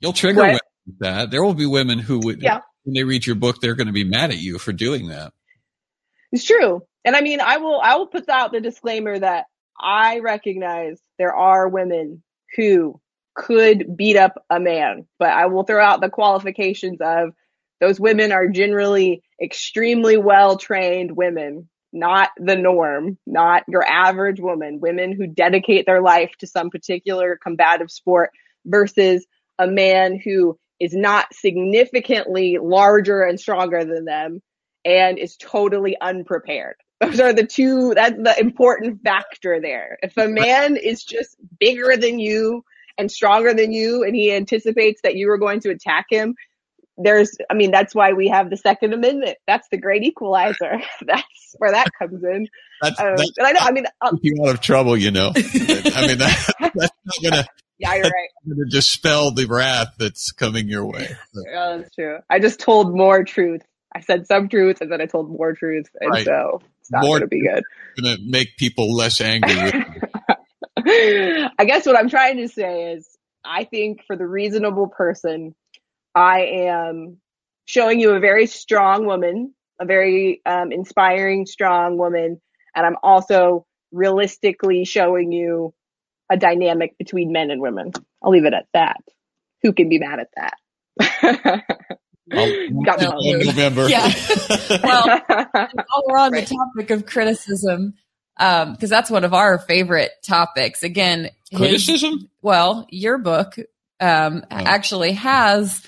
You'll 0.00 0.12
trigger 0.12 0.40
women 0.40 0.58
with 0.86 0.98
that. 1.00 1.30
There 1.30 1.42
will 1.42 1.54
be 1.54 1.66
women 1.66 1.98
who 1.98 2.18
would, 2.20 2.42
Yeah. 2.42 2.60
when 2.84 2.94
they 2.94 3.04
read 3.04 3.26
your 3.26 3.36
book, 3.36 3.60
they're 3.60 3.74
going 3.74 3.86
to 3.88 3.92
be 3.92 4.04
mad 4.04 4.30
at 4.30 4.38
you 4.38 4.58
for 4.58 4.72
doing 4.72 5.08
that. 5.08 5.32
It's 6.32 6.44
true. 6.44 6.82
And 7.04 7.14
I 7.14 7.20
mean, 7.20 7.40
I 7.40 7.58
will, 7.58 7.80
I 7.80 7.96
will 7.96 8.08
put 8.08 8.28
out 8.28 8.52
the 8.52 8.60
disclaimer 8.60 9.18
that 9.18 9.46
I 9.80 10.18
recognize 10.20 11.00
there 11.18 11.34
are 11.34 11.68
women 11.68 12.22
who 12.56 13.00
could 13.34 13.96
beat 13.96 14.16
up 14.16 14.42
a 14.50 14.58
man, 14.58 15.06
but 15.18 15.28
I 15.28 15.46
will 15.46 15.62
throw 15.64 15.82
out 15.84 16.00
the 16.00 16.10
qualifications 16.10 16.98
of 17.00 17.30
those 17.80 18.00
women 18.00 18.32
are 18.32 18.48
generally 18.48 19.22
extremely 19.42 20.16
well 20.16 20.56
trained 20.56 21.14
women, 21.14 21.68
not 21.96 22.30
the 22.36 22.56
norm, 22.56 23.18
not 23.26 23.64
your 23.68 23.84
average 23.84 24.40
woman, 24.40 24.80
women 24.80 25.12
who 25.12 25.26
dedicate 25.26 25.86
their 25.86 26.02
life 26.02 26.30
to 26.38 26.46
some 26.46 26.70
particular 26.70 27.38
combative 27.42 27.90
sport 27.90 28.30
versus 28.64 29.26
a 29.58 29.66
man 29.66 30.20
who 30.22 30.58
is 30.78 30.94
not 30.94 31.32
significantly 31.32 32.58
larger 32.60 33.22
and 33.22 33.40
stronger 33.40 33.84
than 33.84 34.04
them 34.04 34.42
and 34.84 35.18
is 35.18 35.36
totally 35.36 35.96
unprepared. 36.00 36.76
Those 37.00 37.20
are 37.20 37.32
the 37.32 37.46
two, 37.46 37.94
that's 37.94 38.16
the 38.16 38.38
important 38.38 39.02
factor 39.02 39.60
there. 39.60 39.98
If 40.02 40.16
a 40.16 40.28
man 40.28 40.76
is 40.76 41.02
just 41.02 41.36
bigger 41.58 41.96
than 41.96 42.18
you 42.18 42.64
and 42.96 43.10
stronger 43.10 43.52
than 43.52 43.72
you 43.72 44.02
and 44.02 44.14
he 44.14 44.32
anticipates 44.32 45.00
that 45.02 45.16
you 45.16 45.30
are 45.30 45.38
going 45.38 45.60
to 45.60 45.70
attack 45.70 46.06
him, 46.10 46.34
there's, 46.98 47.36
I 47.50 47.54
mean, 47.54 47.70
that's 47.70 47.94
why 47.94 48.12
we 48.12 48.28
have 48.28 48.50
the 48.50 48.56
Second 48.56 48.92
Amendment. 48.94 49.36
That's 49.46 49.68
the 49.70 49.76
great 49.76 50.02
equalizer. 50.02 50.80
That's 51.06 51.54
where 51.58 51.70
that 51.72 51.88
comes 51.98 52.22
in. 52.24 52.48
That's, 52.82 53.00
Um, 53.00 53.16
that's 53.16 53.30
and 53.38 53.46
I 53.46 53.52
know, 53.52 53.60
I 53.62 53.70
mean, 53.72 53.86
uh, 54.00 54.10
keep 54.12 54.20
you 54.36 54.44
out 54.46 54.54
of 54.54 54.60
trouble, 54.60 54.96
you 54.96 55.10
know. 55.10 55.28
I 55.34 56.06
mean, 56.06 56.18
that, 56.18 56.50
that's 56.60 56.74
not 56.74 57.22
going 57.22 57.34
to 57.44 57.46
yeah, 57.78 57.94
you're 57.94 58.04
right. 58.04 58.28
gonna 58.48 58.70
dispel 58.70 59.30
the 59.32 59.44
wrath 59.46 59.94
that's 59.98 60.32
coming 60.32 60.68
your 60.68 60.86
way. 60.86 61.08
Yeah, 61.34 61.76
that's 61.78 61.94
true. 61.94 62.18
I 62.30 62.38
just 62.38 62.58
told 62.60 62.96
more 62.96 63.22
truth. 63.24 63.60
I 63.94 64.00
said 64.00 64.26
some 64.26 64.48
truth 64.48 64.80
and 64.80 64.90
then 64.90 65.00
I 65.02 65.06
told 65.06 65.30
more 65.30 65.52
truth. 65.54 65.86
And 66.00 66.10
Right. 66.10 66.24
so 66.24 66.62
it's 66.80 66.90
not 66.90 67.04
More 67.04 67.20
to 67.20 67.26
be 67.26 67.42
good. 67.42 67.62
to 67.98 68.18
make 68.24 68.56
people 68.56 68.94
less 68.94 69.20
angry 69.20 69.54
with. 69.54 69.74
I 70.86 71.64
guess 71.66 71.86
what 71.86 71.96
I'm 71.96 72.08
trying 72.08 72.38
to 72.38 72.48
say 72.48 72.92
is 72.92 73.08
I 73.44 73.64
think 73.64 74.04
for 74.06 74.16
the 74.16 74.26
reasonable 74.26 74.88
person, 74.88 75.54
I 76.16 76.40
am 76.68 77.18
showing 77.66 78.00
you 78.00 78.12
a 78.12 78.20
very 78.20 78.46
strong 78.46 79.04
woman, 79.06 79.54
a 79.80 79.84
very 79.84 80.40
um, 80.46 80.72
inspiring, 80.72 81.46
strong 81.46 81.98
woman. 81.98 82.40
And 82.74 82.86
I'm 82.86 82.96
also 83.02 83.66
realistically 83.92 84.84
showing 84.84 85.30
you 85.30 85.74
a 86.30 86.36
dynamic 86.36 86.96
between 86.98 87.30
men 87.32 87.50
and 87.50 87.60
women. 87.60 87.92
I'll 88.22 88.32
leave 88.32 88.46
it 88.46 88.54
at 88.54 88.66
that. 88.72 88.96
Who 89.62 89.72
can 89.72 89.88
be 89.88 89.98
mad 89.98 90.18
at 90.20 90.28
that? 90.36 90.54
Got 92.32 93.00
me 93.00 93.32
in 93.32 93.38
November. 93.46 93.88
Yeah. 93.88 94.10
Well, 94.82 95.20
while 95.28 96.02
we're 96.08 96.18
on 96.18 96.32
Right. 96.32 96.46
the 96.46 96.54
topic 96.56 96.90
of 96.90 97.06
criticism, 97.06 97.94
because 98.36 98.90
that's 98.90 99.10
one 99.10 99.22
of 99.24 99.32
our 99.32 99.58
favorite 99.58 100.10
topics. 100.26 100.82
Again, 100.82 101.30
his- 101.50 101.58
Criticism? 101.58 102.28
well, 102.42 102.86
your 102.90 103.18
book 103.18 103.54
um, 104.00 104.42
Oh. 104.50 104.56
actually 104.56 105.12
has 105.12 105.82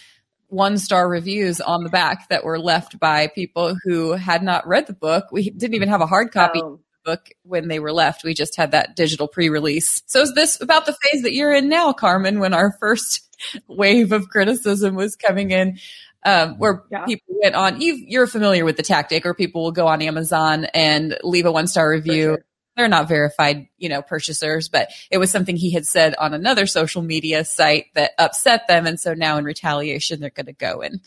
one 0.48 0.78
star 0.78 1.08
reviews 1.08 1.60
on 1.60 1.84
the 1.84 1.90
back 1.90 2.28
that 2.30 2.44
were 2.44 2.58
left 2.58 2.98
by 2.98 3.26
people 3.28 3.76
who 3.84 4.12
had 4.12 4.42
not 4.42 4.66
read 4.66 4.86
the 4.86 4.92
book. 4.94 5.26
We 5.30 5.50
didn't 5.50 5.74
even 5.74 5.88
have 5.88 6.00
a 6.00 6.06
hard 6.06 6.32
copy 6.32 6.60
of 6.60 6.78
the 7.04 7.12
book 7.12 7.28
when 7.42 7.68
they 7.68 7.78
were 7.78 7.92
left. 7.92 8.24
We 8.24 8.34
just 8.34 8.56
had 8.56 8.72
that 8.72 8.96
digital 8.96 9.28
pre 9.28 9.48
release. 9.50 10.02
So 10.06 10.20
is 10.22 10.34
this 10.34 10.60
about 10.60 10.86
the 10.86 10.96
phase 11.02 11.22
that 11.22 11.34
you're 11.34 11.52
in 11.54 11.68
now, 11.68 11.92
Carmen, 11.92 12.40
when 12.40 12.54
our 12.54 12.72
first 12.80 13.20
wave 13.68 14.12
of 14.12 14.28
criticism 14.28 14.94
was 14.94 15.16
coming 15.16 15.50
in? 15.50 15.78
Um, 16.24 16.58
where 16.58 16.82
Yeah. 16.90 17.04
people 17.04 17.36
went 17.42 17.54
on, 17.54 17.80
you, 17.80 17.94
you're 17.94 18.26
familiar 18.26 18.64
with 18.64 18.76
the 18.76 18.82
tactic, 18.82 19.24
or 19.24 19.34
people 19.34 19.62
will 19.62 19.72
go 19.72 19.86
on 19.86 20.02
Amazon 20.02 20.64
and 20.74 21.16
leave 21.22 21.46
a 21.46 21.52
one 21.52 21.68
star 21.68 21.88
review 21.88 22.22
sure. 22.24 22.44
They're 22.78 22.88
not 22.88 23.08
verified, 23.08 23.68
you 23.76 23.88
know, 23.88 24.02
purchasers, 24.02 24.68
but 24.68 24.90
it 25.10 25.18
was 25.18 25.30
something 25.30 25.56
he 25.56 25.72
had 25.72 25.86
said 25.86 26.14
on 26.16 26.32
another 26.32 26.66
social 26.66 27.02
media 27.02 27.44
site 27.44 27.86
that 27.94 28.12
upset 28.18 28.68
them. 28.68 28.86
And 28.86 29.00
so 29.00 29.14
now 29.14 29.36
in 29.36 29.44
retaliation, 29.44 30.20
they're 30.20 30.30
going 30.30 30.46
to 30.46 30.52
go 30.52 30.80
and, 30.82 31.00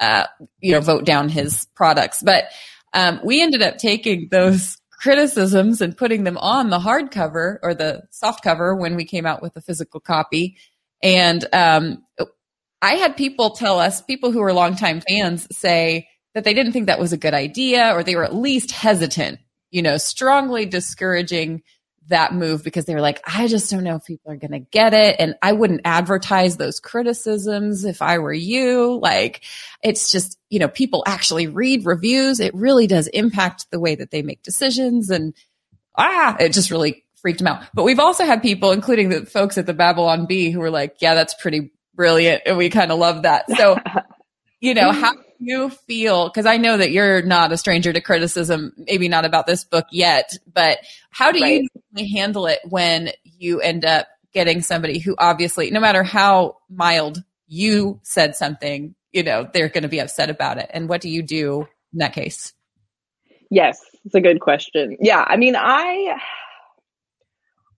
uh, 0.00 0.26
you 0.60 0.72
know, 0.72 0.80
vote 0.80 1.04
down 1.04 1.28
his 1.28 1.66
products. 1.74 2.22
But, 2.22 2.44
um, 2.92 3.20
we 3.24 3.40
ended 3.40 3.62
up 3.62 3.78
taking 3.78 4.28
those 4.30 4.76
criticisms 4.90 5.80
and 5.80 5.96
putting 5.96 6.24
them 6.24 6.36
on 6.38 6.70
the 6.70 6.78
hardcover 6.78 7.58
or 7.62 7.74
the 7.74 8.02
soft 8.10 8.42
cover 8.44 8.74
when 8.74 8.96
we 8.96 9.04
came 9.04 9.24
out 9.24 9.42
with 9.42 9.54
the 9.54 9.60
physical 9.60 10.00
copy. 10.00 10.56
And, 11.02 11.44
um, 11.52 12.04
I 12.82 12.94
had 12.96 13.16
people 13.16 13.50
tell 13.50 13.78
us, 13.78 14.02
people 14.02 14.32
who 14.32 14.40
were 14.40 14.52
longtime 14.52 15.02
fans 15.02 15.46
say 15.56 16.08
that 16.34 16.42
they 16.42 16.52
didn't 16.52 16.72
think 16.72 16.86
that 16.86 16.98
was 16.98 17.12
a 17.12 17.16
good 17.16 17.34
idea 17.34 17.92
or 17.94 18.02
they 18.02 18.16
were 18.16 18.24
at 18.24 18.34
least 18.34 18.72
hesitant 18.72 19.38
you 19.72 19.82
know, 19.82 19.96
strongly 19.96 20.66
discouraging 20.66 21.62
that 22.08 22.34
move 22.34 22.62
because 22.62 22.84
they 22.84 22.94
were 22.94 23.00
like, 23.00 23.22
I 23.26 23.46
just 23.46 23.70
don't 23.70 23.84
know 23.84 23.96
if 23.96 24.04
people 24.04 24.30
are 24.32 24.36
going 24.36 24.52
to 24.52 24.58
get 24.58 24.92
it. 24.92 25.16
And 25.18 25.34
I 25.40 25.52
wouldn't 25.52 25.82
advertise 25.84 26.56
those 26.56 26.78
criticisms 26.78 27.84
if 27.84 28.02
I 28.02 28.18
were 28.18 28.32
you. 28.32 28.98
Like, 29.00 29.42
it's 29.82 30.12
just, 30.12 30.38
you 30.50 30.58
know, 30.58 30.68
people 30.68 31.04
actually 31.06 31.46
read 31.46 31.86
reviews. 31.86 32.38
It 32.38 32.54
really 32.54 32.86
does 32.86 33.06
impact 33.08 33.70
the 33.70 33.80
way 33.80 33.94
that 33.94 34.10
they 34.10 34.22
make 34.22 34.42
decisions. 34.42 35.10
And 35.10 35.34
ah, 35.96 36.36
it 36.38 36.50
just 36.50 36.70
really 36.70 37.04
freaked 37.16 37.38
them 37.38 37.48
out. 37.48 37.62
But 37.72 37.84
we've 37.84 38.00
also 38.00 38.24
had 38.24 38.42
people, 38.42 38.72
including 38.72 39.08
the 39.08 39.24
folks 39.24 39.56
at 39.56 39.66
the 39.66 39.74
Babylon 39.74 40.26
Bee, 40.26 40.50
who 40.50 40.60
were 40.60 40.70
like, 40.70 40.96
yeah, 41.00 41.14
that's 41.14 41.34
pretty 41.34 41.70
brilliant. 41.94 42.42
And 42.46 42.56
we 42.56 42.68
kind 42.68 42.92
of 42.92 42.98
love 42.98 43.22
that. 43.22 43.48
So, 43.56 43.78
you 44.60 44.74
know, 44.74 44.92
how 44.92 45.14
you 45.42 45.70
feel? 45.70 46.28
Because 46.28 46.46
I 46.46 46.56
know 46.56 46.76
that 46.76 46.92
you're 46.92 47.22
not 47.22 47.52
a 47.52 47.56
stranger 47.56 47.92
to 47.92 48.00
criticism, 48.00 48.72
maybe 48.76 49.08
not 49.08 49.24
about 49.24 49.46
this 49.46 49.64
book 49.64 49.86
yet, 49.90 50.32
but 50.52 50.78
how 51.10 51.32
do 51.32 51.40
Right. 51.40 51.64
you 51.94 52.06
handle 52.14 52.46
it 52.46 52.60
when 52.68 53.10
you 53.24 53.60
end 53.60 53.84
up 53.84 54.06
getting 54.32 54.62
somebody 54.62 54.98
who 54.98 55.14
obviously, 55.18 55.70
no 55.70 55.80
matter 55.80 56.02
how 56.02 56.56
mild 56.70 57.22
you 57.46 58.00
said 58.02 58.34
something, 58.36 58.94
you 59.12 59.22
know, 59.22 59.48
they're 59.52 59.68
going 59.68 59.82
to 59.82 59.88
be 59.88 60.00
upset 60.00 60.30
about 60.30 60.58
it? 60.58 60.70
And 60.72 60.88
what 60.88 61.00
do 61.00 61.08
you 61.08 61.22
do 61.22 61.68
in 61.92 61.98
that 61.98 62.14
case? 62.14 62.52
Yes, 63.50 63.78
it's 64.04 64.14
a 64.14 64.20
good 64.20 64.40
question. 64.40 64.96
Yeah, 65.00 65.22
I 65.26 65.36
mean, 65.36 65.54
I 65.56 66.16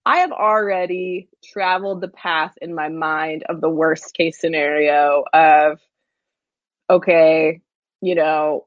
I 0.07 0.19
have 0.19 0.33
already 0.33 1.29
traveled 1.43 2.01
the 2.01 2.09
path 2.09 2.53
in 2.61 2.75
my 2.75 2.91
mind 2.91 3.45
of 3.49 3.61
the 3.61 3.71
worst 3.71 4.15
case 4.15 4.39
scenario 4.39 5.25
of 5.33 5.81
okay, 6.95 7.61
you 8.01 8.15
know, 8.15 8.67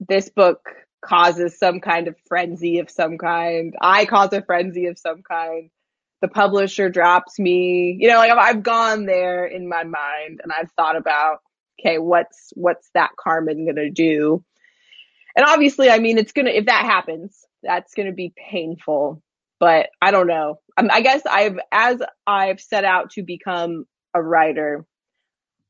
this 0.00 0.28
book 0.28 0.68
causes 1.04 1.58
some 1.58 1.80
kind 1.80 2.08
of 2.08 2.16
frenzy 2.26 2.78
of 2.78 2.90
some 2.90 3.18
kind. 3.18 3.74
I 3.80 4.06
cause 4.06 4.32
a 4.32 4.42
frenzy 4.42 4.86
of 4.86 4.98
some 4.98 5.22
kind. 5.22 5.70
The 6.20 6.28
publisher 6.28 6.90
drops 6.90 7.38
me. 7.38 7.96
You 7.98 8.08
know, 8.08 8.16
like 8.16 8.30
I've, 8.30 8.38
I've 8.38 8.62
gone 8.62 9.06
there 9.06 9.46
in 9.46 9.68
my 9.68 9.84
mind 9.84 10.40
and 10.42 10.52
I've 10.52 10.70
thought 10.72 10.96
about, 10.96 11.38
okay, 11.80 11.98
what's, 11.98 12.52
what's 12.54 12.90
that 12.94 13.10
Carmen 13.18 13.64
to 13.76 13.90
do? 13.90 14.44
And 15.36 15.46
obviously, 15.46 15.88
I 15.88 15.98
mean, 15.98 16.18
it's 16.18 16.32
to, 16.46 16.56
if 16.56 16.66
that 16.66 16.84
happens, 16.84 17.44
that's 17.62 17.94
to 18.08 18.14
be 18.14 18.34
painful, 18.36 19.22
but 19.58 19.88
I 20.02 20.10
don't 20.10 20.26
know. 20.26 20.60
I 20.76 21.00
guess 21.00 21.22
I've, 21.24 21.58
as 21.70 22.02
I've 22.26 22.60
set 22.60 22.84
out 22.84 23.12
to 23.12 23.22
become 23.22 23.84
a 24.12 24.20
writer, 24.20 24.84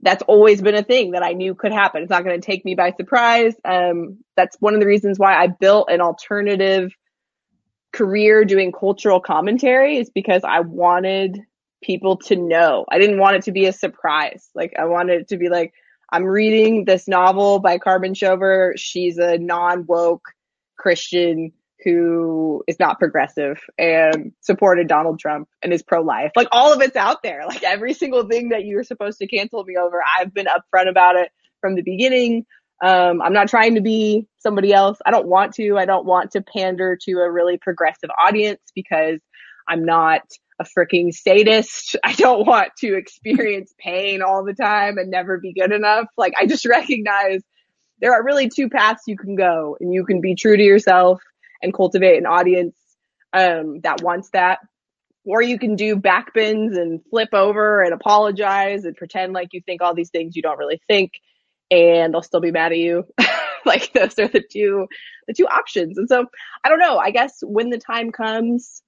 that's 0.03 0.23
always 0.23 0.63
been 0.63 0.75
a 0.75 0.83
thing 0.83 1.13
that 1.13 1.23
I 1.23 1.33
knew 1.33 1.55
could 1.55 1.73
happen. 1.73 2.03
It's 2.03 2.11
not 2.11 2.25
going 2.25 2.41
to 2.41 2.45
take 2.45 2.65
me 2.65 2.75
by 2.75 2.93
surprise. 2.93 3.55
Um, 3.65 4.19
that's 4.37 4.57
one 4.61 4.75
of 4.75 4.81
the 4.81 4.87
reasons 4.87 5.19
why 5.19 5.35
I 5.35 5.49
built 5.49 5.91
an 5.91 6.01
alternative 6.01 6.93
career 7.93 8.45
doing 8.45 8.73
cultural 8.73 9.21
commentary 9.21 9.99
is 9.99 10.11
because 10.11 10.43
I 10.45 10.61
wanted 10.61 11.41
people 11.83 12.17
to 12.17 12.37
know. 12.37 12.85
I 12.91 12.99
didn't 12.99 13.19
want 13.19 13.37
it 13.37 13.43
to 13.45 13.53
be 13.53 13.67
a 13.67 13.73
surprise. 13.73 14.49
Like 14.55 14.75
I 14.79 14.85
wanted 14.85 15.23
it 15.23 15.29
to 15.29 15.37
be 15.37 15.49
like, 15.49 15.73
I'm 16.13 16.25
reading 16.25 16.85
this 16.85 17.07
novel 17.07 17.59
by 17.59 17.79
Carmen 17.79 18.15
Schober. 18.15 18.73
She's 18.77 19.19
a 19.19 19.39
non 19.39 19.87
woke 19.87 20.25
Christian 20.77 21.53
who 21.85 22.63
is 22.67 22.79
not 22.79 22.99
progressive 22.99 23.59
and 23.79 24.33
supported 24.41 24.89
Donald 24.89 25.19
Trump 25.19 25.49
and 25.63 25.73
is 25.73 25.83
pro 25.83 26.03
life. 26.03 26.33
Like 26.37 26.49
all 26.53 26.73
of 26.73 26.81
it's 26.83 26.97
out 26.97 27.23
there. 27.23 27.47
Like 27.47 27.63
every 27.63 27.95
single 27.95 28.27
thing 28.27 28.51
that 28.51 28.65
you're 28.65 28.85
supposed 28.85 29.19
to 29.19 29.27
cancel 29.27 29.65
me 29.65 29.77
over, 29.77 30.03
I've 30.19 30.35
been 30.35 30.47
upfront 30.47 30.89
about 30.89 31.17
it 31.17 31.31
from 31.61 31.75
the 31.75 31.83
beginning. 31.83 32.47
Um, 32.83 33.21
I'm 33.21 33.33
not 33.33 33.49
trying 33.49 33.75
to 33.75 33.81
be 33.81 34.27
somebody 34.39 34.73
else. 34.73 34.99
I 35.05 35.11
don't 35.11 35.27
want 35.27 35.55
to. 35.55 35.77
I 35.77 35.85
don't 35.85 36.07
want 36.07 36.33
to 36.33 36.43
pander 36.43 36.99
to 37.03 37.13
a 37.19 37.31
really 37.31 37.59
progressive 37.59 38.11
audience 38.19 38.61
because 38.75 39.21
I'm 39.69 39.85
not 39.85 40.23
a 40.59 40.65
freaking 40.65 41.13
sadist. 41.13 41.97
I 42.05 42.15
don't 42.15 42.47
want 42.47 42.71
to 42.79 42.95
experience 42.95 43.75
pain 43.79 44.23
all 44.23 44.45
the 44.45 44.55
time 44.55 44.99
and 44.99 45.11
never 45.11 45.39
be 45.39 45.53
good 45.53 45.73
enough. 45.73 46.07
Like 46.17 46.35
I 46.39 46.47
just 46.47 46.65
recognize 46.67 47.43
there 48.01 48.15
are 48.15 48.25
really 48.25 48.49
two 48.49 48.71
paths 48.71 49.03
you 49.07 49.17
can 49.17 49.37
go 49.37 49.77
and 49.81 49.93
you 49.93 50.05
can 50.05 50.21
be 50.23 50.35
true 50.35 50.57
to 50.57 50.63
yourself 50.63 51.21
and 51.63 51.75
cultivate 51.75 52.19
an 52.19 52.27
audience 52.27 52.75
um, 53.33 53.81
that 53.81 54.03
wants 54.03 54.31
that. 54.31 54.59
Or 55.25 55.43
you 55.43 55.59
can 55.59 55.77
do 55.77 55.97
backbends 55.97 56.77
and 56.77 57.01
flip 57.11 57.35
over 57.35 57.83
and 57.83 57.93
apologize 57.93 58.85
and 58.85 58.97
pretend 58.97 59.33
like 59.33 59.49
you 59.53 59.61
think 59.61 59.83
all 59.83 59.95
these 59.95 60.11
things 60.11 60.35
you 60.35 60.43
don't 60.43 60.59
really 60.59 60.81
think 60.89 61.13
and 61.71 62.13
they'll 62.13 62.23
still 62.23 62.41
be 62.41 62.51
mad 62.51 62.73
at 62.73 62.79
you. 62.79 63.05
like 63.65 63.93
those 63.93 64.19
are 64.19 64.29
the 64.29 64.43
two 64.51 64.87
the 65.27 65.35
two 65.35 65.47
options. 65.47 65.99
And 65.99 66.09
so 66.09 66.27
I 66.65 66.69
don't 66.69 66.79
know. 66.79 66.99
I 66.99 67.11
guess 67.11 67.39
when 67.43 67.71
the 67.71 67.79
time 67.79 68.11
comes, 68.11 68.83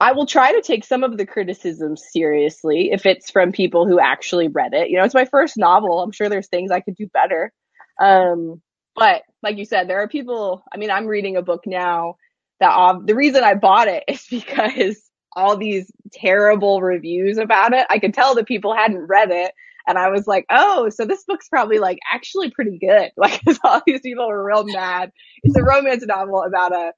I 0.00 0.12
will 0.12 0.26
try 0.26 0.52
to 0.52 0.62
take 0.62 0.84
some 0.84 1.02
of 1.02 1.16
the 1.16 1.26
criticism 1.26 1.96
seriously 1.96 2.90
if 2.92 3.06
it's 3.06 3.30
from 3.30 3.52
people 3.52 3.86
who 3.86 3.98
actually 3.98 4.48
read 4.48 4.74
it. 4.74 4.90
You 4.90 4.98
know, 4.98 5.04
it's 5.04 5.14
my 5.14 5.24
first 5.24 5.56
novel. 5.56 6.02
I'm 6.02 6.12
sure 6.12 6.28
there's 6.28 6.48
things 6.48 6.70
I 6.70 6.80
could 6.80 6.96
do 6.96 7.06
better. 7.06 7.52
Um, 8.00 8.60
but 8.94 9.22
like 9.42 9.58
you 9.58 9.64
said, 9.64 9.88
there 9.88 10.00
are 10.02 10.08
people, 10.08 10.64
I 10.72 10.78
mean, 10.78 10.90
I'm 10.90 11.06
reading 11.06 11.36
a 11.36 11.42
book 11.42 11.62
now 11.66 12.16
that 12.60 12.70
um, 12.70 13.06
the 13.06 13.14
reason 13.14 13.44
I 13.44 13.54
bought 13.54 13.88
it 13.88 14.04
is 14.08 14.26
because 14.28 15.00
all 15.36 15.56
these 15.56 15.90
terrible 16.12 16.80
reviews 16.80 17.38
about 17.38 17.72
it. 17.72 17.86
I 17.90 17.98
could 17.98 18.14
tell 18.14 18.34
that 18.36 18.46
people 18.46 18.74
hadn't 18.74 19.06
read 19.06 19.30
it. 19.30 19.52
And 19.86 19.98
I 19.98 20.08
was 20.08 20.26
like, 20.26 20.46
oh, 20.50 20.88
so 20.88 21.04
this 21.04 21.24
book's 21.24 21.48
probably 21.48 21.78
like 21.78 21.98
actually 22.10 22.50
pretty 22.50 22.78
good. 22.78 23.10
Like, 23.16 23.40
all 23.64 23.82
these 23.86 24.00
people 24.00 24.28
were 24.28 24.44
real 24.44 24.64
mad. 24.64 25.10
It's 25.42 25.56
a 25.56 25.62
romance 25.62 26.04
novel 26.06 26.42
about 26.42 26.72
a, 26.72 26.92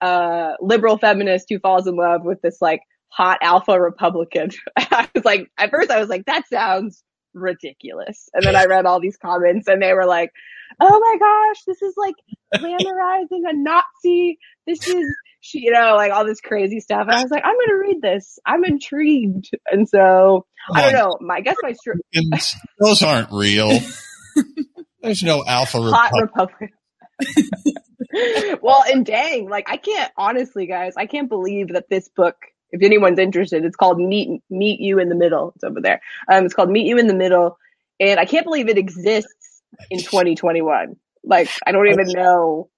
a 0.00 0.54
liberal 0.60 0.98
feminist 0.98 1.46
who 1.48 1.58
falls 1.58 1.86
in 1.86 1.96
love 1.96 2.24
with 2.24 2.42
this 2.42 2.60
like 2.60 2.80
hot 3.08 3.38
alpha 3.40 3.80
Republican. 3.80 4.50
I 4.76 5.08
was 5.14 5.24
like, 5.24 5.50
at 5.56 5.70
first 5.70 5.90
I 5.90 6.00
was 6.00 6.08
like, 6.08 6.26
that 6.26 6.48
sounds 6.48 7.02
ridiculous. 7.34 8.28
And 8.32 8.44
then 8.44 8.56
I 8.56 8.64
read 8.66 8.86
all 8.86 9.00
these 9.00 9.16
comments 9.16 9.68
and 9.68 9.82
they 9.82 9.92
were 9.92 10.06
like, 10.06 10.32
oh 10.80 11.00
my 11.00 11.16
gosh, 11.18 11.64
this 11.66 11.82
is 11.82 11.94
like 11.96 12.14
glamorizing 12.54 13.48
a 13.48 13.54
Nazi. 13.54 14.38
This 14.66 14.86
is, 14.88 15.06
she, 15.40 15.60
you 15.60 15.72
know, 15.72 15.94
like 15.96 16.12
all 16.12 16.24
this 16.24 16.40
crazy 16.40 16.80
stuff. 16.80 17.02
And 17.02 17.12
I 17.12 17.22
was 17.22 17.30
like, 17.30 17.44
I'm 17.44 17.54
going 17.54 17.68
to 17.68 17.74
read 17.76 18.02
this. 18.02 18.38
I'm 18.44 18.64
intrigued. 18.64 19.50
And 19.70 19.88
so 19.88 20.46
I 20.72 20.82
don't 20.82 20.92
know. 20.92 21.16
My, 21.20 21.36
I 21.36 21.40
guess 21.40 21.56
my, 21.62 21.72
str- 21.72 21.92
those 22.80 23.02
aren't 23.02 23.32
real. 23.32 23.70
There's 25.02 25.22
no 25.22 25.44
alpha 25.46 25.80
hot 25.80 26.12
Republican. 26.20 26.70
well, 28.60 28.82
and 28.86 29.06
dang, 29.06 29.48
like 29.48 29.70
I 29.70 29.76
can't 29.76 30.10
honestly, 30.16 30.66
guys, 30.66 30.94
I 30.96 31.06
can't 31.06 31.28
believe 31.28 31.68
that 31.68 31.88
this 31.88 32.08
book 32.08 32.36
if 32.70 32.82
anyone's 32.82 33.18
interested, 33.18 33.64
it's 33.64 33.76
called 33.76 33.98
Meet 33.98 34.42
Meet 34.50 34.80
You 34.80 34.98
in 34.98 35.08
the 35.08 35.14
Middle. 35.14 35.52
It's 35.54 35.64
over 35.64 35.80
there. 35.80 36.00
Um, 36.30 36.44
it's 36.44 36.54
called 36.54 36.70
Meet 36.70 36.86
You 36.86 36.98
in 36.98 37.06
the 37.06 37.14
Middle, 37.14 37.58
and 38.00 38.18
I 38.20 38.24
can't 38.24 38.44
believe 38.44 38.68
it 38.68 38.78
exists 38.78 39.62
in 39.90 39.98
2021. 40.02 40.96
Like, 41.24 41.50
I 41.66 41.72
don't 41.72 41.88
even 41.88 42.08
know. 42.08 42.70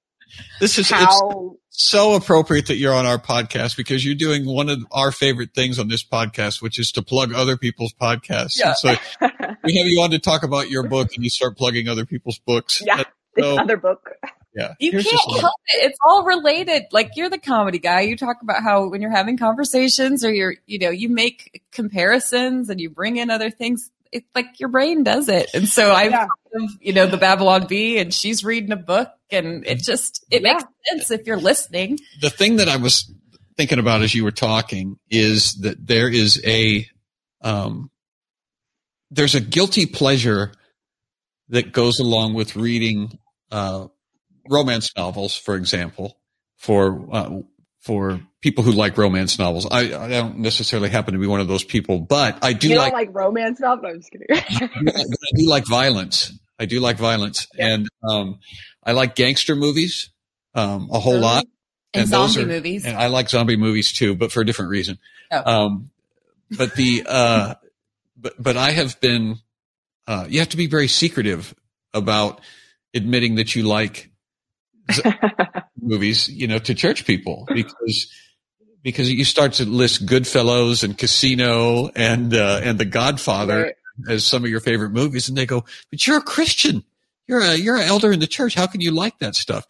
This 0.61 0.79
is 0.79 0.89
how 0.89 1.57
so 1.71 2.15
appropriate 2.15 2.67
that 2.67 2.77
you're 2.77 2.95
on 2.95 3.07
our 3.07 3.19
podcast 3.19 3.77
because 3.77 4.05
you're 4.05 4.15
doing 4.15 4.45
one 4.47 4.69
of 4.69 4.85
our 4.93 5.11
favorite 5.11 5.55
things 5.55 5.79
on 5.79 5.89
this 5.89 6.05
podcast, 6.05 6.61
which 6.61 6.79
is 6.79 6.93
to 6.93 7.03
plug 7.03 7.33
other 7.33 7.57
people's 7.57 7.93
podcasts. 7.93 8.59
Yeah. 8.59 8.75
So 8.75 8.95
we 9.65 9.77
have 9.77 9.87
you 9.87 10.01
on 10.03 10.11
to 10.11 10.19
talk 10.19 10.43
about 10.43 10.71
your 10.71 10.87
book 10.87 11.11
and 11.15 11.25
you 11.25 11.31
start 11.31 11.57
plugging 11.57 11.89
other 11.89 12.07
people's 12.07 12.39
books. 12.39 12.83
Yeah. 12.85 13.05
This 13.35 13.59
other 13.59 13.77
book. 13.77 14.11
Yeah. 14.55 14.75
You 14.81 14.91
Here's 14.93 15.07
can't 15.07 15.41
help 15.41 15.55
it. 15.69 15.91
It's 15.91 15.99
all 16.05 16.25
related. 16.25 16.85
Like 16.91 17.13
you're 17.15 17.31
the 17.31 17.39
comedy 17.39 17.79
guy. 17.79 18.01
You 18.01 18.17
talk 18.17 18.43
about 18.43 18.63
how 18.63 18.89
when 18.89 19.01
you're 19.01 19.11
having 19.11 19.39
conversations 19.39 20.25
or 20.25 20.33
you're, 20.33 20.57
you 20.67 20.79
know, 20.79 20.91
you 20.91 21.09
make 21.09 21.63
comparisons 21.71 22.69
and 22.69 22.81
you 22.81 22.91
bring 22.91 23.17
in 23.17 23.31
other 23.31 23.51
things 23.51 23.91
it's 24.13 24.27
like 24.35 24.59
your 24.59 24.69
brain 24.69 25.03
does 25.03 25.29
it. 25.29 25.51
And 25.55 25.69
so 25.69 25.93
I, 25.93 26.05
yeah. 26.05 26.27
you 26.81 26.93
know, 26.93 27.07
the 27.07 27.17
Babylon 27.17 27.67
Bee, 27.67 27.99
and 27.99 28.13
she's 28.13 28.45
reading 28.45 28.73
a 28.73 28.77
book, 28.77 29.11
and 29.31 29.67
it 29.67 29.83
just 29.83 30.25
it 30.31 30.43
yeah. 30.43 30.55
makes 30.55 30.65
sense 30.89 31.11
if 31.11 31.27
you're 31.27 31.37
listening. 31.37 31.99
The 32.21 32.31
thing 32.31 32.57
that 32.57 32.69
I 32.69 32.77
was 32.77 33.13
thinking 33.57 33.79
about 33.79 34.03
as 34.03 34.15
you 34.15 34.25
were 34.25 34.31
talking 34.31 34.99
is 35.11 35.55
that 35.61 35.87
there 35.87 36.09
is 36.09 36.43
a 36.45 36.87
um, 37.43 37.91
there's 39.11 39.35
a 39.35 39.41
guilty 39.41 39.87
pleasure 39.87 40.53
that 41.49 41.73
goes 41.73 41.99
along 41.99 42.35
with 42.35 42.57
reading 42.57 43.19
uh, 43.51 43.89
romance 44.49 44.91
novels, 44.97 45.37
for 45.37 45.55
example, 45.55 46.19
for 46.57 47.07
uh, 47.13 47.41
for 47.81 48.21
people 48.41 48.65
who 48.65 48.73
like 48.73 48.97
romance 48.97 49.39
novels. 49.39 49.67
I, 49.71 49.81
I 49.81 50.09
don't 50.09 50.39
necessarily 50.39 50.89
happen 50.89 51.15
to 51.15 51.21
be 51.21 51.27
one 51.27 51.41
of 51.41 51.49
those 51.49 51.65
people, 51.65 52.01
but 52.01 52.39
I 52.43 52.53
do 52.53 52.69
you 52.69 52.79
like, 52.79 52.93
like 52.93 53.09
romance 53.13 53.61
novels. 53.61 53.87
I'm 53.87 54.01
just 54.01 54.13
kidding. 54.13 54.89
I 54.97 55.05
do 55.35 55.49
like 55.49 55.67
violence. 55.67 56.33
I 56.59 56.67
do 56.67 56.81
like 56.81 56.99
violence, 56.99 57.49
yeah. 57.55 57.75
and 57.75 57.89
um, 58.07 58.39
I 58.85 58.93
like 58.93 59.15
gangster 59.15 59.57
movies 59.57 60.11
um, 60.55 60.91
a 60.93 60.99
whole 60.99 61.15
really? 61.15 61.25
lot. 61.25 61.45
And, 61.93 62.03
and 62.03 62.09
zombie 62.09 62.43
are, 62.43 62.47
movies. 62.47 62.85
And 62.85 62.97
I 62.97 63.09
like 63.09 63.29
zombie 63.29 63.57
movies 63.57 63.93
too, 63.93 64.15
but 64.15 64.31
for 64.31 64.43
a 64.43 64.47
different 64.47 64.71
reason. 64.71 64.99
Oh. 65.31 65.53
Um, 65.53 65.91
but 66.57 66.75
the 66.75 67.05
uh, 67.07 67.55
but 68.17 68.35
but 68.41 68.57
I 68.57 68.71
have 68.71 69.01
been. 69.01 69.39
Uh, 70.07 70.27
you 70.29 70.41
have 70.41 70.49
to 70.49 70.57
be 70.57 70.67
very 70.67 70.89
secretive 70.89 71.55
about 71.95 72.41
admitting 72.95 73.37
that 73.37 73.55
you 73.55 73.63
like 73.63 74.10
movies, 75.81 76.29
you 76.29 76.47
know, 76.47 76.59
to 76.59 76.75
church 76.75 77.07
people 77.07 77.47
because 77.53 78.13
because 78.83 79.13
you 79.13 79.25
start 79.25 79.55
to 79.55 79.65
list 79.65 80.07
Goodfellas 80.07 80.85
and 80.85 80.97
Casino 80.97 81.89
and 81.95 82.35
uh, 82.35 82.61
and 82.63 82.79
The 82.79 82.85
Godfather 82.85 83.63
right. 83.63 83.75
as 84.09 84.25
some 84.25 84.45
of 84.45 84.51
your 84.51 84.61
favorite 84.61 84.91
movies, 84.91 85.29
and 85.29 85.37
they 85.37 85.47
go, 85.47 85.65
"But 85.91 86.07
you're 86.07 86.19
a 86.19 86.23
Christian. 86.23 86.85
You're 87.27 87.41
a 87.41 87.57
you're 87.57 87.77
an 87.77 87.83
elder 87.83 88.13
in 88.13 88.21
the 88.21 88.27
church. 88.27 88.55
How 88.55 88.67
can 88.67 88.81
you 88.81 88.91
like 88.91 89.19
that 89.19 89.35
stuff?" 89.35 89.67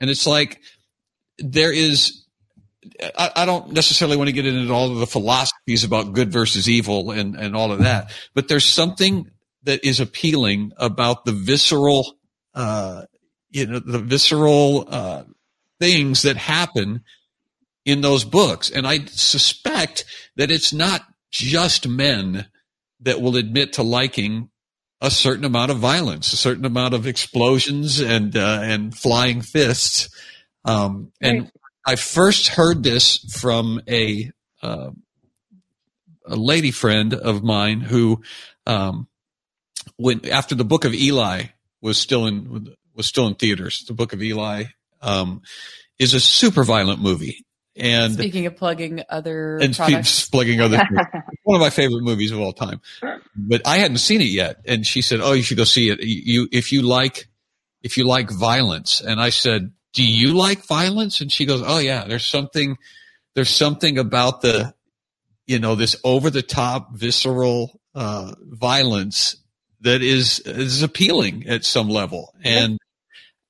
And 0.00 0.10
it's 0.10 0.26
like 0.26 0.60
there 1.38 1.72
is. 1.72 2.20
I, 3.16 3.30
I 3.34 3.46
don't 3.46 3.72
necessarily 3.72 4.18
want 4.18 4.28
to 4.28 4.32
get 4.32 4.44
into 4.44 4.70
all 4.70 4.92
of 4.92 4.98
the 4.98 5.06
philosophies 5.06 5.84
about 5.84 6.12
good 6.12 6.30
versus 6.30 6.68
evil 6.68 7.12
and, 7.12 7.34
and 7.34 7.56
all 7.56 7.72
of 7.72 7.78
that, 7.78 8.12
but 8.34 8.46
there's 8.46 8.66
something 8.66 9.30
that 9.62 9.82
is 9.86 10.00
appealing 10.00 10.70
about 10.76 11.24
the 11.24 11.32
visceral 11.32 12.18
uh, 12.54 13.04
you 13.54 13.66
know 13.66 13.78
the 13.78 14.00
visceral 14.00 14.86
uh, 14.88 15.22
things 15.80 16.22
that 16.22 16.36
happen 16.36 17.02
in 17.86 18.00
those 18.00 18.24
books 18.24 18.68
and 18.68 18.86
i 18.86 18.98
suspect 19.06 20.04
that 20.36 20.50
it's 20.50 20.72
not 20.72 21.02
just 21.30 21.88
men 21.88 22.46
that 23.00 23.20
will 23.20 23.36
admit 23.36 23.72
to 23.74 23.82
liking 23.82 24.50
a 25.00 25.10
certain 25.10 25.44
amount 25.44 25.70
of 25.70 25.78
violence 25.78 26.32
a 26.32 26.36
certain 26.36 26.64
amount 26.64 26.94
of 26.94 27.06
explosions 27.06 28.00
and 28.00 28.36
uh, 28.36 28.60
and 28.62 28.96
flying 28.96 29.40
fists 29.40 30.08
um, 30.64 31.12
and 31.20 31.42
right. 31.42 31.50
i 31.86 31.96
first 31.96 32.48
heard 32.48 32.82
this 32.82 33.18
from 33.40 33.80
a 33.88 34.30
uh, 34.62 34.90
a 36.26 36.36
lady 36.36 36.70
friend 36.70 37.14
of 37.14 37.44
mine 37.44 37.80
who 37.80 38.20
um, 38.66 39.06
when 39.96 40.28
after 40.28 40.54
the 40.54 40.64
book 40.64 40.84
of 40.84 40.94
eli 40.94 41.44
was 41.80 41.98
still 41.98 42.26
in 42.26 42.74
was 42.94 43.06
still 43.06 43.26
in 43.26 43.34
theaters. 43.34 43.84
The 43.86 43.94
Book 43.94 44.12
of 44.12 44.22
Eli 44.22 44.64
um, 45.02 45.42
is 45.98 46.14
a 46.14 46.20
super 46.20 46.64
violent 46.64 47.00
movie, 47.00 47.44
and 47.76 48.14
Speaking 48.14 48.46
of 48.46 48.56
plugging 48.56 49.02
other 49.08 49.58
and 49.58 49.74
products, 49.74 50.28
plugging 50.30 50.60
other 50.60 50.76
one 51.42 51.56
of 51.56 51.60
my 51.60 51.70
favorite 51.70 52.02
movies 52.02 52.30
of 52.30 52.38
all 52.38 52.52
time. 52.52 52.80
But 53.34 53.62
I 53.66 53.78
hadn't 53.78 53.98
seen 53.98 54.20
it 54.20 54.28
yet, 54.28 54.60
and 54.64 54.86
she 54.86 55.02
said, 55.02 55.20
"Oh, 55.20 55.32
you 55.32 55.42
should 55.42 55.56
go 55.56 55.64
see 55.64 55.90
it. 55.90 56.00
You 56.00 56.48
if 56.52 56.70
you 56.70 56.82
like 56.82 57.28
if 57.82 57.96
you 57.96 58.04
like 58.04 58.30
violence." 58.30 59.00
And 59.00 59.20
I 59.20 59.30
said, 59.30 59.72
"Do 59.92 60.06
you 60.06 60.34
like 60.34 60.64
violence?" 60.66 61.20
And 61.20 61.32
she 61.32 61.46
goes, 61.46 61.62
"Oh 61.66 61.78
yeah, 61.78 62.04
there's 62.04 62.24
something 62.24 62.76
there's 63.34 63.50
something 63.50 63.98
about 63.98 64.40
the 64.40 64.72
you 65.46 65.58
know 65.58 65.74
this 65.74 65.96
over 66.04 66.30
the 66.30 66.42
top 66.42 66.94
visceral 66.94 67.80
uh, 67.92 68.34
violence 68.40 69.34
that 69.80 70.00
is 70.00 70.38
is 70.38 70.84
appealing 70.84 71.48
at 71.48 71.64
some 71.64 71.88
level." 71.88 72.34
And 72.44 72.78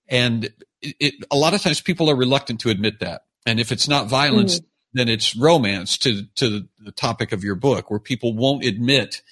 and 0.08 0.44
it, 0.80 0.96
it, 1.00 1.14
a 1.30 1.36
lot 1.36 1.54
of 1.54 1.62
times 1.62 1.80
people 1.80 2.10
are 2.10 2.16
reluctant 2.16 2.60
to 2.60 2.70
admit 2.70 3.00
that. 3.00 3.22
And 3.46 3.60
if 3.60 3.72
it's 3.72 3.88
not 3.88 4.08
violence, 4.08 4.60
mm. 4.60 4.64
then 4.94 5.08
it's 5.08 5.36
romance 5.36 5.98
to 5.98 6.24
to 6.36 6.68
the 6.78 6.92
topic 6.92 7.32
of 7.32 7.44
your 7.44 7.54
book, 7.54 7.90
where 7.90 8.00
people 8.00 8.34
won't 8.34 8.64
admit 8.64 9.22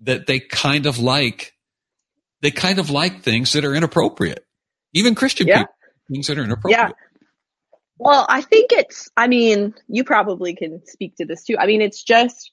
that 0.00 0.26
they 0.26 0.40
kind 0.40 0.86
of 0.86 0.98
like 0.98 1.54
they 2.40 2.50
kind 2.50 2.78
of 2.78 2.90
like 2.90 3.22
things 3.22 3.52
that 3.52 3.64
are 3.64 3.74
inappropriate, 3.74 4.44
even 4.92 5.14
Christian 5.14 5.46
Yeah. 5.46 5.58
people 5.58 5.74
things 6.12 6.26
that 6.26 6.38
are 6.38 6.44
inappropriate. 6.44 6.78
Yeah. 6.78 6.90
Well, 7.98 8.26
I 8.28 8.42
think 8.42 8.72
it's, 8.72 9.10
I 9.16 9.28
mean, 9.28 9.74
you 9.88 10.04
probably 10.04 10.54
can 10.54 10.84
speak 10.86 11.16
to 11.16 11.24
this 11.24 11.44
too. 11.44 11.56
I 11.58 11.66
mean, 11.66 11.80
it's 11.80 12.02
just 12.02 12.50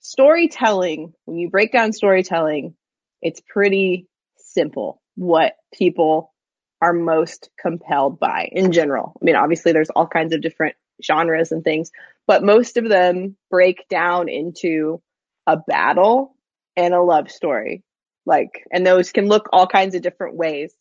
storytelling. 0.00 1.14
When 1.24 1.38
you 1.38 1.50
break 1.50 1.72
down 1.72 1.92
storytelling, 1.92 2.74
it's 3.22 3.40
pretty 3.40 4.06
simple 4.36 5.00
what 5.14 5.54
people 5.72 6.34
are 6.80 6.92
most 6.92 7.50
compelled 7.58 8.18
by 8.18 8.48
in 8.52 8.72
general. 8.72 9.12
I 9.20 9.24
mean, 9.24 9.36
obviously, 9.36 9.72
there's 9.72 9.90
all 9.90 10.06
kinds 10.06 10.32
of 10.34 10.40
different 10.40 10.76
genres 11.02 11.52
and 11.52 11.64
things, 11.64 11.90
but 12.26 12.42
most 12.42 12.76
of 12.76 12.88
them 12.88 13.36
break 13.50 13.88
down 13.88 14.28
into 14.28 15.00
a 15.46 15.56
battle 15.56 16.34
and 16.76 16.94
a 16.94 17.02
love 17.02 17.30
story. 17.30 17.82
Like, 18.24 18.64
and 18.72 18.86
those 18.86 19.12
can 19.12 19.26
look 19.26 19.48
all 19.52 19.66
kinds 19.66 19.94
of 19.94 20.02
different 20.02 20.36
ways, 20.36 20.74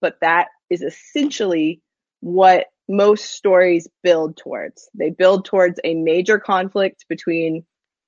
but 0.00 0.16
that 0.20 0.48
is 0.68 0.82
essentially 0.82 1.80
what 2.20 2.66
most 2.88 3.24
stories 3.24 3.88
build 4.02 4.36
towards. 4.36 4.88
They 4.94 5.10
build 5.10 5.44
towards 5.44 5.80
a 5.82 5.94
major 5.94 6.38
conflict 6.38 7.06
between 7.08 7.64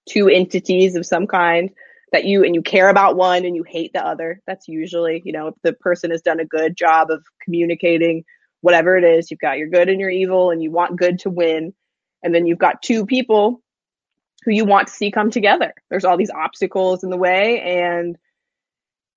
two 0.08 0.28
entities 0.28 0.96
of 0.96 1.06
some 1.06 1.26
kind 1.26 1.70
that 2.12 2.24
you 2.24 2.44
and 2.44 2.54
you 2.54 2.62
care 2.62 2.88
about 2.88 3.16
one 3.16 3.44
and 3.44 3.56
you 3.56 3.64
hate 3.66 3.92
the 3.92 4.06
other. 4.06 4.40
That's 4.46 4.68
usually, 4.68 5.22
you 5.24 5.32
know, 5.32 5.48
if 5.48 5.54
the 5.62 5.72
person 5.72 6.10
has 6.10 6.22
done 6.22 6.40
a 6.40 6.44
good 6.44 6.76
job 6.76 7.10
of 7.10 7.24
communicating 7.42 8.24
whatever 8.60 8.96
it 8.96 9.04
is, 9.04 9.30
you've 9.30 9.40
got 9.40 9.58
your 9.58 9.68
good 9.68 9.88
and 9.88 10.00
your 10.00 10.10
evil 10.10 10.50
and 10.50 10.62
you 10.62 10.70
want 10.70 10.98
good 10.98 11.20
to 11.20 11.30
win. 11.30 11.72
And 12.22 12.34
then 12.34 12.46
you've 12.46 12.58
got 12.58 12.82
two 12.82 13.06
people 13.06 13.62
who 14.44 14.52
you 14.52 14.64
want 14.64 14.88
to 14.88 14.92
see 14.92 15.10
come 15.10 15.30
together. 15.30 15.72
There's 15.90 16.04
all 16.04 16.16
these 16.16 16.30
obstacles 16.30 17.02
in 17.02 17.10
the 17.10 17.16
way 17.16 17.60
and 17.60 18.16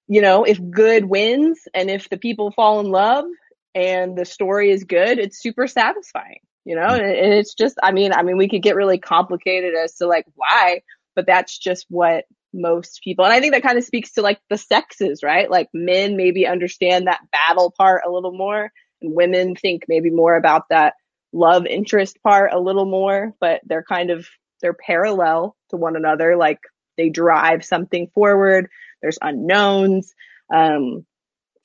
you 0.08 0.22
know, 0.22 0.44
if 0.44 0.60
good 0.70 1.06
wins 1.06 1.68
and 1.74 1.90
if 1.90 2.10
the 2.10 2.18
people 2.18 2.52
fall 2.52 2.80
in 2.80 2.92
love 2.92 3.26
and 3.74 4.18
the 4.18 4.26
story 4.26 4.72
is 4.72 4.84
good, 4.84 5.18
it's 5.18 5.42
super 5.42 5.68
satisfying, 5.68 6.40
you 6.64 6.76
know, 6.76 6.88
mm. 6.88 7.00
and, 7.00 7.12
and 7.12 7.34
it's 7.34 7.54
just, 7.56 7.78
I 7.82 7.92
mean, 7.92 8.14
I 8.14 8.22
mean, 8.22 8.38
we 8.38 8.48
could 8.48 8.62
get 8.62 8.76
really 8.76 9.00
complicated 9.00 9.74
as 9.76 9.96
to 9.96 10.08
like 10.08 10.26
why, 10.36 10.82
but 11.16 11.26
that's 11.26 11.58
just 11.58 11.86
what 11.90 12.26
most 12.56 13.02
people, 13.04 13.26
and 13.26 13.34
I 13.34 13.40
think 13.40 13.54
that 13.54 13.64
kind 13.64 13.78
of 13.78 13.84
speaks 13.84 14.14
to 14.14 14.22
like 14.22 14.40
the 14.50 14.58
sexes, 14.58 15.22
right? 15.24 15.50
Like 15.50 15.70
men 15.74 16.18
maybe 16.18 16.48
understand 16.48 17.08
that 17.08 17.22
battle 17.32 17.74
part 17.78 18.04
a 18.06 18.12
little 18.12 18.36
more 18.36 18.72
and 19.02 19.16
women 19.16 19.56
think 19.56 19.84
maybe 19.88 20.10
more 20.10 20.36
about 20.36 20.64
that 20.70 20.94
love 21.34 21.66
interest 21.66 22.18
part 22.24 22.54
a 22.54 22.60
little 22.60 22.86
more, 22.86 23.34
but 23.40 23.62
they're 23.66 23.84
kind 23.84 24.10
of, 24.10 24.28
they're 24.62 24.74
parallel 24.74 25.56
to 25.70 25.78
one 25.78 25.96
another. 25.96 26.38
Like 26.38 26.60
they 26.98 27.10
drive 27.10 27.66
something 27.66 28.08
forward. 28.14 28.70
There's 29.02 29.20
unknowns. 29.22 30.14
Um, 30.54 31.06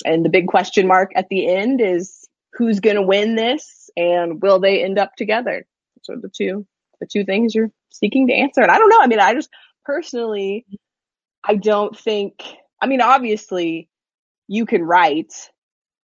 and 0.05 0.25
the 0.25 0.31
big 0.31 0.49
question 0.49 0.87
mark 0.87 1.13
at 1.15 1.29
the 1.29 1.49
end 1.49 1.81
is 1.81 2.29
who's 2.55 2.81
going 2.81 2.97
to 2.97 3.03
win 3.03 3.37
this 3.37 3.91
and 3.97 4.43
will 4.43 4.59
they 4.59 4.83
end 4.83 4.99
up 4.99 5.15
together? 5.17 5.67
So 6.03 6.17
the 6.21 6.31
two, 6.31 6.67
the 7.01 7.07
two 7.07 7.25
things 7.25 7.55
you're 7.55 7.71
seeking 7.91 8.27
to 8.29 8.35
answer. 8.35 8.63
And 8.63 8.71
I 8.71 8.79
don't 8.79 8.89
know. 8.89 9.01
I 9.01 9.07
mean, 9.07 9.21
I 9.21 9.35
just 9.35 9.51
personally, 9.85 10.67
I 11.45 11.57
don't 11.57 11.97
think, 11.99 12.43
I 12.81 12.87
mean, 12.87 13.01
obviously 13.01 13.89
you 14.49 14.67
can 14.67 14.83
write 14.83 15.33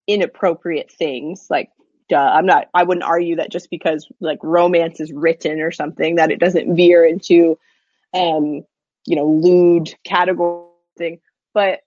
inappropriate 0.08 0.92
things 0.92 1.48
like 1.50 1.70
duh. 2.10 2.18
I'm 2.18 2.46
not, 2.46 2.70
I 2.74 2.84
wouldn't 2.84 3.06
argue 3.06 3.36
that 3.38 3.52
just 3.52 3.70
because 3.70 4.08
like 4.20 4.40
romance 4.44 5.00
is 5.00 5.12
written 5.12 5.60
or 5.60 5.72
something 5.72 6.16
that 6.16 6.32
it 6.32 6.40
doesn't 6.40 6.76
veer 6.76 7.06
into, 7.06 7.58
um, 8.14 8.64
you 9.06 9.16
know, 9.16 9.28
lewd 9.28 9.94
category 10.04 10.68
thing. 10.98 11.20
But 11.54 11.82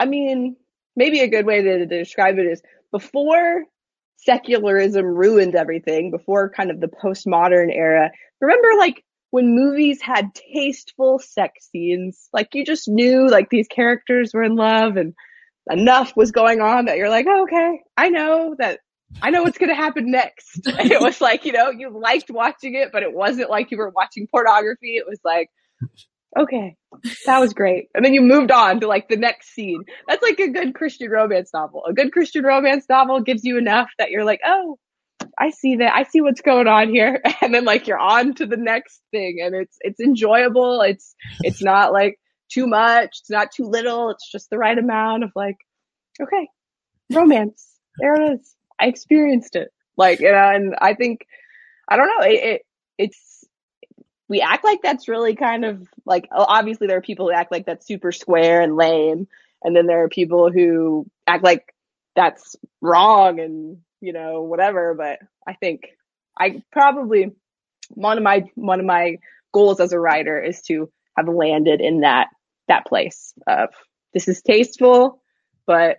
I 0.00 0.06
mean, 0.06 0.56
maybe 0.96 1.20
a 1.20 1.28
good 1.28 1.46
way 1.46 1.62
to, 1.62 1.78
to 1.78 1.86
describe 1.86 2.38
it 2.38 2.46
is 2.46 2.62
before 2.92 3.64
secularism 4.16 5.04
ruined 5.04 5.54
everything, 5.54 6.10
before 6.10 6.50
kind 6.50 6.70
of 6.70 6.80
the 6.80 6.88
postmodern 6.88 7.74
era. 7.74 8.10
Remember 8.40 8.68
like 8.78 9.04
when 9.30 9.54
movies 9.54 10.00
had 10.00 10.34
tasteful 10.34 11.18
sex 11.18 11.68
scenes, 11.70 12.28
like 12.32 12.48
you 12.54 12.64
just 12.64 12.88
knew 12.88 13.28
like 13.28 13.50
these 13.50 13.68
characters 13.68 14.32
were 14.32 14.42
in 14.42 14.56
love 14.56 14.96
and 14.96 15.14
enough 15.70 16.16
was 16.16 16.30
going 16.30 16.60
on 16.60 16.86
that 16.86 16.96
you're 16.96 17.10
like, 17.10 17.26
oh, 17.28 17.42
okay, 17.42 17.80
I 17.96 18.08
know 18.08 18.54
that 18.58 18.80
I 19.22 19.30
know 19.30 19.42
what's 19.42 19.58
going 19.58 19.70
to 19.70 19.74
happen 19.74 20.10
next. 20.10 20.66
And 20.66 20.90
it 20.92 21.00
was 21.00 21.20
like, 21.20 21.44
you 21.44 21.52
know, 21.52 21.70
you 21.70 21.90
liked 21.90 22.30
watching 22.30 22.74
it, 22.74 22.90
but 22.92 23.02
it 23.02 23.12
wasn't 23.12 23.50
like 23.50 23.70
you 23.70 23.78
were 23.78 23.90
watching 23.90 24.26
pornography. 24.26 24.96
It 24.96 25.06
was 25.06 25.20
like, 25.24 25.50
okay, 26.38 26.76
that 27.26 27.38
was 27.38 27.52
great. 27.52 27.88
And 27.94 28.04
then 28.04 28.14
you 28.14 28.20
moved 28.20 28.50
on 28.50 28.80
to 28.80 28.86
like 28.86 29.08
the 29.08 29.16
next 29.16 29.54
scene. 29.54 29.82
That's 30.06 30.22
like 30.22 30.38
a 30.38 30.48
good 30.48 30.74
Christian 30.74 31.10
romance 31.10 31.50
novel. 31.52 31.84
A 31.86 31.92
good 31.92 32.12
Christian 32.12 32.44
romance 32.44 32.86
novel 32.88 33.20
gives 33.20 33.44
you 33.44 33.58
enough 33.58 33.88
that 33.98 34.10
you're 34.10 34.24
like, 34.24 34.40
oh, 34.44 34.78
I 35.38 35.50
see 35.50 35.76
that. 35.76 35.94
I 35.94 36.02
see 36.02 36.20
what's 36.20 36.40
going 36.40 36.66
on 36.66 36.88
here. 36.88 37.22
And 37.40 37.54
then 37.54 37.64
like 37.64 37.86
you're 37.86 37.98
on 37.98 38.34
to 38.34 38.46
the 38.46 38.56
next 38.56 39.00
thing 39.12 39.40
and 39.42 39.54
it's, 39.54 39.76
it's 39.80 40.00
enjoyable. 40.00 40.82
It's, 40.82 41.14
it's 41.40 41.62
not 41.62 41.92
like 41.92 42.18
too 42.50 42.66
much. 42.66 43.18
It's 43.20 43.30
not 43.30 43.52
too 43.52 43.64
little. 43.64 44.10
It's 44.10 44.30
just 44.30 44.50
the 44.50 44.58
right 44.58 44.76
amount 44.76 45.22
of 45.22 45.30
like, 45.36 45.56
okay, 46.20 46.48
romance. 47.12 47.66
There 48.00 48.14
it 48.14 48.34
is. 48.34 48.54
I 48.80 48.86
experienced 48.88 49.54
it. 49.54 49.72
Like, 49.96 50.20
you 50.20 50.32
know, 50.32 50.50
and 50.50 50.74
I 50.80 50.94
think, 50.94 51.26
I 51.88 51.96
don't 51.96 52.08
know, 52.08 52.26
it, 52.26 52.44
it 52.44 52.62
it's, 52.98 53.44
we 54.28 54.40
act 54.40 54.64
like 54.64 54.80
that's 54.82 55.08
really 55.08 55.36
kind 55.36 55.64
of 55.64 55.88
like, 56.04 56.28
obviously 56.32 56.88
there 56.88 56.98
are 56.98 57.02
people 57.02 57.26
who 57.26 57.32
act 57.32 57.52
like 57.52 57.64
that's 57.64 57.86
super 57.86 58.12
square 58.12 58.60
and 58.60 58.76
lame. 58.76 59.28
And 59.62 59.74
then 59.74 59.86
there 59.86 60.02
are 60.02 60.08
people 60.08 60.50
who 60.50 61.06
act 61.26 61.44
like 61.44 61.72
that's 62.16 62.56
wrong 62.80 63.38
and, 63.40 63.78
you 64.00 64.12
know, 64.12 64.42
whatever. 64.42 64.94
But 64.94 65.18
I 65.46 65.54
think 65.54 65.88
I 66.38 66.62
probably, 66.72 67.32
one 67.90 68.18
of 68.18 68.24
my, 68.24 68.44
one 68.54 68.80
of 68.80 68.86
my 68.86 69.16
goals 69.52 69.80
as 69.80 69.92
a 69.92 70.00
writer 70.00 70.40
is 70.40 70.62
to 70.62 70.90
have 71.16 71.28
landed 71.28 71.80
in 71.80 72.00
that, 72.00 72.28
that 72.68 72.86
place 72.86 73.32
of 73.46 73.70
this 74.12 74.28
is 74.28 74.42
tasteful, 74.42 75.22
but 75.66 75.98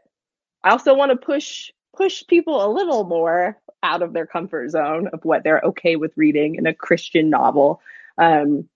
I 0.64 0.72
also 0.72 0.96
want 0.96 1.12
to 1.12 1.18
push 1.18 1.72
push 1.96 2.24
people 2.28 2.66
a 2.66 2.72
little 2.72 3.04
more 3.04 3.58
out 3.84 4.02
of 4.02 4.14
their 4.14 4.26
comfort 4.26 4.70
zone 4.70 5.10
of 5.12 5.24
what 5.24 5.44
they're 5.44 5.62
okay 5.62 5.96
with 5.96 6.14
reading 6.16 6.56
in 6.56 6.66
a 6.66 6.74
Christian 6.74 7.30
novel. 7.30 7.82
Um, 8.18 8.70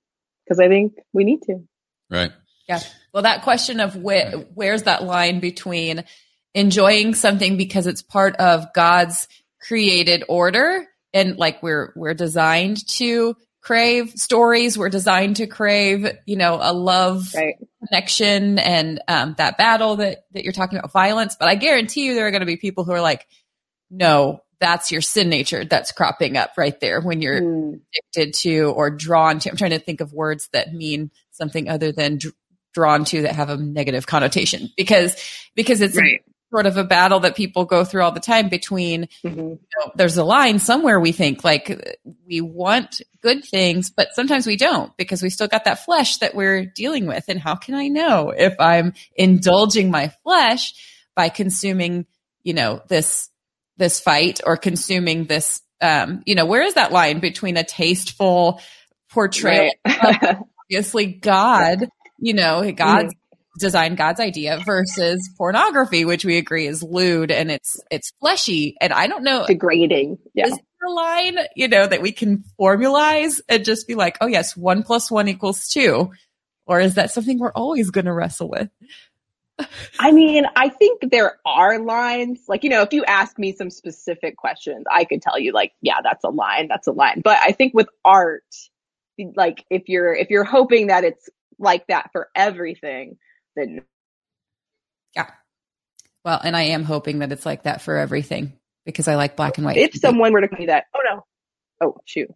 cause 0.47 0.59
I 0.59 0.67
think 0.67 0.95
we 1.13 1.23
need 1.23 1.41
to. 1.43 1.63
Right. 2.09 2.31
Yeah. 2.67 2.79
Well, 3.13 3.23
that 3.23 3.43
question 3.43 3.79
of 3.79 3.95
where, 3.95 4.31
where's 4.53 4.83
that 4.83 5.03
line 5.03 5.39
between 5.39 6.03
enjoying 6.53 7.15
something 7.15 7.57
because 7.57 7.87
it's 7.87 8.01
part 8.01 8.35
of 8.37 8.73
God's 8.73 9.27
created 9.61 10.23
order 10.27 10.87
and 11.13 11.37
like 11.37 11.61
we're, 11.63 11.93
we're 11.95 12.13
designed 12.13 12.87
to 12.87 13.35
crave 13.61 14.11
stories. 14.15 14.77
We're 14.77 14.89
designed 14.89 15.37
to 15.37 15.47
crave, 15.47 16.05
you 16.25 16.35
know, 16.35 16.59
a 16.61 16.73
love 16.73 17.33
Right. 17.35 17.55
connection 17.87 18.59
and 18.59 19.01
um, 19.07 19.35
that 19.37 19.57
battle 19.57 19.97
that, 19.97 20.25
that 20.33 20.43
you're 20.43 20.53
talking 20.53 20.77
about, 20.77 20.91
violence. 20.91 21.35
But 21.39 21.47
I 21.49 21.55
guarantee 21.55 22.05
you 22.05 22.15
there 22.15 22.27
are 22.27 22.31
going 22.31 22.41
to 22.41 22.45
be 22.45 22.57
people 22.57 22.83
who 22.83 22.91
are 22.91 23.01
like, 23.01 23.25
no, 23.89 24.41
that's 24.59 24.91
your 24.91 25.01
sin 25.01 25.29
nature 25.29 25.65
that's 25.65 25.91
cropping 25.91 26.35
up 26.37 26.51
right 26.57 26.79
there 26.79 27.01
when 27.01 27.21
you're 27.21 27.41
Mm, 27.41 27.81
addicted 28.15 28.33
to 28.41 28.65
or 28.75 28.89
drawn 28.89 29.39
to. 29.39 29.49
I'm 29.49 29.57
trying 29.57 29.71
to 29.71 29.79
think 29.79 30.01
of 30.01 30.13
words 30.13 30.49
that 30.53 30.73
mean 30.73 31.11
something 31.31 31.69
other 31.69 31.91
than 31.91 32.17
dr- 32.17 32.35
drawn 32.73 33.05
to 33.05 33.23
that 33.23 33.35
have 33.35 33.49
a 33.49 33.57
negative 33.57 34.07
connotation 34.07 34.69
because 34.77 35.15
because 35.55 35.81
it's 35.81 35.95
right. 35.97 36.21
Sort 36.53 36.67
of 36.67 36.77
a 36.77 36.83
battle 36.83 37.19
that 37.21 37.35
people 37.35 37.65
go 37.65 37.83
through 37.83 38.03
all 38.03 38.11
the 38.11 38.19
time 38.19 38.47
between 38.47 39.07
Mhm. 39.23 39.35
you 39.35 39.59
know, 39.79 39.91
there's 39.95 40.17
a 40.17 40.23
line 40.23 40.59
somewhere 40.59 40.99
we 40.99 41.11
think 41.11 41.43
like 41.43 41.97
we 42.27 42.41
want 42.41 43.01
good 43.21 43.43
things 43.43 43.89
but 43.89 44.09
sometimes 44.13 44.45
we 44.45 44.55
don't 44.55 44.95
because 44.95 45.23
we 45.23 45.31
still 45.31 45.47
got 45.47 45.65
that 45.65 45.83
flesh 45.83 46.17
that 46.17 46.35
we're 46.35 46.63
dealing 46.65 47.07
with 47.07 47.25
and 47.27 47.39
how 47.39 47.55
can 47.55 47.73
I 47.73 47.87
know 47.87 48.29
if 48.29 48.53
I'm 48.59 48.93
indulging 49.15 49.89
my 49.89 50.11
flesh 50.23 50.73
by 51.15 51.29
consuming 51.29 52.05
you 52.43 52.53
know, 52.53 52.81
this 52.89 53.29
this 53.77 53.99
fight 54.01 54.41
or 54.45 54.55
consuming 54.57 55.25
this 55.25 55.61
um, 55.81 56.21
you 56.25 56.35
know, 56.35 56.45
where 56.45 56.61
is 56.61 56.75
that 56.75 56.91
line 56.91 57.19
between 57.19 57.57
a 57.57 57.63
tasteful 57.63 58.61
portrayal 59.09 59.71
Right. 59.85 60.23
of 60.23 60.43
obviously 60.65 61.07
God, 61.07 61.89
you 62.19 62.33
know, 62.33 62.71
God's 62.75 63.13
designed 63.59 63.97
God's 63.97 64.19
idea 64.19 64.59
versus 64.65 65.29
pornography, 65.37 66.05
which 66.05 66.25
we 66.25 66.37
agree 66.37 66.67
is 66.67 66.83
lewd 66.83 67.31
and 67.31 67.51
it's 67.51 67.79
it's 67.91 68.11
fleshy. 68.19 68.75
And 68.81 68.93
I 68.93 69.07
don't 69.07 69.23
know 69.23 69.45
Degrading. 69.47 70.17
Yeah. 70.33 70.47
is 70.47 70.51
there 70.51 70.89
a 70.89 70.91
line, 70.91 71.37
you 71.55 71.67
know, 71.67 71.85
that 71.85 72.01
we 72.01 72.11
can 72.11 72.43
formalize 72.59 73.41
and 73.47 73.63
just 73.63 73.87
be 73.87 73.95
like, 73.95 74.17
oh 74.21 74.27
yes, 74.27 74.57
one 74.57 74.83
plus 74.83 75.11
one 75.11 75.27
equals 75.27 75.67
two? 75.67 76.11
Or 76.65 76.79
is 76.79 76.95
that 76.95 77.11
something 77.11 77.39
we're 77.39 77.51
always 77.51 77.89
gonna 77.89 78.13
wrestle 78.13 78.49
with? 78.49 78.69
I 79.99 80.11
mean, 80.11 80.45
I 80.55 80.69
think 80.69 81.11
there 81.11 81.37
are 81.45 81.77
lines. 81.79 82.39
Like, 82.47 82.63
you 82.63 82.69
know, 82.69 82.81
if 82.81 82.91
you 82.91 83.05
ask 83.05 83.37
me 83.37 83.53
some 83.53 83.69
specific 83.69 84.35
questions, 84.35 84.85
I 84.91 85.05
could 85.05 85.21
tell 85.21 85.37
you 85.37 85.51
like, 85.51 85.73
yeah, 85.81 85.97
that's 86.03 86.23
a 86.23 86.29
line, 86.29 86.67
that's 86.67 86.87
a 86.87 86.91
line. 86.91 87.21
But 87.23 87.37
I 87.39 87.51
think 87.51 87.73
with 87.73 87.87
art, 88.03 88.43
like 89.35 89.63
if 89.69 89.89
you're 89.89 90.13
if 90.13 90.31
you're 90.31 90.43
hoping 90.43 90.87
that 90.87 91.03
it's 91.03 91.29
like 91.59 91.85
that 91.87 92.09
for 92.11 92.29
everything, 92.35 93.17
then 93.55 93.81
Well, 96.25 96.39
and 96.41 96.55
I 96.55 96.63
am 96.63 96.83
hoping 96.83 97.19
that 97.19 97.31
it's 97.31 97.45
like 97.45 97.63
that 97.63 97.81
for 97.81 97.97
everything 97.97 98.53
because 98.85 99.07
I 99.07 99.15
like 99.15 99.35
black 99.35 99.57
and 99.57 99.65
white. 99.65 99.77
if 99.77 99.93
someone 99.95 100.31
were 100.31 100.41
to 100.41 100.47
tell 100.47 100.59
me 100.59 100.67
that, 100.67 100.85
oh 100.95 100.99
no. 101.09 101.25
Oh 101.81 101.97
shoot. 102.05 102.29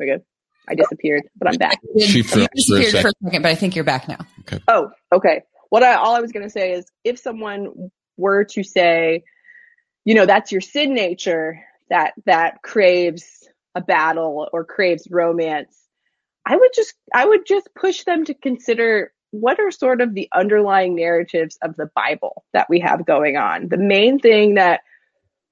We're 0.00 0.06
good. 0.16 0.22
I 0.68 0.74
disappeared, 0.74 1.24
but 1.36 1.48
I'm 1.48 1.58
back. 1.58 1.78
She 1.98 2.18
You 2.18 2.24
froze 2.24 2.46
for 2.66 2.78
a 2.78 2.80
disappeared 2.80 2.90
for 3.02 3.08
a 3.08 3.12
second. 3.12 3.14
second, 3.24 3.42
but 3.42 3.50
I 3.50 3.54
think 3.54 3.76
you're 3.76 3.84
back 3.84 4.08
now. 4.08 4.18
Oh, 4.66 4.90
okay. 5.12 5.42
What 5.68 5.82
I 5.82 5.94
all 5.94 6.14
I 6.14 6.20
was 6.20 6.32
gonna 6.32 6.48
say 6.48 6.72
is 6.72 6.86
if 7.04 7.18
someone 7.18 7.90
were 8.16 8.44
to 8.44 8.64
say, 8.64 9.24
you 10.06 10.14
know, 10.14 10.24
that's 10.24 10.50
your 10.50 10.62
sin 10.62 10.94
nature 10.94 11.60
that 11.90 12.14
that 12.24 12.62
craves 12.62 13.46
a 13.74 13.82
battle 13.82 14.48
or 14.54 14.64
craves 14.64 15.06
romance, 15.10 15.76
I 16.46 16.56
would 16.56 16.70
just 16.74 16.94
I 17.14 17.26
would 17.26 17.44
just 17.46 17.68
push 17.74 18.04
them 18.04 18.24
to 18.24 18.32
consider 18.34 19.12
what 19.40 19.58
are 19.58 19.72
sort 19.72 20.00
of 20.00 20.14
the 20.14 20.28
underlying 20.32 20.94
narratives 20.94 21.58
of 21.60 21.74
the 21.74 21.90
Bible 21.94 22.44
that 22.52 22.68
we 22.70 22.80
have 22.80 23.04
going 23.04 23.36
on. 23.36 23.68
The 23.68 23.76
main 23.76 24.20
thing 24.20 24.54
that 24.54 24.82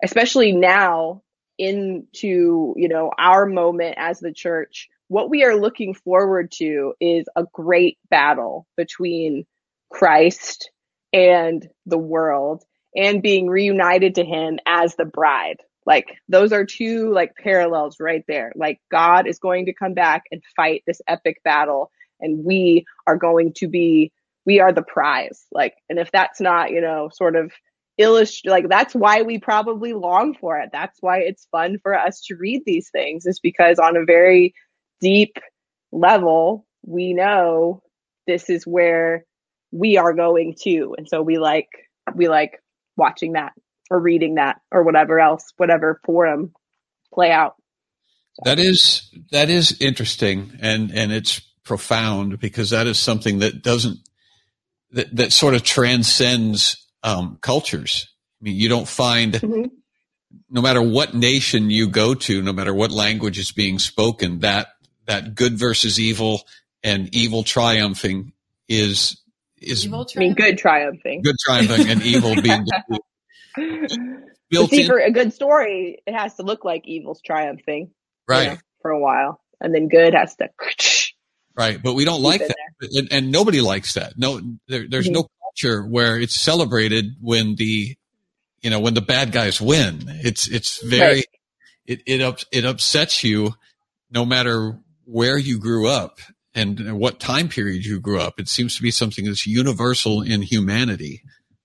especially 0.05 0.53
now 0.53 1.23
into, 1.59 2.75
you 2.77 2.89
know, 2.89 3.11
our 3.19 3.45
moment 3.45 3.97
as 3.99 4.21
the 4.21 4.33
church, 4.33 4.89
what 5.09 5.31
we 5.31 5.43
are 5.45 5.57
looking 5.57 5.95
forward 5.95 6.53
to 6.53 6.95
is 7.01 7.27
a 7.35 7.45
great 7.53 7.99
battle 8.09 8.69
between 8.77 9.47
Christ 9.91 10.71
and 11.13 11.69
the 11.85 11.99
world 11.99 12.63
and 12.95 13.21
being 13.21 13.49
reunited 13.49 14.15
to 14.15 14.25
him 14.25 14.61
as 14.65 14.95
the 14.95 15.05
bride. 15.05 15.59
Like 15.85 16.07
those 16.29 16.53
are 16.53 16.65
two 16.65 17.13
like 17.13 17.35
parallels 17.35 17.97
right 17.99 18.25
there. 18.29 18.53
Like 18.55 18.81
God 18.93 19.27
is 19.27 19.41
going 19.41 19.67
to 19.67 19.75
come 19.75 19.95
back 19.95 20.23
and 20.31 20.41
fight 20.55 20.85
this 20.87 21.01
epic 21.09 21.43
battle 21.43 21.91
and 22.23 22.45
we 22.45 22.85
are 23.07 23.17
going 23.17 23.53
to 23.57 23.69
be 23.69 24.13
we 24.45 24.61
are 24.61 24.73
the 24.73 24.83
prize. 24.83 25.47
Like 25.53 25.75
and 25.89 25.99
if 25.99 26.11
that's 26.11 26.41
not, 26.41 26.71
you 26.71 26.81
know, 26.81 27.11
sort 27.13 27.37
of 27.37 27.53
illustrate 27.99 28.51
like 28.51 28.69
that's 28.69 28.95
why 28.95 29.23
we 29.23 29.39
probably 29.39 29.93
long 29.93 30.35
for 30.35 30.59
it. 30.59 30.71
That's 30.73 30.97
why 31.01 31.21
it's 31.21 31.47
fun 31.53 31.79
for 31.83 31.95
us 31.95 32.23
to 32.27 32.37
read 32.37 32.63
these 32.65 32.89
things 32.91 33.27
is 33.27 33.41
because 33.41 33.79
on 33.79 33.97
a 33.97 34.05
very 34.05 34.55
deep 35.01 35.37
level, 35.91 36.67
we 36.85 37.13
know 37.13 37.83
this 38.27 38.49
is 38.49 38.67
where 38.67 39.25
we 39.71 39.97
are 39.97 40.15
going 40.15 40.55
to. 40.63 40.95
And 40.97 41.09
so 41.09 41.23
we 41.23 41.39
like 41.39 41.69
we 42.15 42.29
like 42.29 42.63
watching 42.97 43.33
that 43.33 43.53
or 43.91 44.01
reading 44.01 44.37
that 44.37 44.61
or 44.71 44.83
whatever 44.83 45.21
else, 45.21 45.53
whatever 45.57 46.01
forum 46.05 46.53
play 47.13 47.31
out. 47.31 47.57
That 48.45 48.59
is 48.59 49.11
that 49.31 49.51
is 49.51 49.81
interesting 49.81 50.59
and 50.61 50.91
and 50.91 51.13
it's 51.13 51.43
profound 51.65 52.39
because 52.41 52.71
that 52.71 52.87
is 52.87 52.99
something 52.99 53.41
that 53.41 53.63
doesn't 53.63 53.99
that 54.93 55.15
that 55.17 55.33
sort 55.33 55.55
of 55.55 55.63
transcends 55.63 56.87
um, 57.03 57.39
cultures. 57.41 58.09
I 58.41 58.45
mean, 58.45 58.57
you 58.57 58.69
don't 58.69 58.89
find 58.89 59.35
Mhm. 59.35 59.71
no 60.51 60.61
matter 60.63 60.83
what 60.83 61.15
nation 61.15 61.71
you 61.71 61.89
go 61.89 62.15
to, 62.15 62.43
no 62.43 62.53
matter 62.53 62.75
what 62.75 62.91
language 62.91 63.39
is 63.39 63.53
being 63.53 63.79
spoken, 63.79 64.41
that 64.41 64.69
that 65.07 65.35
good 65.35 65.59
versus 65.59 65.99
evil 65.99 66.43
and 66.83 67.15
evil 67.15 67.43
triumphing 67.43 68.33
is 68.69 69.21
is 69.61 69.85
Evil 69.87 70.07
I 70.17 70.19
mean, 70.19 70.35
good 70.35 70.59
triumphing. 70.59 71.23
good 71.23 71.37
triumphing 71.45 71.89
and 71.89 72.03
evil 72.03 72.35
being 72.41 72.65
defeated. 73.57 74.23
Built 74.51 74.71
see, 74.71 74.83
in, 74.83 74.87
for 74.87 74.99
a 74.99 75.11
good 75.11 75.33
story, 75.33 75.99
it 76.07 76.15
has 76.15 76.35
to 76.37 76.43
look 76.43 76.65
like 76.65 76.87
evil's 76.87 77.21
triumphing 77.23 77.83
you 77.87 77.91
right? 78.29 78.49
know, 78.53 78.57
for 78.83 78.91
a 78.91 78.99
while, 79.01 79.41
and 79.61 79.75
then 79.75 79.89
good 79.89 80.15
has 80.15 80.35
to. 80.37 80.49
Right, 81.55 81.83
but 81.83 81.95
we 81.95 82.05
don't 82.07 82.23
like 82.23 82.41
that, 82.41 82.57
and, 82.81 83.13
and 83.13 83.31
nobody 83.31 83.61
likes 83.61 83.95
that. 83.95 84.15
No, 84.17 84.41
there, 84.69 84.87
there's 84.89 85.09
Mhm. 85.09 85.13
no 85.13 85.29
culture 85.43 85.83
where 85.87 86.19
it's 86.19 86.35
celebrated 86.35 87.17
when 87.21 87.57
the, 87.57 87.95
you 88.63 88.71
know, 88.71 88.81
when 88.81 88.95
the 88.95 89.03
bad 89.03 89.33
guys 89.33 89.61
win. 89.61 90.05
It's 90.25 90.49
it's 90.49 90.83
very, 90.83 91.15
Right. 91.17 91.27
it 91.87 92.03
it 92.07 92.21
up, 92.23 92.39
it 92.53 92.65
upsets 92.65 93.23
you, 93.23 93.55
no 94.11 94.25
matter 94.25 94.79
where 95.05 95.37
you 95.37 95.59
grew 95.59 95.89
up 95.89 96.21
and 96.55 96.99
what 96.99 97.21
time 97.21 97.49
period 97.51 97.85
you 97.85 98.01
grew 98.01 98.19
up. 98.21 98.41
It 98.41 98.49
seems 98.49 98.77
to 98.77 98.83
be 98.83 98.91
something 98.91 99.27
that's 99.27 99.47
universal 99.47 100.23
in 100.23 100.41
humanity. 100.43 101.23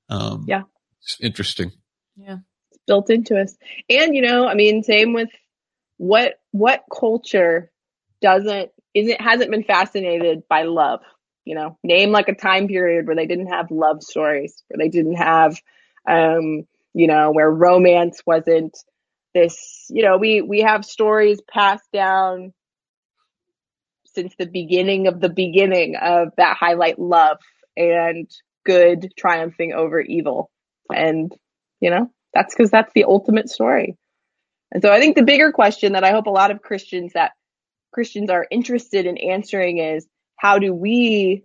Um, 0.10 0.46
Yeah. 0.48 0.64
it's 1.02 1.18
interesting. 1.22 1.72
Yeah. 2.18 2.40
It's 2.72 2.80
built 2.88 3.10
into 3.10 3.38
us. 3.40 3.56
And 3.90 4.14
you 4.16 4.22
know, 4.22 4.48
I 4.48 4.54
mean, 4.54 4.84
same 4.84 5.14
with 5.14 5.30
what 5.98 6.40
what 6.52 6.84
culture 6.94 7.72
doesn't 8.22 8.72
isn't 9.00 9.22
hasn't 9.22 9.52
been 9.52 9.64
fascinated 9.64 10.44
by 10.50 10.64
love. 10.64 11.02
You 11.46 11.56
know, 11.56 11.78
name 11.84 12.12
like 12.12 12.28
a 12.28 12.36
time 12.36 12.68
period 12.68 13.08
where 13.08 13.16
they 13.16 13.26
didn't 13.26 13.48
have 13.48 13.72
love 13.72 14.04
stories, 14.04 14.62
where 14.68 14.78
they 14.78 14.90
didn't 14.90 15.16
have, 15.16 15.58
um, 16.06 16.64
you 16.94 17.08
know, 17.08 17.32
where 17.32 17.50
romance 17.50 18.22
wasn't 18.26 18.78
this. 19.34 19.86
You 19.90 20.04
know, 20.04 20.18
we 20.18 20.42
we 20.42 20.62
have 20.62 20.84
stories 20.84 21.40
passed 21.50 21.90
down 21.94 22.54
since 24.14 24.34
the 24.38 24.48
beginning 24.48 25.08
of 25.08 25.22
the 25.22 25.30
beginning 25.30 25.96
of 25.96 26.30
that 26.38 26.58
highlight 26.58 27.00
love 27.00 27.38
and 27.78 28.30
good 28.66 29.14
triumphing 29.18 29.74
over 29.74 30.02
evil, 30.02 30.52
and 30.94 31.32
you 31.80 31.90
know 31.90 32.12
that's 32.34 32.54
because 32.54 32.72
that's 32.72 32.92
the 32.94 33.06
ultimate 33.06 33.50
story. 33.50 33.96
And 34.72 34.84
so 34.84 34.92
I 34.92 35.00
think 35.00 35.16
the 35.16 35.24
bigger 35.24 35.52
question 35.52 35.94
that 35.94 36.04
I 36.04 36.12
hope 36.12 36.26
a 36.26 36.32
lot 36.32 36.52
of 36.52 36.62
Christians 36.62 37.14
that 37.14 37.32
Christians 37.92 38.30
are 38.30 38.48
interested 38.52 39.06
in 39.06 39.18
answering 39.18 39.80
is 39.80 40.08
how 40.38 40.60
do 40.60 40.74
we 40.74 41.44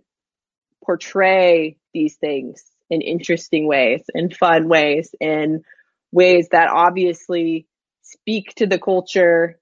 portray 0.83 1.77
these 1.93 2.15
things 2.17 2.63
in 2.89 3.01
interesting 3.01 3.67
ways, 3.67 4.03
in 4.13 4.29
fun 4.29 4.67
ways, 4.67 5.15
in 5.19 5.63
ways 6.11 6.47
that 6.51 6.69
obviously 6.69 7.67
speak 8.01 8.53
to 8.55 8.67
the 8.67 8.79
culture 8.79 9.59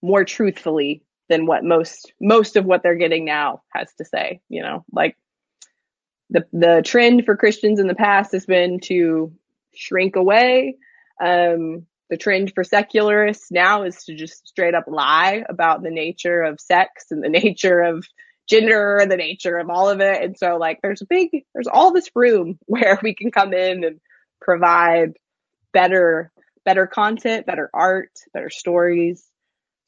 more 0.00 0.24
truthfully 0.24 1.02
than 1.28 1.44
what 1.44 1.64
most 1.64 2.12
most 2.20 2.56
of 2.56 2.64
what 2.64 2.82
they're 2.82 2.94
getting 2.94 3.24
now 3.24 3.62
has 3.74 3.92
to 3.94 4.04
say, 4.04 4.40
you 4.48 4.62
know? 4.62 4.84
Like 4.92 5.16
the 6.30 6.46
the 6.52 6.82
trend 6.84 7.24
for 7.24 7.36
Christians 7.36 7.80
in 7.80 7.86
the 7.86 7.94
past 7.94 8.32
has 8.32 8.46
been 8.46 8.80
to 8.84 9.32
shrink 9.74 10.16
away. 10.16 10.76
Um, 11.22 11.86
the 12.10 12.16
trend 12.16 12.52
for 12.54 12.64
secularists 12.64 13.50
now 13.50 13.82
is 13.82 14.04
to 14.04 14.14
just 14.14 14.48
straight 14.48 14.74
up 14.74 14.84
lie 14.86 15.44
about 15.48 15.82
the 15.82 15.90
nature 15.90 16.42
of 16.42 16.60
sex 16.60 17.06
and 17.10 17.22
the 17.22 17.28
nature 17.40 17.80
of 17.80 18.06
gender 18.48 18.96
and 18.96 19.10
the 19.10 19.16
nature 19.16 19.58
of 19.58 19.68
all 19.68 19.90
of 19.90 20.00
it. 20.00 20.22
And 20.22 20.36
so 20.36 20.56
like 20.56 20.80
there's 20.82 21.02
a 21.02 21.06
big 21.06 21.44
there's 21.54 21.66
all 21.66 21.92
this 21.92 22.10
room 22.14 22.58
where 22.66 22.98
we 23.02 23.14
can 23.14 23.30
come 23.30 23.52
in 23.52 23.84
and 23.84 24.00
provide 24.40 25.14
better 25.72 26.32
better 26.64 26.86
content, 26.86 27.46
better 27.46 27.70
art, 27.72 28.10
better 28.34 28.50
stories. 28.50 29.24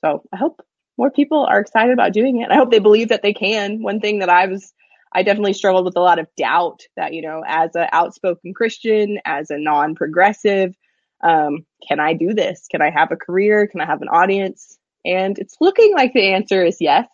So 0.03 0.23
I 0.33 0.37
hope 0.37 0.63
more 0.97 1.11
people 1.11 1.45
are 1.45 1.61
excited 1.61 1.93
about 1.93 2.13
doing 2.13 2.41
it. 2.41 2.51
I 2.51 2.57
hope 2.57 2.71
they 2.71 2.79
believe 2.79 3.09
that 3.09 3.23
they 3.23 3.35
can. 3.35 3.83
One 3.83 4.01
thing 4.01 4.21
that 4.21 4.31
I 4.31 4.47
was 4.47 4.73
I 5.13 5.23
definitely 5.23 5.55
struggled 5.55 5.85
with 5.85 5.97
a 5.97 6.01
lot 6.01 6.19
of 6.19 6.29
doubt 6.37 6.83
that, 6.97 7.13
you 7.15 7.23
know, 7.23 7.43
as 7.47 7.75
an 7.75 7.89
outspoken 7.93 8.55
Christian, 8.55 9.19
as 9.25 9.51
a 9.51 9.59
non 9.59 9.95
progressive, 9.95 10.75
um, 11.23 11.67
can 11.87 12.01
I 12.01 12.15
do 12.15 12.35
this? 12.35 12.67
Can 12.71 12.83
I 12.83 12.91
have 12.91 13.13
a 13.13 13.17
career? 13.17 13.67
Can 13.67 13.81
I 13.81 13.87
have 13.87 14.03
an 14.03 14.09
audience? 14.09 14.79
And 15.05 15.39
it's 15.39 15.57
looking 15.61 15.95
like 15.95 16.13
the 16.13 16.33
answer 16.33 16.65
is 16.65 16.77
yes. 16.81 17.07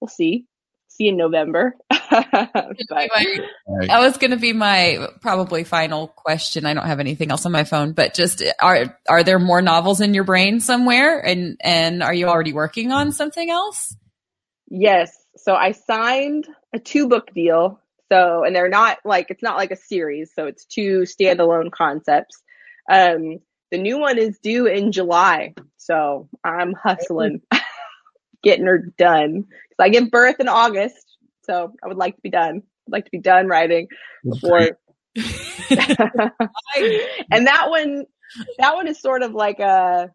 We'll 0.00 0.08
see. 0.08 0.46
See 0.88 1.08
in 1.08 1.16
November. 1.16 1.76
but 1.90 2.00
That 2.90 3.98
was 4.00 4.16
going 4.16 4.30
to 4.32 4.36
be 4.36 4.52
my 4.52 5.08
probably 5.20 5.64
final 5.64 6.08
question. 6.08 6.66
I 6.66 6.74
don't 6.74 6.86
have 6.86 7.00
anything 7.00 7.30
else 7.30 7.46
on 7.46 7.52
my 7.52 7.64
phone, 7.64 7.92
but 7.92 8.14
just 8.14 8.42
are 8.60 8.98
are 9.08 9.22
there 9.22 9.38
more 9.38 9.62
novels 9.62 10.00
in 10.00 10.14
your 10.14 10.24
brain 10.24 10.60
somewhere, 10.60 11.18
and 11.18 11.56
and 11.60 12.02
are 12.02 12.14
you 12.14 12.26
already 12.26 12.52
working 12.52 12.90
on 12.90 13.12
something 13.12 13.50
else? 13.50 13.94
yes. 14.70 15.16
So 15.36 15.54
I 15.54 15.72
signed 15.72 16.48
a 16.74 16.78
two 16.78 17.08
book 17.08 17.32
deal. 17.34 17.80
So, 18.10 18.44
and 18.44 18.56
they're 18.56 18.68
not 18.68 18.98
like, 19.04 19.30
it's 19.30 19.42
not 19.42 19.56
like 19.56 19.70
a 19.70 19.76
series. 19.76 20.32
So 20.34 20.46
it's 20.46 20.64
two 20.64 21.00
standalone 21.00 21.70
concepts. 21.70 22.42
Um, 22.90 23.38
the 23.70 23.78
new 23.78 23.98
one 23.98 24.18
is 24.18 24.38
due 24.38 24.66
in 24.66 24.92
July, 24.92 25.54
so 25.76 26.28
I'm 26.44 26.72
hustling, 26.74 27.42
getting 28.42 28.66
her 28.66 28.78
done. 28.98 29.44
'Cause 29.44 29.76
I 29.80 29.88
give 29.90 30.10
birth 30.10 30.40
in 30.40 30.48
August, 30.48 31.16
so 31.44 31.72
I 31.82 31.88
would 31.88 31.96
like 31.96 32.16
to 32.16 32.22
be 32.22 32.30
done. 32.30 32.62
I'd 32.86 32.92
like 32.92 33.04
to 33.04 33.10
be 33.10 33.18
done 33.20 33.46
writing 33.48 33.88
before. 34.24 34.78
and 37.30 37.46
that 37.46 37.66
one, 37.70 38.06
that 38.58 38.74
one 38.74 38.88
is 38.88 39.00
sort 39.00 39.22
of 39.22 39.32
like 39.34 39.58
a 39.60 40.10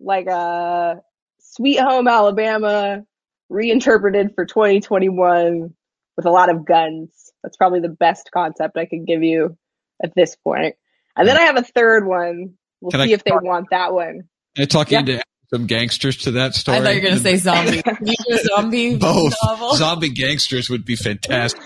like 0.00 0.26
a 0.26 1.00
Sweet 1.40 1.80
Home 1.80 2.08
Alabama 2.08 3.04
reinterpreted 3.48 4.34
for 4.34 4.44
2021 4.44 5.74
with 6.16 6.26
a 6.26 6.30
lot 6.30 6.50
of 6.50 6.64
guns. 6.64 7.32
That's 7.42 7.56
probably 7.56 7.80
the 7.80 7.88
best 7.88 8.30
concept 8.32 8.76
I 8.76 8.86
could 8.86 9.06
give 9.06 9.22
you 9.22 9.56
at 10.02 10.14
this 10.14 10.36
point. 10.36 10.76
And 11.16 11.26
then 11.26 11.36
I 11.36 11.42
have 11.42 11.56
a 11.56 11.62
third 11.62 12.06
one. 12.06 12.54
We'll 12.80 12.90
Can 12.90 13.00
I 13.00 13.06
see 13.06 13.12
if 13.12 13.24
they 13.24 13.30
talk- 13.30 13.42
want 13.42 13.66
that 13.70 13.92
one. 13.92 14.24
Can 14.54 14.62
I 14.62 14.64
talk 14.66 14.90
Yeah. 14.90 15.00
into 15.00 15.22
some 15.50 15.66
gangsters 15.66 16.16
to 16.18 16.32
that 16.32 16.54
story? 16.54 16.78
I 16.78 16.80
thought 16.82 16.90
you 16.90 16.96
were 16.96 17.08
going 17.08 17.14
to 17.16 17.20
say 17.20 17.36
zombie. 17.38 17.82
Can 17.82 17.98
you 18.06 18.14
do 18.28 18.34
a 18.34 18.44
zombie 18.44 18.96
both 18.98 19.34
novel? 19.44 19.74
zombie 19.76 20.10
gangsters 20.10 20.68
would 20.70 20.84
be 20.84 20.96
fantastic. 20.96 21.60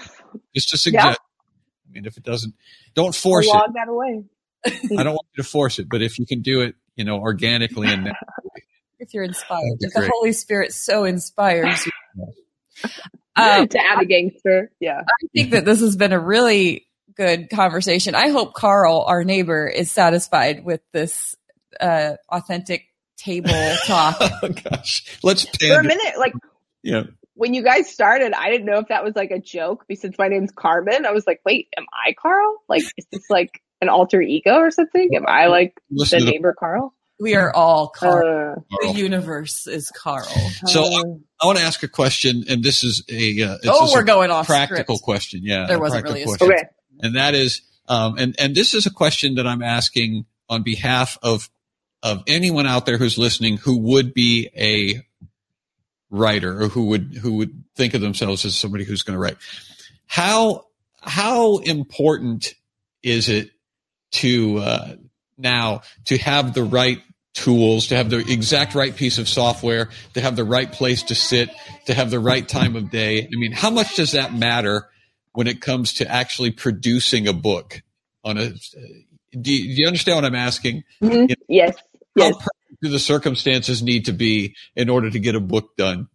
Just 0.55 0.73
a 0.75 0.79
suggestion. 0.79 1.17
I 1.89 1.91
mean, 1.93 2.07
if 2.07 2.17
it 2.17 2.23
doesn't, 2.23 2.55
don't 2.95 3.15
force 3.15 3.49
I'll 3.49 3.57
it. 3.57 3.59
log 3.59 3.75
that 3.75 3.89
away. 3.89 4.25
I 4.65 5.03
don't 5.03 5.15
want 5.15 5.27
you 5.37 5.43
to 5.43 5.49
force 5.49 5.79
it, 5.79 5.89
but 5.91 6.03
if 6.03 6.19
you 6.19 6.25
can 6.27 6.41
do 6.41 6.61
it, 6.63 6.75
you 6.97 7.05
know, 7.05 7.19
organically 7.19 7.89
and 7.89 8.05
naturally, 8.05 8.63
if 8.99 9.13
you're 9.13 9.25
inspired. 9.25 9.61
If 9.81 9.93
the 9.93 10.01
great. 10.01 10.11
Holy 10.15 10.33
Spirit 10.33 10.73
so 10.73 11.05
inspires 11.05 11.85
you. 11.85 11.93
Um, 13.37 13.67
to 13.69 13.79
add 13.79 14.01
a 14.01 14.05
gangster. 14.07 14.71
Yeah. 14.81 15.01
I 15.01 15.27
think 15.35 15.51
that 15.51 15.65
this 15.65 15.81
has 15.81 15.97
been 15.97 16.13
a 16.13 16.19
really 16.21 16.87
good 17.17 17.51
conversation. 17.51 18.15
I 18.15 18.29
hope 18.29 18.55
Carl, 18.55 19.05
our 19.07 19.25
neighbor, 19.25 19.67
is 19.67 19.91
satisfied 19.91 20.65
with 20.65 20.81
this 20.93 21.35
uh, 21.81 22.15
authentic 22.31 22.87
table 23.17 23.51
talk. 23.87 24.17
oh 24.21 24.49
gosh, 24.49 25.05
let's 25.23 25.45
For 25.59 25.81
a 25.81 25.85
minute, 25.85 26.19
like 26.19 26.33
Yeah, 26.83 27.05
when 27.35 27.55
you 27.55 27.63
guys 27.63 27.91
started, 27.91 28.33
I 28.35 28.51
didn't 28.51 28.67
know 28.67 28.79
if 28.79 28.89
that 28.89 29.05
was 29.05 29.15
like 29.17 29.31
a 29.31 29.39
joke 29.41 29.85
because 29.89 30.13
my 30.19 30.29
name's 30.29 30.51
Carmen. 30.53 31.07
I 31.07 31.13
was 31.13 31.27
like, 31.27 31.41
wait, 31.45 31.69
am 31.77 31.85
I 31.93 32.13
Carl? 32.21 32.59
Like, 32.69 32.83
is 32.97 33.07
this 33.11 33.29
like 33.31 33.63
an 33.81 33.89
alter 33.89 34.21
ego 34.21 34.57
or 34.57 34.71
something? 34.71 35.11
Am 35.17 35.25
I 35.27 35.47
like 35.47 35.75
listen 35.91 36.19
the 36.19 36.21
to 36.21 36.27
the, 36.27 36.31
neighbor 36.33 36.55
Carl? 36.59 36.95
We 37.21 37.35
are 37.37 37.55
all 37.55 37.89
Carl. 37.89 38.17
Uh, 38.59 38.61
the 38.71 38.77
Carl. 38.87 38.97
universe 38.97 39.67
is 39.67 39.91
Carl. 39.91 40.27
So, 40.67 40.83
uh, 40.85 41.03
I 41.41 41.47
want 41.47 41.59
to 41.59 41.65
ask 41.65 41.83
a 41.85 41.89
question, 41.89 42.45
and 42.49 42.63
this 42.65 42.83
is 42.85 43.05
a 43.09 43.43
uh, 43.43 43.55
it's 43.55 43.67
oh, 43.69 43.91
we're 43.93 44.03
a 44.03 44.05
going 44.05 44.31
off 44.31 44.47
practical 44.47 44.97
script. 44.97 45.05
question. 45.05 45.41
Yeah, 45.45 45.67
There 45.69 45.79
wasn't 45.79 46.05
practical 46.05 46.13
really 46.15 46.35
a 46.35 46.39
question. 46.39 46.53
okay. 46.59 46.69
And 47.03 47.17
that 47.17 47.35
is 47.35 47.63
um, 47.89 48.17
and 48.17 48.35
and 48.39 48.55
this 48.55 48.75
is 48.75 48.87
a 48.87 48.91
question 48.91 49.35
that 49.35 49.47
I'm 49.47 49.63
asking 49.63 50.25
on 50.49 50.63
behalf 50.63 51.19
of 51.23 51.51
of 52.03 52.23
anyone 52.27 52.67
out 52.67 52.87
there 52.87 52.99
who's 52.99 53.19
listening 53.19 53.59
who 53.59 53.79
would 53.79 54.15
be 54.15 54.49
a 54.57 55.03
writer 56.11 56.63
or 56.63 56.69
who 56.69 56.87
would 56.87 57.19
who 57.21 57.35
would 57.35 57.65
think 57.75 57.95
of 57.95 58.01
themselves 58.01 58.45
as 58.45 58.55
somebody 58.55 58.85
who's 58.85 59.03
going 59.03 59.17
to 59.17 59.21
write. 59.21 59.37
How 60.07 60.67
how 61.01 61.59
important 61.59 62.55
is 63.03 63.29
it 63.29 63.51
to 64.13 64.59
uh, 64.59 64.97
now 65.37 65.83
to 66.05 66.19
have 66.19 66.55
the 66.55 66.63
right 66.63 67.03
tools, 67.35 67.89
to 67.89 67.97
have 67.97 68.11
the 68.11 68.19
exact 68.19 68.75
right 68.75 68.95
piece 68.95 69.19
of 69.19 69.29
software, 69.29 69.89
to 70.15 70.21
have 70.21 70.37
the 70.37 70.45
right 70.45 70.71
place 70.71 71.03
to 71.05 71.15
sit, 71.15 71.51
to 71.87 71.95
have 71.95 72.11
the 72.11 72.21
right 72.21 72.47
time 72.47 72.77
of 72.77 72.91
day? 72.91 73.23
I 73.23 73.37
mean, 73.37 73.53
how 73.53 73.71
much 73.71 73.97
does 73.97 74.13
that 74.13 74.35
matter 74.35 74.87
when 75.33 75.47
it 75.47 75.61
comes 75.61 75.95
to 75.95 76.11
actually 76.11 76.51
producing 76.51 77.29
a 77.29 77.33
book? 77.33 77.83
On 78.25 78.39
a, 78.39 78.51
do 78.51 79.53
you, 79.53 79.75
do 79.75 79.81
you 79.81 79.87
understand 79.87 80.17
what 80.17 80.25
I'm 80.25 80.35
asking? 80.35 80.85
Mhm. 81.03 81.35
Yes. 81.49 81.77
How 82.19 82.27
Yes. 82.27 82.35
perfect 82.35 82.81
do 82.83 82.89
the 82.91 82.99
circumstances 82.99 83.83
need 83.83 84.07
to 84.07 84.13
be 84.13 84.55
in 84.77 84.89
order 84.91 85.11
to 85.11 85.19
get 85.19 85.35
a 85.35 85.41
book 85.41 85.77
done? 85.77 86.09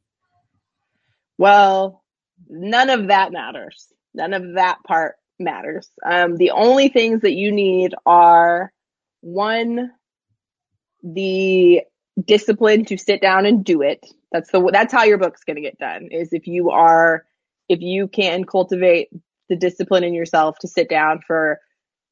Well, 1.38 2.03
none 2.47 2.89
of 2.89 3.07
that 3.07 3.32
matters. 3.32 3.88
None 4.13 4.34
of 4.34 4.53
that 4.55 4.80
part 4.86 5.15
matters. 5.39 5.89
Um, 6.05 6.38
the 6.38 6.51
only 6.51 6.89
things 6.89 7.22
that 7.22 7.34
you 7.34 7.51
need 7.51 7.93
are 8.05 8.72
one, 9.22 9.91
the 11.03 11.82
discipline 12.24 12.86
to 12.86 12.97
sit 12.97 13.22
down 13.22 13.45
and 13.45 13.63
do 13.63 13.82
it. 13.82 14.05
That's 14.32 14.51
the 14.51 14.70
that's 14.72 14.91
how 14.91 15.03
your 15.03 15.18
book's 15.18 15.43
going 15.43 15.55
to 15.55 15.61
get 15.61 15.78
done. 15.78 16.09
Is 16.11 16.34
if 16.34 16.47
you 16.47 16.72
are 16.72 17.26
if 17.70 17.80
you 17.82 18.07
can 18.07 18.43
cultivate 18.43 19.09
the 19.49 19.55
discipline 19.55 20.03
in 20.03 20.13
yourself 20.13 20.57
to 20.59 20.68
sit 20.68 20.89
down 20.89 21.22
for 21.26 21.59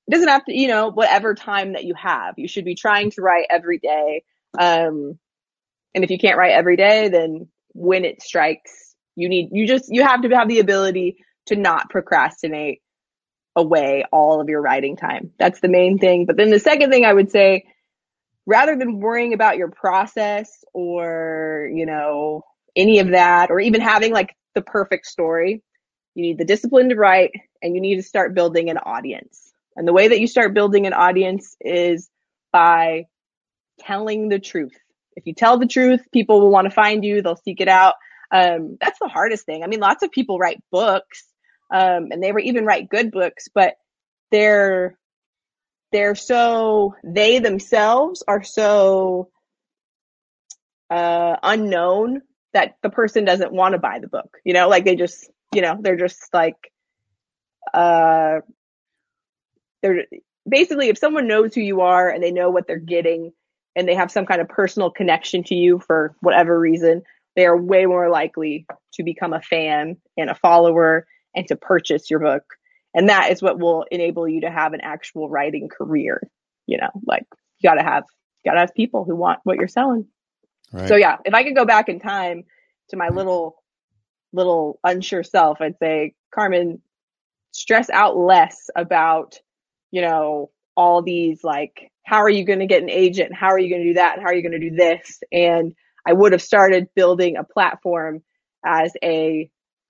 it 0.07 0.11
doesn't 0.11 0.29
have 0.29 0.45
to 0.45 0.53
you 0.53 0.67
know 0.67 0.91
whatever 0.91 1.33
time 1.33 1.73
that 1.73 1.85
you 1.85 1.93
have. 1.95 2.35
You 2.37 2.47
should 2.47 2.65
be 2.65 2.75
trying 2.75 3.11
to 3.11 3.21
write 3.21 3.47
every 3.49 3.79
day. 3.79 4.23
Um, 4.57 5.17
and 5.95 6.03
if 6.03 6.11
you 6.11 6.19
can't 6.19 6.37
write 6.37 6.51
every 6.51 6.75
day, 6.75 7.07
then 7.07 7.47
when 7.73 8.03
it 8.05 8.21
strikes, 8.21 8.95
you 9.15 9.29
need, 9.29 9.49
you 9.51 9.65
just, 9.65 9.85
you 9.87 10.03
have 10.03 10.21
to 10.21 10.29
have 10.29 10.49
the 10.49 10.59
ability 10.59 11.17
to 11.47 11.55
not 11.55 11.89
procrastinate 11.89 12.81
away 13.55 14.03
all 14.11 14.41
of 14.41 14.49
your 14.49 14.61
writing 14.61 14.97
time. 14.97 15.31
That's 15.39 15.61
the 15.61 15.69
main 15.69 15.97
thing. 15.97 16.25
But 16.25 16.35
then 16.35 16.51
the 16.51 16.59
second 16.59 16.91
thing 16.91 17.05
I 17.05 17.13
would 17.13 17.31
say, 17.31 17.63
rather 18.45 18.75
than 18.75 18.99
worrying 18.99 19.33
about 19.33 19.57
your 19.57 19.69
process 19.69 20.63
or, 20.73 21.69
you 21.73 21.85
know, 21.85 22.43
any 22.75 22.99
of 22.99 23.11
that, 23.11 23.49
or 23.49 23.61
even 23.61 23.79
having 23.79 24.11
like 24.11 24.35
the 24.55 24.61
perfect 24.61 25.05
story, 25.05 25.61
you 26.15 26.21
need 26.21 26.37
the 26.37 26.45
discipline 26.45 26.89
to 26.89 26.95
write 26.95 27.31
and 27.61 27.75
you 27.75 27.81
need 27.81 27.97
to 27.97 28.03
start 28.03 28.33
building 28.33 28.69
an 28.69 28.77
audience. 28.77 29.53
And 29.75 29.87
the 29.87 29.93
way 29.93 30.07
that 30.07 30.19
you 30.19 30.27
start 30.27 30.53
building 30.53 30.87
an 30.87 30.93
audience 30.93 31.55
is 31.59 32.09
by 32.51 33.05
telling 33.79 34.29
the 34.29 34.39
truth. 34.39 34.75
If 35.15 35.27
you 35.27 35.33
tell 35.33 35.57
the 35.57 35.67
truth, 35.67 36.01
people 36.11 36.41
will 36.41 36.49
want 36.49 36.65
to 36.65 36.71
find 36.71 37.03
you, 37.03 37.21
they'll 37.21 37.35
seek 37.35 37.61
it 37.61 37.67
out. 37.67 37.95
Um, 38.31 38.77
that's 38.81 38.99
the 38.99 39.07
hardest 39.07 39.45
thing. 39.45 39.63
I 39.63 39.67
mean, 39.67 39.79
lots 39.79 40.03
of 40.03 40.11
people 40.11 40.39
write 40.39 40.63
books, 40.71 41.25
um, 41.71 42.07
and 42.11 42.23
they 42.23 42.31
were 42.31 42.39
even 42.39 42.65
write 42.65 42.89
good 42.89 43.11
books, 43.11 43.47
but 43.53 43.75
they're 44.31 44.97
they're 45.91 46.15
so 46.15 46.95
they 47.03 47.39
themselves 47.39 48.23
are 48.27 48.43
so 48.43 49.29
uh, 50.89 51.37
unknown 51.43 52.21
that 52.55 52.77
the 52.81 52.89
person 52.89 53.25
doesn't 53.25 53.51
want 53.51 53.73
to 53.73 53.79
buy 53.79 53.99
the 53.99 54.07
book. 54.07 54.37
You 54.45 54.53
know, 54.53 54.67
like 54.69 54.85
they 54.85 54.95
just 54.95 55.29
you 55.53 55.61
know 55.61 55.77
they're 55.79 55.97
just 55.97 56.33
like 56.33 56.55
uh, 57.73 58.39
they're 59.83 60.05
basically 60.47 60.87
if 60.87 60.97
someone 60.97 61.27
knows 61.27 61.53
who 61.53 61.61
you 61.61 61.81
are 61.81 62.09
and 62.09 62.23
they 62.23 62.31
know 62.31 62.49
what 62.49 62.65
they're 62.65 62.77
getting 62.77 63.31
and 63.75 63.87
they 63.87 63.93
have 63.93 64.09
some 64.09 64.25
kind 64.25 64.39
of 64.41 64.47
personal 64.47 64.89
connection 64.89 65.43
to 65.43 65.53
you 65.53 65.79
for 65.79 66.15
whatever 66.21 66.57
reason, 66.57 67.03
they 67.35 67.45
are 67.45 67.57
way 67.57 67.85
more 67.85 68.09
likely 68.09 68.65
to 68.93 69.03
become 69.03 69.33
a 69.33 69.41
fan 69.41 69.97
and 70.17 70.29
a 70.29 70.35
follower 70.35 71.05
and 71.35 71.45
to 71.47 71.57
purchase 71.57 72.09
your 72.09 72.21
book. 72.21 72.43
And 72.93 73.09
that 73.09 73.31
is 73.31 73.41
what 73.41 73.59
will 73.59 73.85
enable 73.91 74.29
you 74.29 74.41
to 74.41 74.49
have 74.49 74.71
an 74.71 74.79
actual 74.81 75.29
writing 75.29 75.67
career. 75.67 76.21
You 76.67 76.77
know, 76.77 76.89
like 77.05 77.25
you 77.59 77.69
gotta 77.69 77.83
have, 77.83 78.05
you 78.43 78.49
gotta 78.49 78.61
have 78.61 78.73
people 78.73 79.03
who 79.03 79.15
want 79.17 79.39
what 79.43 79.57
you're 79.57 79.67
selling. 79.67 80.07
Right. 80.72 80.88
So 80.88 80.95
yeah, 80.95 81.18
if 81.26 81.34
I 81.34 81.43
could 81.43 81.55
go 81.55 81.66
back 81.66 81.89
in 81.89 81.99
time 81.99 82.43
to 82.89 82.97
my 82.97 83.09
little, 83.09 83.55
little 84.34 84.80
unsure 84.84 85.24
self, 85.24 85.59
I'd 85.61 85.78
say, 85.80 86.13
Carmen, 86.34 86.82
stress 87.51 87.89
out 87.89 88.18
less 88.18 88.70
about, 88.76 89.39
you 89.91 90.01
know, 90.01 90.51
all 90.76 91.01
these 91.01 91.43
like, 91.43 91.91
how 92.05 92.18
are 92.18 92.30
you 92.30 92.45
going 92.45 92.59
to 92.59 92.68
get 92.68 92.84
an 92.84 92.89
agent? 92.89 93.34
How 93.34 93.47
are 93.47 93.59
you 93.59 93.70
going 93.70 93.82
to 93.82 93.89
do 93.89 93.93
that? 93.95 94.20
How 94.20 94.26
are 94.26 94.34
you 94.36 94.41
going 94.41 94.59
to 94.59 94.70
do 94.70 94.76
this? 94.76 95.22
And 95.32 95.74
I 96.05 96.13
would 96.13 96.34
have 96.34 96.41
started 96.41 96.88
building 96.95 97.38
a 97.38 97.43
platform 97.43 98.22
as 98.66 98.93
a 99.03 99.49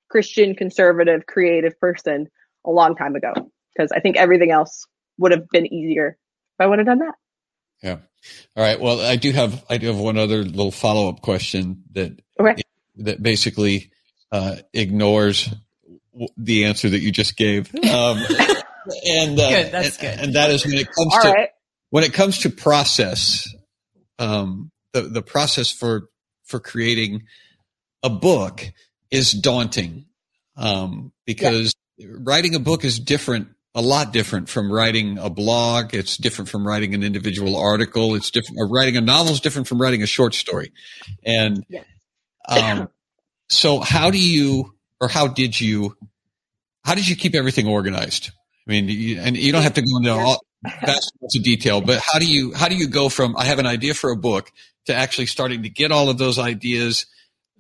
Christian, 0.10 0.56
conservative, 0.56 1.26
creative 1.26 1.80
person 1.80 2.28
a 2.66 2.72
long 2.72 2.96
time 2.96 3.16
ago 3.16 3.34
because 3.76 3.92
I 3.92 4.00
think 4.00 4.18
everything 4.18 4.52
else 4.52 4.86
would 5.18 5.32
have 5.32 5.48
been 5.50 5.72
easier 5.72 6.18
if 6.58 6.64
I 6.64 6.68
would 6.68 6.80
have 6.80 6.88
done 6.88 7.00
that. 7.00 7.16
Yeah. 7.84 7.98
All 8.56 8.64
right. 8.64 8.80
Well, 8.80 9.02
I 9.02 9.16
do 9.16 9.32
have 9.32 9.64
I 9.70 9.78
do 9.78 9.88
have 9.88 9.98
one 9.98 10.18
other 10.18 10.44
little 10.44 10.72
follow 10.72 11.10
up 11.10 11.22
question 11.22 11.84
that 11.92 12.20
Okay. 12.40 12.62
that 12.98 13.22
basically 13.22 13.92
uh, 14.32 14.58
ignores 14.74 15.54
the 16.38 16.66
answer 16.66 16.90
that 16.90 17.00
you 17.00 17.12
just 17.12 17.36
gave. 17.38 17.74
Um, 17.76 18.18
and 19.06 19.40
uh, 19.40 19.50
Good, 19.50 19.72
that's 19.72 19.98
and, 19.98 20.18
good. 20.18 20.26
And 20.26 20.36
that 20.36 20.52
is 20.52 20.66
when 20.66 20.76
it 20.76 20.88
comes 20.88 21.14
All 21.14 21.22
to 21.22 21.32
right. 21.32 21.50
when 21.90 22.04
it 22.04 22.14
comes 22.14 22.40
to 22.40 22.50
process, 22.50 23.48
um, 24.20 24.72
the 24.94 25.02
the 25.02 25.22
process 25.22 25.72
for 25.72 26.10
for 26.44 26.60
creating 26.60 27.24
a 28.04 28.10
book 28.10 28.66
is 29.12 29.32
daunting 29.32 30.06
um, 30.58 31.12
because 31.26 31.74
writing 32.00 32.56
a 32.56 32.60
book 32.60 32.84
is 32.84 33.00
different, 33.00 33.50
a 33.76 33.82
lot 33.82 34.14
different 34.14 34.48
from 34.48 34.72
writing 34.72 35.20
a 35.20 35.30
blog. 35.30 35.94
It's 35.94 36.16
different 36.18 36.50
from 36.50 36.66
writing 36.66 36.96
an 36.96 37.04
individual 37.04 37.58
article. 37.58 38.16
It's 38.16 38.32
different. 38.32 38.58
Or 38.60 38.68
writing 38.68 38.96
a 38.96 39.02
novel 39.02 39.34
is 39.34 39.42
different 39.42 39.68
from 39.68 39.82
writing 39.82 40.02
a 40.02 40.08
short 40.08 40.34
story, 40.34 40.72
and 41.24 41.64
um, 42.48 42.90
so 43.50 43.80
how 43.80 44.10
do 44.10 44.18
you 44.18 44.74
or 45.02 45.08
how 45.10 45.28
did 45.28 45.60
you 45.60 45.96
how 46.84 46.96
did 46.96 47.08
you 47.08 47.16
keep 47.16 47.36
everything 47.36 47.68
organized? 47.68 48.32
I 48.68 48.72
mean, 48.72 48.88
you, 48.90 49.20
and 49.20 49.38
you 49.38 49.52
don't 49.52 49.62
have 49.62 49.74
to 49.76 49.82
go 49.82 49.98
into 49.98 50.12
all, 50.12 50.44
vast 50.64 51.14
amounts 51.20 51.38
of 51.38 51.44
detail, 51.44 51.82
but 51.82 52.02
how 52.02 52.18
do 52.18 52.26
you 52.26 52.54
how 52.54 52.68
do 52.68 52.76
you 52.76 52.88
go 52.88 53.10
from 53.10 53.36
I 53.38 53.46
have 53.46 53.60
an 53.60 53.68
idea 53.68 53.94
for 53.94 54.10
a 54.10 54.16
book 54.16 54.52
to 54.86 54.96
actually 54.96 55.26
starting 55.26 55.64
to 55.64 55.70
get 55.70 55.92
all 55.92 56.10
of 56.10 56.18
those 56.18 56.40
ideas, 56.40 57.06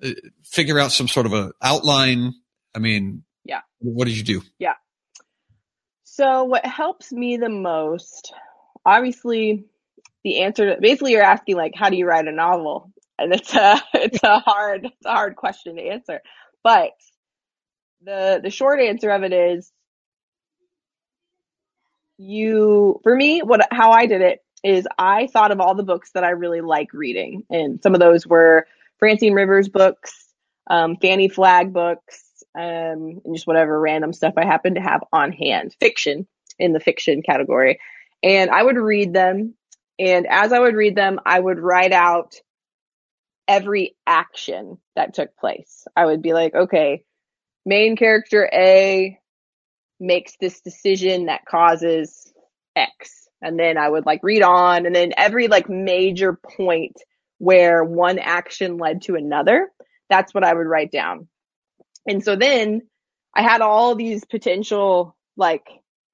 uh, 0.03 0.09
figure 0.43 0.79
out 0.79 0.91
some 0.91 1.07
sort 1.07 1.25
of 1.25 1.33
a 1.33 1.51
outline? 1.61 2.33
I 2.73 2.79
mean, 2.79 3.23
Yeah. 3.43 3.61
What 3.79 4.05
did 4.05 4.17
you 4.17 4.23
do? 4.23 4.41
So 6.15 6.45
what 6.45 6.65
helps 6.65 7.11
me 7.11 7.35
the 7.35 7.49
most, 7.49 8.33
obviously, 8.85 9.65
the 10.23 10.43
answer. 10.43 10.77
Basically, 10.79 11.11
you're 11.11 11.21
asking 11.21 11.57
like, 11.57 11.73
how 11.75 11.89
do 11.89 11.97
you 11.97 12.05
write 12.05 12.25
a 12.27 12.31
novel? 12.31 12.93
And 13.19 13.33
it's 13.33 13.53
a 13.53 13.81
it's 13.93 14.23
a 14.23 14.39
hard 14.39 14.85
it's 14.85 15.05
a 15.05 15.11
hard 15.11 15.35
question 15.35 15.75
to 15.75 15.81
answer. 15.81 16.21
But 16.63 16.91
the 18.01 18.39
the 18.41 18.49
short 18.49 18.79
answer 18.79 19.09
of 19.09 19.23
it 19.23 19.33
is, 19.33 19.69
you 22.17 23.01
for 23.03 23.13
me 23.13 23.41
what 23.41 23.67
how 23.71 23.91
I 23.91 24.05
did 24.05 24.21
it 24.21 24.39
is 24.63 24.87
I 24.97 25.27
thought 25.27 25.51
of 25.51 25.59
all 25.59 25.75
the 25.75 25.83
books 25.83 26.11
that 26.13 26.23
I 26.23 26.29
really 26.29 26.61
like 26.61 26.93
reading, 26.93 27.43
and 27.49 27.83
some 27.83 27.93
of 27.93 27.99
those 27.99 28.25
were 28.25 28.67
Francine 28.99 29.33
Rivers 29.33 29.67
books, 29.67 30.13
um, 30.67 30.95
Fanny 30.95 31.27
Flagg 31.27 31.73
books, 31.73 32.24
um, 32.55 33.21
and 33.23 33.35
just 33.35 33.47
whatever 33.47 33.79
random 33.79 34.13
stuff 34.13 34.33
I 34.37 34.45
happen 34.45 34.75
to 34.75 34.81
have 34.81 35.03
on 35.11 35.31
hand, 35.31 35.75
fiction 35.79 36.27
in 36.57 36.73
the 36.73 36.79
fiction 36.79 37.21
category. 37.21 37.79
And 38.23 38.49
I 38.49 38.63
would 38.63 38.77
read 38.77 39.13
them. 39.13 39.55
And 39.99 40.25
as 40.29 40.51
I 40.53 40.59
would 40.59 40.75
read 40.75 40.95
them, 40.95 41.19
I 41.25 41.39
would 41.39 41.59
write 41.59 41.91
out 41.91 42.35
every 43.47 43.95
action 44.07 44.77
that 44.95 45.13
took 45.13 45.35
place. 45.37 45.85
I 45.95 46.05
would 46.05 46.21
be 46.21 46.33
like, 46.33 46.55
okay, 46.55 47.03
main 47.65 47.95
character 47.95 48.49
A 48.53 49.19
makes 49.99 50.33
this 50.39 50.61
decision 50.61 51.27
that 51.27 51.45
causes 51.45 52.31
X. 52.75 53.27
And 53.41 53.59
then 53.59 53.77
I 53.77 53.89
would 53.89 54.05
like 54.05 54.21
read 54.23 54.41
on 54.41 54.85
and 54.85 54.95
then 54.95 55.13
every 55.17 55.47
like 55.47 55.69
major 55.69 56.33
point 56.33 56.95
where 57.37 57.83
one 57.83 58.17
action 58.17 58.77
led 58.77 59.03
to 59.03 59.15
another, 59.15 59.69
that's 60.09 60.33
what 60.33 60.43
I 60.43 60.53
would 60.53 60.67
write 60.67 60.91
down. 60.91 61.27
And 62.07 62.23
so 62.23 62.35
then 62.35 62.83
I 63.33 63.41
had 63.41 63.61
all 63.61 63.95
these 63.95 64.23
potential 64.25 65.15
like 65.37 65.67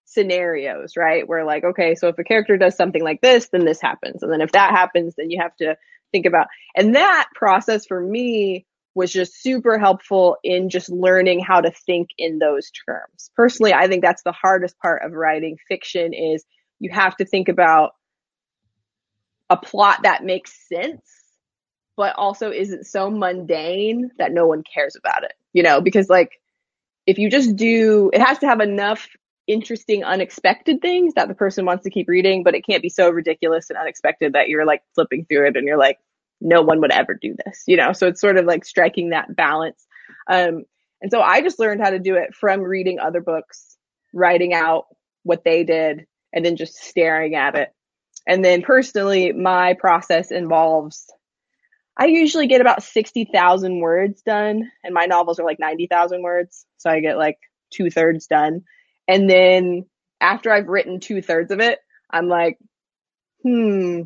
scenarios, 0.06 0.98
right? 0.98 1.28
Where 1.28 1.46
like, 1.46 1.64
okay, 1.64 1.96
so 1.96 2.08
if 2.08 2.18
a 2.18 2.24
character 2.24 2.58
does 2.58 2.76
something 2.76 3.04
like 3.04 3.22
this, 3.22 3.50
then 3.50 3.66
this 3.66 3.82
happens. 3.82 4.24
And 4.24 4.32
then 4.32 4.42
if 4.42 4.52
that 4.54 4.72
happens, 4.72 5.16
then 5.16 5.30
you 5.30 5.42
have 5.42 5.56
to 5.58 5.78
think 6.12 6.26
about, 6.26 6.48
and 6.76 6.96
that 6.96 7.30
process 7.36 7.86
for 7.86 8.02
me 8.02 8.66
was 8.94 9.14
just 9.14 9.42
super 9.42 9.80
helpful 9.80 10.36
in 10.44 10.70
just 10.70 10.90
learning 10.90 11.40
how 11.40 11.62
to 11.62 11.72
think 11.72 12.10
in 12.18 12.40
those 12.40 12.70
terms. 12.72 13.32
Personally, 13.36 13.74
I 13.74 13.88
think 13.88 14.02
that's 14.04 14.24
the 14.24 14.34
hardest 14.34 14.78
part 14.80 15.04
of 15.04 15.14
writing 15.14 15.58
fiction 15.70 16.14
is 16.14 16.44
you 16.80 16.90
have 16.92 17.16
to 17.18 17.26
think 17.26 17.48
about 17.48 17.92
a 19.50 19.56
plot 19.56 20.02
that 20.04 20.26
makes 20.26 20.68
sense, 20.68 21.06
but 21.96 22.16
also 22.18 22.52
isn't 22.52 22.86
so 22.86 23.10
mundane 23.10 24.12
that 24.18 24.34
no 24.34 24.46
one 24.46 24.64
cares 24.64 24.98
about 24.98 25.24
it, 25.24 25.34
you 25.54 25.64
know, 25.64 25.82
because 25.82 26.10
like 26.10 26.40
if 27.06 27.18
you 27.18 27.30
just 27.30 27.56
do, 27.56 28.10
it 28.14 28.22
has 28.22 28.40
to 28.40 28.48
have 28.48 28.62
enough 28.62 29.08
interesting, 29.48 30.04
unexpected 30.04 30.82
things 30.82 31.14
that 31.16 31.28
the 31.28 31.34
person 31.34 31.66
wants 31.66 31.84
to 31.84 31.90
keep 31.90 32.08
reading, 32.08 32.44
but 32.44 32.56
it 32.56 32.66
can't 32.66 32.82
be 32.82 32.90
so 32.90 33.10
ridiculous 33.10 33.70
and 33.70 33.78
unexpected 33.78 34.34
that 34.34 34.50
you're 34.50 34.66
like 34.66 34.82
flipping 34.96 35.26
through 35.26 35.48
it 35.48 35.58
and 35.58 35.68
you're 35.68 35.78
like, 35.78 35.98
no 36.40 36.62
one 36.62 36.82
would 36.82 36.92
ever 36.92 37.18
do 37.20 37.36
this, 37.46 37.64
you 37.68 37.78
know? 37.78 37.94
So 37.94 38.08
it's 38.08 38.22
sort 38.22 38.38
of 38.38 38.46
like 38.46 38.66
striking 38.66 39.10
that 39.10 39.36
balance. 39.36 39.86
Um, 40.30 40.64
and 41.02 41.12
so 41.12 41.22
I 41.22 41.42
just 41.42 41.60
learned 41.60 41.82
how 41.82 41.90
to 41.90 42.00
do 42.00 42.16
it 42.16 42.34
from 42.34 42.62
reading 42.62 43.00
other 43.00 43.22
books, 43.22 43.78
writing 44.14 44.54
out 44.54 44.86
what 45.24 45.44
they 45.44 45.64
did, 45.64 46.06
and 46.34 46.46
then 46.46 46.56
just 46.56 46.76
staring 46.76 47.36
at 47.36 47.56
it. 47.56 47.70
And 48.28 48.46
then 48.46 48.62
personally, 48.62 49.32
my 49.34 49.74
process 49.74 50.32
involves 50.32 51.08
I 52.02 52.06
usually 52.06 52.48
get 52.48 52.62
about 52.62 52.82
60,000 52.82 53.80
words 53.80 54.24
done, 54.24 54.72
and 54.84 54.92
my 54.92 55.06
novels 55.06 55.38
are 55.38 55.46
like 55.46 55.60
90,000 55.60 56.24
words. 56.24 56.66
So 56.78 56.90
I 56.90 57.00
get 57.00 57.16
like 57.16 57.38
two 57.72 57.92
thirds 57.92 58.26
done. 58.26 58.64
And 59.08 59.30
then 59.30 59.86
after 60.20 60.52
I've 60.52 60.68
written 60.68 61.00
two 61.00 61.22
thirds 61.22 61.52
of 61.52 61.60
it, 61.60 61.78
I'm 62.10 62.28
like, 62.28 62.58
hmm, 63.44 64.02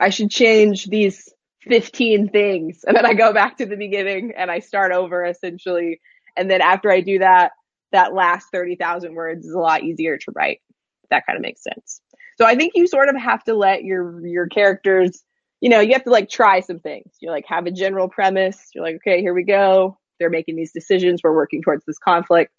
I 0.00 0.08
should 0.08 0.30
change 0.30 0.86
these 0.86 1.28
15 1.68 2.30
things. 2.30 2.80
And 2.86 2.96
then 2.96 3.04
I 3.04 3.12
go 3.12 3.34
back 3.34 3.58
to 3.58 3.66
the 3.66 3.76
beginning 3.76 4.32
and 4.34 4.50
I 4.50 4.60
start 4.60 4.92
over 4.92 5.22
essentially. 5.26 6.00
And 6.38 6.50
then 6.50 6.62
after 6.62 6.90
I 6.90 7.02
do 7.02 7.18
that, 7.18 7.52
that 7.92 8.14
last 8.14 8.46
30,000 8.52 9.14
words 9.14 9.44
is 9.44 9.52
a 9.52 9.58
lot 9.58 9.82
easier 9.82 10.16
to 10.16 10.32
write. 10.34 10.62
That 11.10 11.26
kind 11.26 11.36
of 11.36 11.42
makes 11.42 11.62
sense. 11.62 12.00
So 12.38 12.46
I 12.46 12.54
think 12.56 12.72
you 12.74 12.86
sort 12.86 13.10
of 13.10 13.16
have 13.16 13.44
to 13.44 13.54
let 13.54 13.84
your, 13.84 14.26
your 14.26 14.46
characters, 14.46 15.22
you 15.60 15.68
know, 15.68 15.80
you 15.80 15.92
have 15.92 16.04
to 16.04 16.10
like 16.10 16.28
try 16.28 16.60
some 16.60 16.78
things. 16.78 17.12
You 17.20 17.30
like 17.30 17.46
have 17.46 17.66
a 17.66 17.70
general 17.70 18.08
premise. 18.08 18.68
You're 18.74 18.84
like, 18.84 18.96
okay, 18.96 19.20
here 19.20 19.34
we 19.34 19.44
go. 19.44 19.98
They're 20.18 20.30
making 20.30 20.56
these 20.56 20.72
decisions. 20.72 21.20
We're 21.22 21.34
working 21.34 21.62
towards 21.62 21.84
this 21.84 21.98
conflict. 21.98 22.52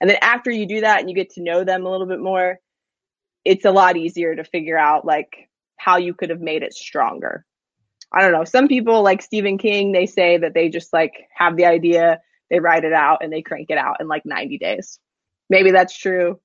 And 0.00 0.08
then 0.08 0.18
after 0.22 0.50
you 0.50 0.66
do 0.66 0.80
that 0.80 1.00
and 1.00 1.08
you 1.08 1.14
get 1.14 1.30
to 1.30 1.42
know 1.42 1.64
them 1.64 1.86
a 1.86 1.90
little 1.90 2.06
bit 2.06 2.20
more, 2.20 2.58
it's 3.44 3.64
a 3.64 3.70
lot 3.70 3.96
easier 3.96 4.34
to 4.34 4.44
figure 4.44 4.78
out 4.78 5.04
like 5.04 5.48
how 5.76 5.96
you 5.96 6.14
could 6.14 6.30
have 6.30 6.40
made 6.40 6.62
it 6.62 6.74
stronger. 6.74 7.44
I 8.12 8.22
don't 8.22 8.32
know. 8.32 8.44
Some 8.44 8.68
people 8.68 9.02
like 9.02 9.22
Stephen 9.22 9.58
King, 9.58 9.92
they 9.92 10.06
say 10.06 10.38
that 10.38 10.54
they 10.54 10.68
just 10.68 10.92
like 10.92 11.12
have 11.34 11.56
the 11.56 11.66
idea, 11.66 12.20
they 12.50 12.60
write 12.60 12.84
it 12.84 12.92
out 12.92 13.22
and 13.22 13.32
they 13.32 13.42
crank 13.42 13.70
it 13.70 13.78
out 13.78 13.96
in 14.00 14.08
like 14.08 14.24
90 14.24 14.58
days. 14.58 14.98
Maybe 15.50 15.70
that's 15.70 15.96
true. 15.96 16.40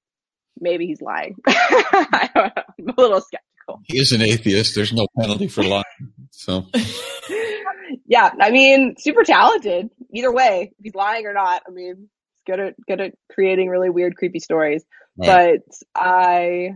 Maybe 0.59 0.85
he's 0.85 1.01
lying. 1.01 1.35
I 1.47 2.29
don't 2.35 2.55
know. 2.55 2.63
I'm 2.79 2.89
a 2.97 3.01
little 3.01 3.21
skeptical. 3.21 3.52
He 3.85 3.97
is 3.99 4.11
an 4.11 4.21
atheist. 4.21 4.75
There's 4.75 4.93
no 4.93 5.07
penalty 5.19 5.47
for 5.47 5.63
lying. 5.63 5.83
So 6.31 6.65
yeah, 8.05 8.31
I 8.39 8.51
mean, 8.51 8.95
super 8.97 9.23
talented. 9.23 9.89
Either 10.11 10.31
way, 10.31 10.71
if 10.77 10.83
he's 10.83 10.95
lying 10.95 11.25
or 11.25 11.33
not, 11.33 11.63
I 11.67 11.71
mean, 11.71 12.09
he's 12.31 12.41
good 12.45 12.59
at 12.59 12.75
good 12.87 13.01
at 13.01 13.13
creating 13.31 13.69
really 13.69 13.89
weird, 13.89 14.15
creepy 14.15 14.39
stories. 14.39 14.83
Right. 15.17 15.61
But 15.63 15.75
I, 15.95 16.75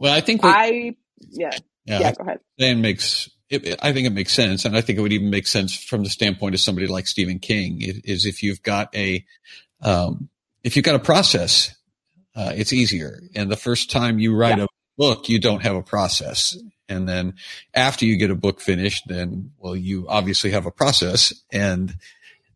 well, 0.00 0.14
I 0.14 0.20
think 0.20 0.40
I, 0.44 0.96
yeah, 1.18 1.50
yeah, 1.84 2.00
yeah, 2.00 2.12
go 2.12 2.24
ahead. 2.24 2.40
saying 2.58 2.80
makes 2.80 3.28
it, 3.50 3.78
I 3.82 3.92
think 3.92 4.06
it 4.06 4.12
makes 4.12 4.32
sense, 4.32 4.64
and 4.64 4.76
I 4.76 4.80
think 4.80 4.98
it 4.98 5.02
would 5.02 5.12
even 5.12 5.30
make 5.30 5.46
sense 5.46 5.76
from 5.76 6.02
the 6.02 6.10
standpoint 6.10 6.54
of 6.54 6.60
somebody 6.60 6.86
like 6.86 7.06
Stephen 7.06 7.38
King. 7.38 7.80
It, 7.80 8.04
is 8.04 8.26
if 8.26 8.42
you've 8.42 8.62
got 8.62 8.94
a 8.94 9.24
um, 9.82 10.28
if 10.62 10.76
you've 10.76 10.84
got 10.84 10.94
a 10.94 11.00
process, 11.00 11.74
uh, 12.34 12.52
it's 12.54 12.72
easier. 12.72 13.20
And 13.34 13.50
the 13.50 13.56
first 13.56 13.90
time 13.90 14.18
you 14.18 14.34
write 14.34 14.58
a 14.58 14.66
book, 14.96 15.28
you 15.28 15.38
don't 15.38 15.62
have 15.62 15.76
a 15.76 15.82
process, 15.82 16.56
and 16.88 17.08
then 17.08 17.34
after 17.72 18.04
you 18.04 18.16
get 18.16 18.30
a 18.30 18.34
book 18.34 18.60
finished, 18.60 19.04
then 19.06 19.52
well, 19.58 19.76
you 19.76 20.06
obviously 20.08 20.50
have 20.50 20.66
a 20.66 20.70
process, 20.70 21.32
and 21.52 21.94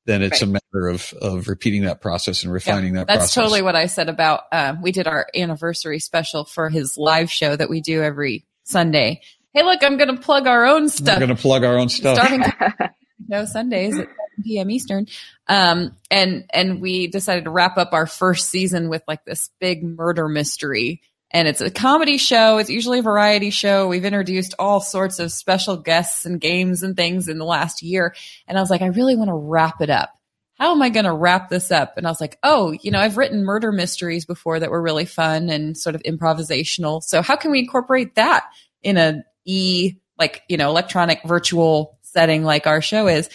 then 0.05 0.23
it's 0.23 0.41
a 0.43 0.47
matter 0.47 0.89
of 0.89 1.13
of 1.21 1.49
repeating 1.49 1.83
that 1.83 2.01
process 2.01 2.43
and 2.43 2.53
refining 2.53 2.95
that 2.95 3.07
That's 3.07 3.19
process. 3.19 3.35
totally 3.35 3.63
what 3.63 3.77
I 3.77 3.87
said 3.87 4.09
about. 4.09 4.43
Um, 4.53 4.81
we 4.83 4.91
did 4.93 5.07
our 5.07 5.27
anniversary 5.35 5.99
special 5.99 6.45
for 6.45 6.71
his 6.71 6.97
live 6.97 7.31
show 7.31 7.55
that 7.55 7.69
we 7.69 7.81
do 7.81 8.03
every 8.03 8.47
Sunday. 8.65 9.21
Hey, 9.53 9.65
look, 9.65 9.83
I'm 9.83 9.97
going 9.97 10.15
to 10.15 10.21
plug 10.21 10.47
our 10.47 10.67
own 10.67 10.83
We're 10.85 10.89
stuff. 10.89 11.19
going 11.19 11.35
to 11.35 11.41
plug 11.41 11.65
our 11.65 11.77
own 11.77 11.89
stuff. 11.89 12.17
Starting 12.17 12.43
show 13.31 13.45
Sundays 13.47 13.95
at 13.99 14.07
7 14.07 14.09
p.m. 14.45 14.71
Eastern. 14.71 15.07
Um, 15.47 15.97
and, 16.11 16.45
and 16.53 16.81
we 16.81 17.07
decided 17.09 17.45
to 17.45 17.51
wrap 17.51 17.77
up 17.79 17.93
our 17.93 18.07
first 18.07 18.49
season 18.51 18.89
with 18.89 19.03
like 19.09 19.25
this 19.25 19.51
big 19.61 19.83
murder 19.83 20.29
mystery. 20.29 21.03
And 21.31 21.47
it's 21.47 21.61
a 21.61 21.71
comedy 21.71 22.17
show. 22.17 22.57
It's 22.57 22.71
usually 22.71 23.01
a 23.01 23.03
variety 23.03 23.51
show. 23.51 23.89
We've 23.89 24.05
introduced 24.05 24.55
all 24.59 24.81
sorts 24.81 25.19
of 25.19 25.31
special 25.31 25.77
guests 25.77 26.25
and 26.25 26.41
games 26.41 26.83
and 26.83 26.97
things 26.97 27.29
in 27.29 27.39
the 27.39 27.45
last 27.45 27.83
year. 27.83 28.15
And 28.47 28.57
I 28.57 28.61
was 28.63 28.71
like, 28.71 28.81
I 28.81 28.87
really 28.87 29.15
want 29.15 29.29
to 29.29 29.35
wrap 29.35 29.83
it 29.83 29.91
up. 29.91 30.11
How 30.55 30.73
am 30.73 30.83
I 30.83 30.89
going 30.89 31.05
to 31.05 31.13
wrap 31.13 31.51
this 31.51 31.71
up? 31.71 31.97
And 31.97 32.07
I 32.07 32.11
was 32.11 32.21
like, 32.21 32.39
oh, 32.43 32.73
you 32.83 32.91
know, 32.91 32.99
I've 32.99 33.17
written 33.17 33.45
murder 33.45 33.71
mysteries 33.71 34.25
before 34.25 34.59
that 34.59 34.71
were 34.71 34.83
really 34.83 35.05
fun 35.05 35.51
and 35.51 35.77
sort 35.77 35.95
of 35.95 36.03
improvisational. 36.03 37.03
So 37.03 37.23
how 37.23 37.37
can 37.37 37.53
we 37.53 37.61
incorporate 37.61 38.17
that 38.17 38.45
in 38.83 38.97
a 38.97 39.23
e 39.45 39.95
like, 40.19 40.43
you 40.49 40.57
know, 40.57 40.71
electronic 40.71 41.23
virtual 41.25 41.99
setting 42.03 42.43
like 42.43 42.67
our 42.67 42.81
show 42.81 43.07
is? 43.07 43.29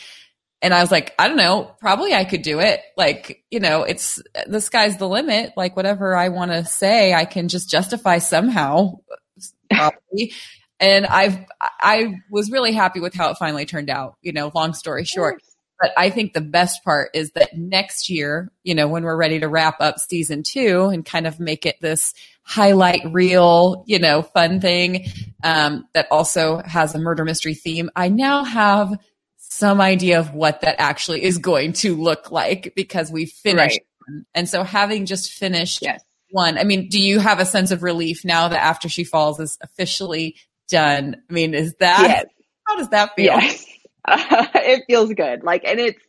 And 0.64 0.74
I 0.74 0.80
was 0.80 0.92
like, 0.92 1.14
I 1.20 1.28
don't 1.28 1.36
know, 1.36 1.76
probably 1.82 2.14
I 2.14 2.24
could 2.24 2.42
do 2.42 2.62
it. 2.62 2.80
Like, 2.96 3.44
you 3.52 3.60
know, 3.60 3.84
it's 3.84 4.22
the 4.48 4.62
sky's 4.62 4.96
the 4.96 5.10
limit. 5.10 5.52
Like 5.58 5.76
whatever 5.76 6.16
I 6.16 6.30
want 6.30 6.52
to 6.52 6.64
say, 6.64 7.14
I 7.14 7.26
can 7.26 7.50
just 7.50 7.70
justify 7.70 8.20
somehow, 8.20 9.00
probably. 9.70 10.32
and 10.80 11.06
I've, 11.06 11.38
I 11.60 12.16
was 12.32 12.50
really 12.50 12.72
happy 12.72 13.02
with 13.02 13.14
how 13.14 13.30
it 13.30 13.38
finally 13.38 13.66
turned 13.66 13.90
out, 13.90 14.16
you 14.22 14.32
know, 14.32 14.52
long 14.56 14.74
story 14.74 15.04
short. 15.04 15.42
But 15.82 15.92
I 15.98 16.10
think 16.10 16.32
the 16.32 16.40
best 16.40 16.82
part 16.86 17.10
is 17.14 17.32
that 17.32 17.58
next 17.58 18.10
year, 18.10 18.50
you 18.64 18.74
know, 18.74 18.88
when 18.88 19.04
we're 19.04 19.18
ready 19.18 19.42
to 19.42 19.50
wrap 19.50 19.82
up 19.82 20.00
season 20.00 20.44
two 20.44 20.86
and 20.86 21.04
kind 21.04 21.28
of 21.28 21.42
make 21.42 21.66
it 21.66 21.76
this 21.82 22.14
highlight 22.44 23.02
reel, 23.12 23.84
you 23.86 24.00
know, 24.00 24.22
fun 24.22 24.62
thing 24.62 25.08
um, 25.44 25.86
that 25.94 26.08
also 26.10 26.62
has 26.64 26.96
a 26.96 27.00
murder 27.00 27.26
mystery 27.26 27.54
theme, 27.54 27.90
I 27.98 28.08
now 28.08 28.46
have 28.46 28.98
some 29.54 29.80
idea 29.80 30.20
of 30.20 30.34
what 30.34 30.62
that 30.62 30.76
actually 30.80 31.24
is 31.24 31.38
going 31.38 31.74
to 31.74 31.96
look 31.96 32.32
like 32.32 32.74
because 32.76 33.12
we 33.12 33.26
finished. 33.26 33.80
Right. 34.08 34.26
And 34.34 34.50
so 34.50 34.64
having 34.64 35.06
just 35.06 35.32
finished 35.32 35.82
Yes. 35.82 36.04
one. 36.32 36.58
I 36.58 36.64
mean, 36.64 36.90
do 36.90 37.00
you 37.00 37.20
have 37.20 37.40
a 37.40 37.46
sense 37.46 37.70
of 37.72 37.84
relief 37.84 38.26
now 38.26 38.48
that 38.48 38.64
After 38.64 38.90
She 38.90 39.04
Falls 39.04 39.40
is 39.40 39.58
officially 39.62 40.36
done? 40.70 41.18
I 41.30 41.34
mean, 41.34 41.54
is 41.54 41.76
that 41.76 42.02
Yes. 42.02 42.26
how 42.68 42.78
does 42.78 42.90
that 42.90 43.12
feel? 43.16 43.26
Yes. 43.26 43.66
it 44.08 44.84
feels 44.88 45.14
good. 45.14 45.44
Like, 45.44 45.64
and 45.66 45.80
it's, 45.80 46.04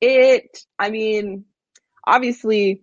it, 0.00 0.58
I 0.78 0.90
mean, 0.90 1.44
obviously, 2.06 2.82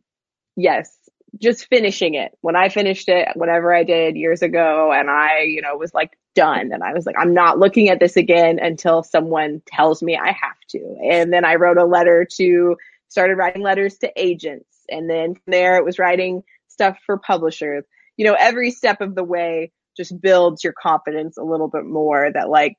yes, 0.58 0.96
just 1.42 1.68
finishing 1.68 2.16
it. 2.16 2.38
When 2.42 2.56
I 2.56 2.70
finished 2.70 3.08
it, 3.08 3.30
whatever 3.36 3.74
I 3.74 3.84
did 3.84 4.16
years 4.18 4.42
ago, 4.42 4.92
and 4.92 5.10
I, 5.10 5.44
you 5.44 5.62
know, 5.62 5.78
was 5.78 5.94
like 5.94 6.12
done, 6.36 6.72
and 6.72 6.84
I 6.84 6.94
was 6.94 7.06
like, 7.06 7.16
I'm 7.20 7.34
not 7.34 7.60
looking 7.60 7.90
at 7.90 8.00
this 8.00 8.18
again 8.18 8.60
until 8.60 9.04
someone 9.04 9.62
tells 9.66 10.02
me 10.02 10.18
I 10.18 10.28
have 10.32 10.60
to. 10.70 10.98
And 11.10 11.32
then 11.32 11.46
I 11.46 11.56
wrote 11.56 11.78
a 11.78 11.86
letter 11.86 12.28
to, 12.38 12.78
started 13.10 13.36
writing 13.36 13.62
letters 13.62 13.98
to 14.00 14.12
agents. 14.16 14.68
And 14.90 15.10
then 15.10 15.36
from 15.36 15.52
there, 15.52 15.78
it 15.78 15.86
was 15.86 16.00
writing 16.00 16.44
stuff 16.68 16.98
for 17.06 17.18
publishers. 17.18 17.86
You 18.18 18.26
know, 18.26 18.36
every 18.40 18.72
step 18.72 19.02
of 19.02 19.16
the 19.16 19.24
way 19.24 19.72
just 19.96 20.20
builds 20.20 20.64
your 20.64 20.74
confidence 20.74 21.38
a 21.38 21.44
little 21.44 21.68
bit 21.68 21.86
more 21.86 22.32
that 22.32 22.50
like 22.50 22.78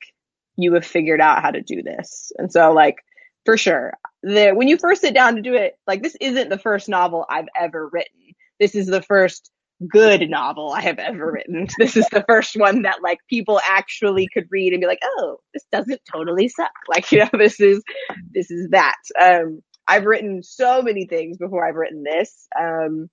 you 0.57 0.75
have 0.75 0.85
figured 0.85 1.21
out 1.21 1.43
how 1.43 1.51
to 1.51 1.61
do 1.61 1.83
this. 1.83 2.33
And 2.39 2.53
so 2.53 2.73
like 2.73 2.97
for 3.45 3.57
sure, 3.57 3.95
the 4.23 4.53
when 4.53 4.69
you 4.69 4.79
first 4.79 5.01
sit 5.01 5.15
down 5.15 5.37
to 5.37 5.43
do 5.43 5.55
it, 5.55 5.79
like 5.87 6.03
this 6.03 6.17
isn't 6.21 6.49
the 6.49 6.59
first 6.59 6.89
novel 6.89 7.27
I've 7.29 7.49
ever 7.59 7.89
written. 7.93 8.35
This 8.59 8.75
is 8.75 8.87
the 8.87 9.03
first 9.03 9.51
good 9.89 10.29
novel 10.31 10.73
I 10.73 10.81
have 10.83 10.99
ever 10.99 11.31
written. 11.33 11.67
This 11.79 11.97
is 11.97 12.09
the 12.11 12.25
first 12.29 12.57
one 12.57 12.83
that 12.83 13.03
like 13.03 13.19
people 13.29 13.61
actually 13.69 14.29
could 14.33 14.47
read 14.51 14.73
and 14.73 14.81
be 14.81 14.87
like, 14.87 15.03
"Oh, 15.05 15.39
this 15.53 15.65
doesn't 15.73 16.01
totally 16.11 16.49
suck." 16.49 16.73
Like, 16.89 17.11
you 17.13 17.21
know, 17.21 17.31
this 17.33 17.61
is 17.61 17.83
this 18.33 18.51
is 18.51 18.69
that. 18.71 18.97
Um 19.21 19.63
I've 19.87 20.07
written 20.07 20.43
so 20.43 20.81
many 20.83 21.07
things 21.07 21.37
before 21.39 21.67
I've 21.67 21.75
written 21.77 22.03
this. 22.05 22.47
Um 22.59 23.11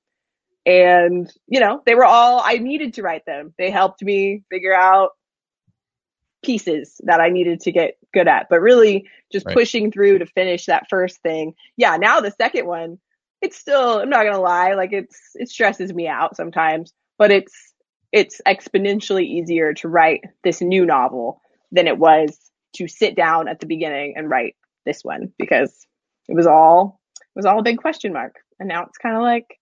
and 0.65 1.31
you 1.47 1.59
know, 1.59 1.81
they 1.85 1.95
were 1.95 2.05
all 2.05 2.41
I 2.43 2.57
needed 2.57 2.93
to 2.95 3.01
write 3.03 3.25
them. 3.25 3.53
They 3.57 3.71
helped 3.71 4.03
me 4.03 4.43
figure 4.49 4.75
out 4.75 5.11
pieces 6.43 6.99
that 7.03 7.19
I 7.19 7.29
needed 7.29 7.61
to 7.61 7.71
get 7.71 7.97
good 8.13 8.27
at, 8.27 8.47
but 8.49 8.61
really 8.61 9.07
just 9.31 9.45
Right. 9.45 9.55
pushing 9.55 9.91
through 9.91 10.19
to 10.19 10.25
finish 10.25 10.65
that 10.65 10.87
first 10.89 11.21
thing. 11.21 11.53
Yeah, 11.77 11.97
now 11.97 12.19
the 12.19 12.31
second 12.31 12.65
one, 12.67 12.99
it's 13.41 13.57
still, 13.57 13.99
I'm 13.99 14.09
not 14.09 14.23
going 14.23 14.33
to 14.33 14.39
lie, 14.39 14.73
like 14.73 14.93
it's, 14.93 15.19
it 15.35 15.49
stresses 15.49 15.93
me 15.93 16.07
out 16.07 16.35
sometimes, 16.35 16.93
but 17.17 17.31
it's, 17.31 17.53
it's 18.11 18.41
exponentially 18.47 19.23
easier 19.23 19.73
to 19.75 19.87
write 19.87 20.21
this 20.43 20.61
new 20.61 20.85
novel 20.85 21.41
than 21.71 21.87
it 21.87 21.97
was 21.97 22.37
to 22.75 22.87
sit 22.87 23.15
down 23.15 23.47
at 23.47 23.59
the 23.59 23.65
beginning 23.65 24.13
and 24.15 24.29
write 24.29 24.55
this 24.85 25.03
one 25.03 25.31
because 25.37 25.87
it 26.27 26.35
was 26.35 26.47
all, 26.47 26.99
it 27.17 27.35
was 27.35 27.45
all 27.45 27.59
a 27.59 27.63
big 27.63 27.77
question 27.77 28.13
mark. 28.13 28.35
And 28.59 28.69
now 28.69 28.83
it's 28.83 28.97
kind 28.97 29.15
of 29.15 29.21
like, 29.21 29.57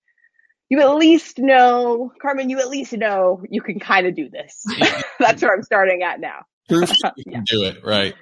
you 0.70 0.80
at 0.82 0.96
least 0.96 1.40
know, 1.40 2.12
Carmen, 2.22 2.50
you 2.50 2.60
at 2.60 2.70
least 2.70 2.94
know 2.94 3.42
you 3.50 3.62
can 3.62 3.80
kind 3.80 4.06
of 4.06 4.16
do 4.16 4.30
this. 4.30 4.64
That's 5.20 5.42
where 5.42 5.54
I'm 5.54 5.64
starting 5.64 6.04
at 6.04 6.20
now. 6.20 6.46
Proof 6.68 6.90
that 7.02 7.14
you 7.18 7.32
can 7.32 7.44
do 7.44 7.64
it, 7.64 7.84
right? 7.84 8.14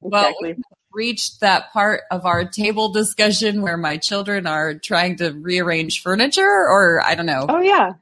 Well, 0.00 0.26
Exactly. 0.28 0.62
Reached 0.92 1.40
that 1.40 1.70
part 1.72 2.02
of 2.10 2.24
our 2.24 2.44
table 2.46 2.88
discussion 2.92 3.60
where 3.62 3.76
my 3.76 3.98
children 3.98 4.46
are 4.46 4.74
trying 4.74 5.16
to 5.16 5.30
rearrange 5.30 6.02
furniture, 6.02 6.42
or 6.42 7.02
I 7.04 7.14
don't 7.14 7.26
know, 7.26 7.46
Oh 7.48 7.60
yeah, 7.60 7.92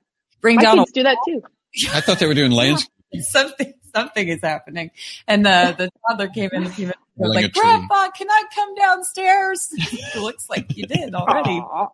bring 0.41 0.57
my 0.57 0.63
down 0.63 0.79
a 0.79 0.83
kids 0.83 0.93
do 0.93 1.03
that 1.03 1.19
too. 1.27 1.43
I 1.93 2.01
thought 2.01 2.19
they 2.21 2.27
were 2.27 2.35
doing 2.35 2.53
landscape. 2.53 2.91
something 3.23 3.75
something 3.95 4.29
is 4.29 4.41
happening. 4.41 4.91
And 5.27 5.45
the 5.45 5.75
the 5.77 5.91
toddler 6.09 6.29
came 6.29 6.51
in 6.53 6.63
a 6.65 6.71
few 6.71 6.87
minutes 6.87 7.01
ago, 7.19 7.29
like. 7.29 7.53
Grandpa, 7.53 8.11
can 8.11 8.31
I 8.31 8.45
come 8.55 8.75
downstairs? 8.77 9.69
it 9.77 10.21
looks 10.23 10.49
like 10.49 10.77
you 10.77 10.87
did 10.87 11.15
already. 11.15 11.51
Aw, 11.59 11.89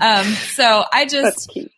Um, 0.00 0.24
so 0.24 0.84
I 0.92 1.00
that's 1.04 1.12
just 1.12 1.50
cute. 1.50 1.66
will- 1.66 1.70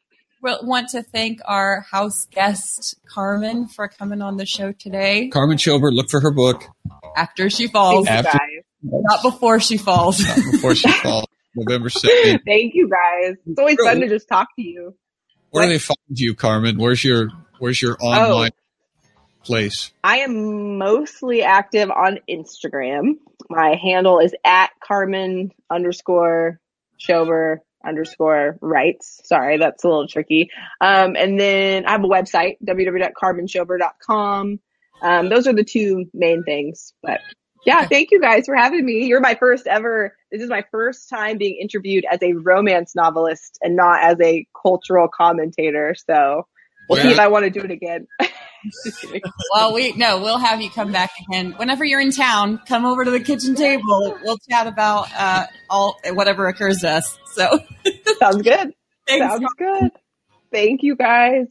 want 0.45 0.91
to 0.91 1.03
thank 1.03 1.41
our 1.45 1.81
house 1.91 2.27
guest 2.31 2.97
Carmen 3.07 3.67
for 3.67 3.89
coming 3.89 4.23
on 4.23 4.37
the 4.37 4.47
show 4.47 4.73
today. 4.73 5.29
Carmen 5.29 5.57
Schober, 5.57 5.91
look 5.91 6.11
for 6.11 6.21
her 6.21 6.31
book 6.31 6.65
After 7.17 7.51
she 7.51 7.67
falls, 7.69 8.07
After- 8.07 8.39
not 8.83 9.23
before 9.23 9.61
she 9.61 9.77
falls. 9.77 10.19
before 10.53 10.75
she 10.75 10.91
falls. 11.03 11.27
November 11.57 11.89
2nd. 11.89 12.41
Thank 12.45 12.75
you 12.75 12.89
guys. 12.91 13.37
It's 13.47 13.59
always 13.59 13.79
fun 13.83 14.01
to 14.01 14.09
just 14.09 14.29
talk 14.29 14.49
to 14.57 14.63
you. 14.63 14.95
Where 15.51 15.67
do 15.67 15.73
they 15.73 15.79
find 15.79 15.99
you, 16.09 16.35
Carmen? 16.35 16.79
Where's 16.79 17.05
your 17.05 17.29
Where's 17.61 17.81
your 17.81 17.97
oh. 18.01 18.07
online 18.07 18.51
place? 19.45 19.93
I 20.03 20.19
am 20.19 20.79
mostly 20.79 21.43
active 21.43 21.91
on 21.91 22.19
Instagram. 22.29 23.19
My 23.49 23.77
handle 23.81 24.19
is 24.19 24.35
at 24.45 24.71
Carmen 24.81 25.53
underscore 25.71 26.61
Schober 26.99 27.61
underscore 27.87 28.59
writes. 28.61 29.21
Sorry, 29.25 29.59
that's 29.59 29.85
a 29.85 29.89
little 29.89 30.09
tricky. 30.09 30.51
Um, 30.81 31.17
and 31.17 31.39
then 31.39 31.87
I 31.87 31.93
have 31.93 32.05
a 32.05 32.09
website, 32.09 32.57
www.carmenschober.com. 32.67 34.61
Um, 35.03 35.29
those 35.29 35.47
are 35.47 35.53
the 35.53 35.65
two 35.65 36.07
main 36.15 36.45
things. 36.45 36.95
But 37.03 37.21
yeah, 37.67 37.87
thank 37.87 38.11
you 38.11 38.21
guys 38.21 38.47
for 38.47 38.55
having 38.55 38.85
me. 38.85 39.07
You're 39.07 39.21
my 39.21 39.35
first 39.35 39.67
ever, 39.67 40.17
this 40.31 40.43
is 40.43 40.51
my 40.51 40.65
first 40.71 41.09
time 41.09 41.39
being 41.39 41.57
interviewed 41.61 42.05
as 42.11 42.23
a 42.23 42.33
romance 42.33 42.95
novelist 42.95 43.59
and 43.63 43.77
not 43.77 44.03
as 44.03 44.17
a 44.21 44.47
cultural 44.61 45.09
commentator. 45.09 45.95
So 45.95 46.47
we'll 46.89 47.03
see 47.03 47.11
if 47.11 47.19
I 47.19 47.29
want 47.29 47.45
to 47.45 47.51
do 47.51 47.61
it 47.61 47.71
again. 47.71 48.07
Just 48.85 49.01
kidding. 49.01 49.23
well, 49.55 49.75
we 49.75 49.93
no, 49.93 50.21
we'll 50.21 50.39
have 50.39 50.61
you 50.61 50.71
come 50.71 50.93
back 50.93 51.11
again 51.29 51.53
whenever 51.53 51.85
you're 51.85 52.01
in 52.01 52.11
town. 52.11 52.61
Come 52.67 52.85
over 52.85 53.05
to 53.05 53.11
the 53.11 53.21
kitchen 53.21 53.55
table. 53.55 54.17
We'll 54.23 54.39
chat 54.51 54.67
about 54.67 55.09
uh, 55.17 55.47
all 55.71 55.97
whatever 56.13 56.49
occurs 56.49 56.79
to 56.81 56.91
us. 56.91 57.19
So 57.33 57.61
Sounds 58.19 58.43
good. 58.43 58.75
thanks. 59.07 59.27
Sounds 59.27 59.55
good. 59.59 59.91
Thank 60.51 60.83
you 60.83 60.97
guys. 60.97 61.47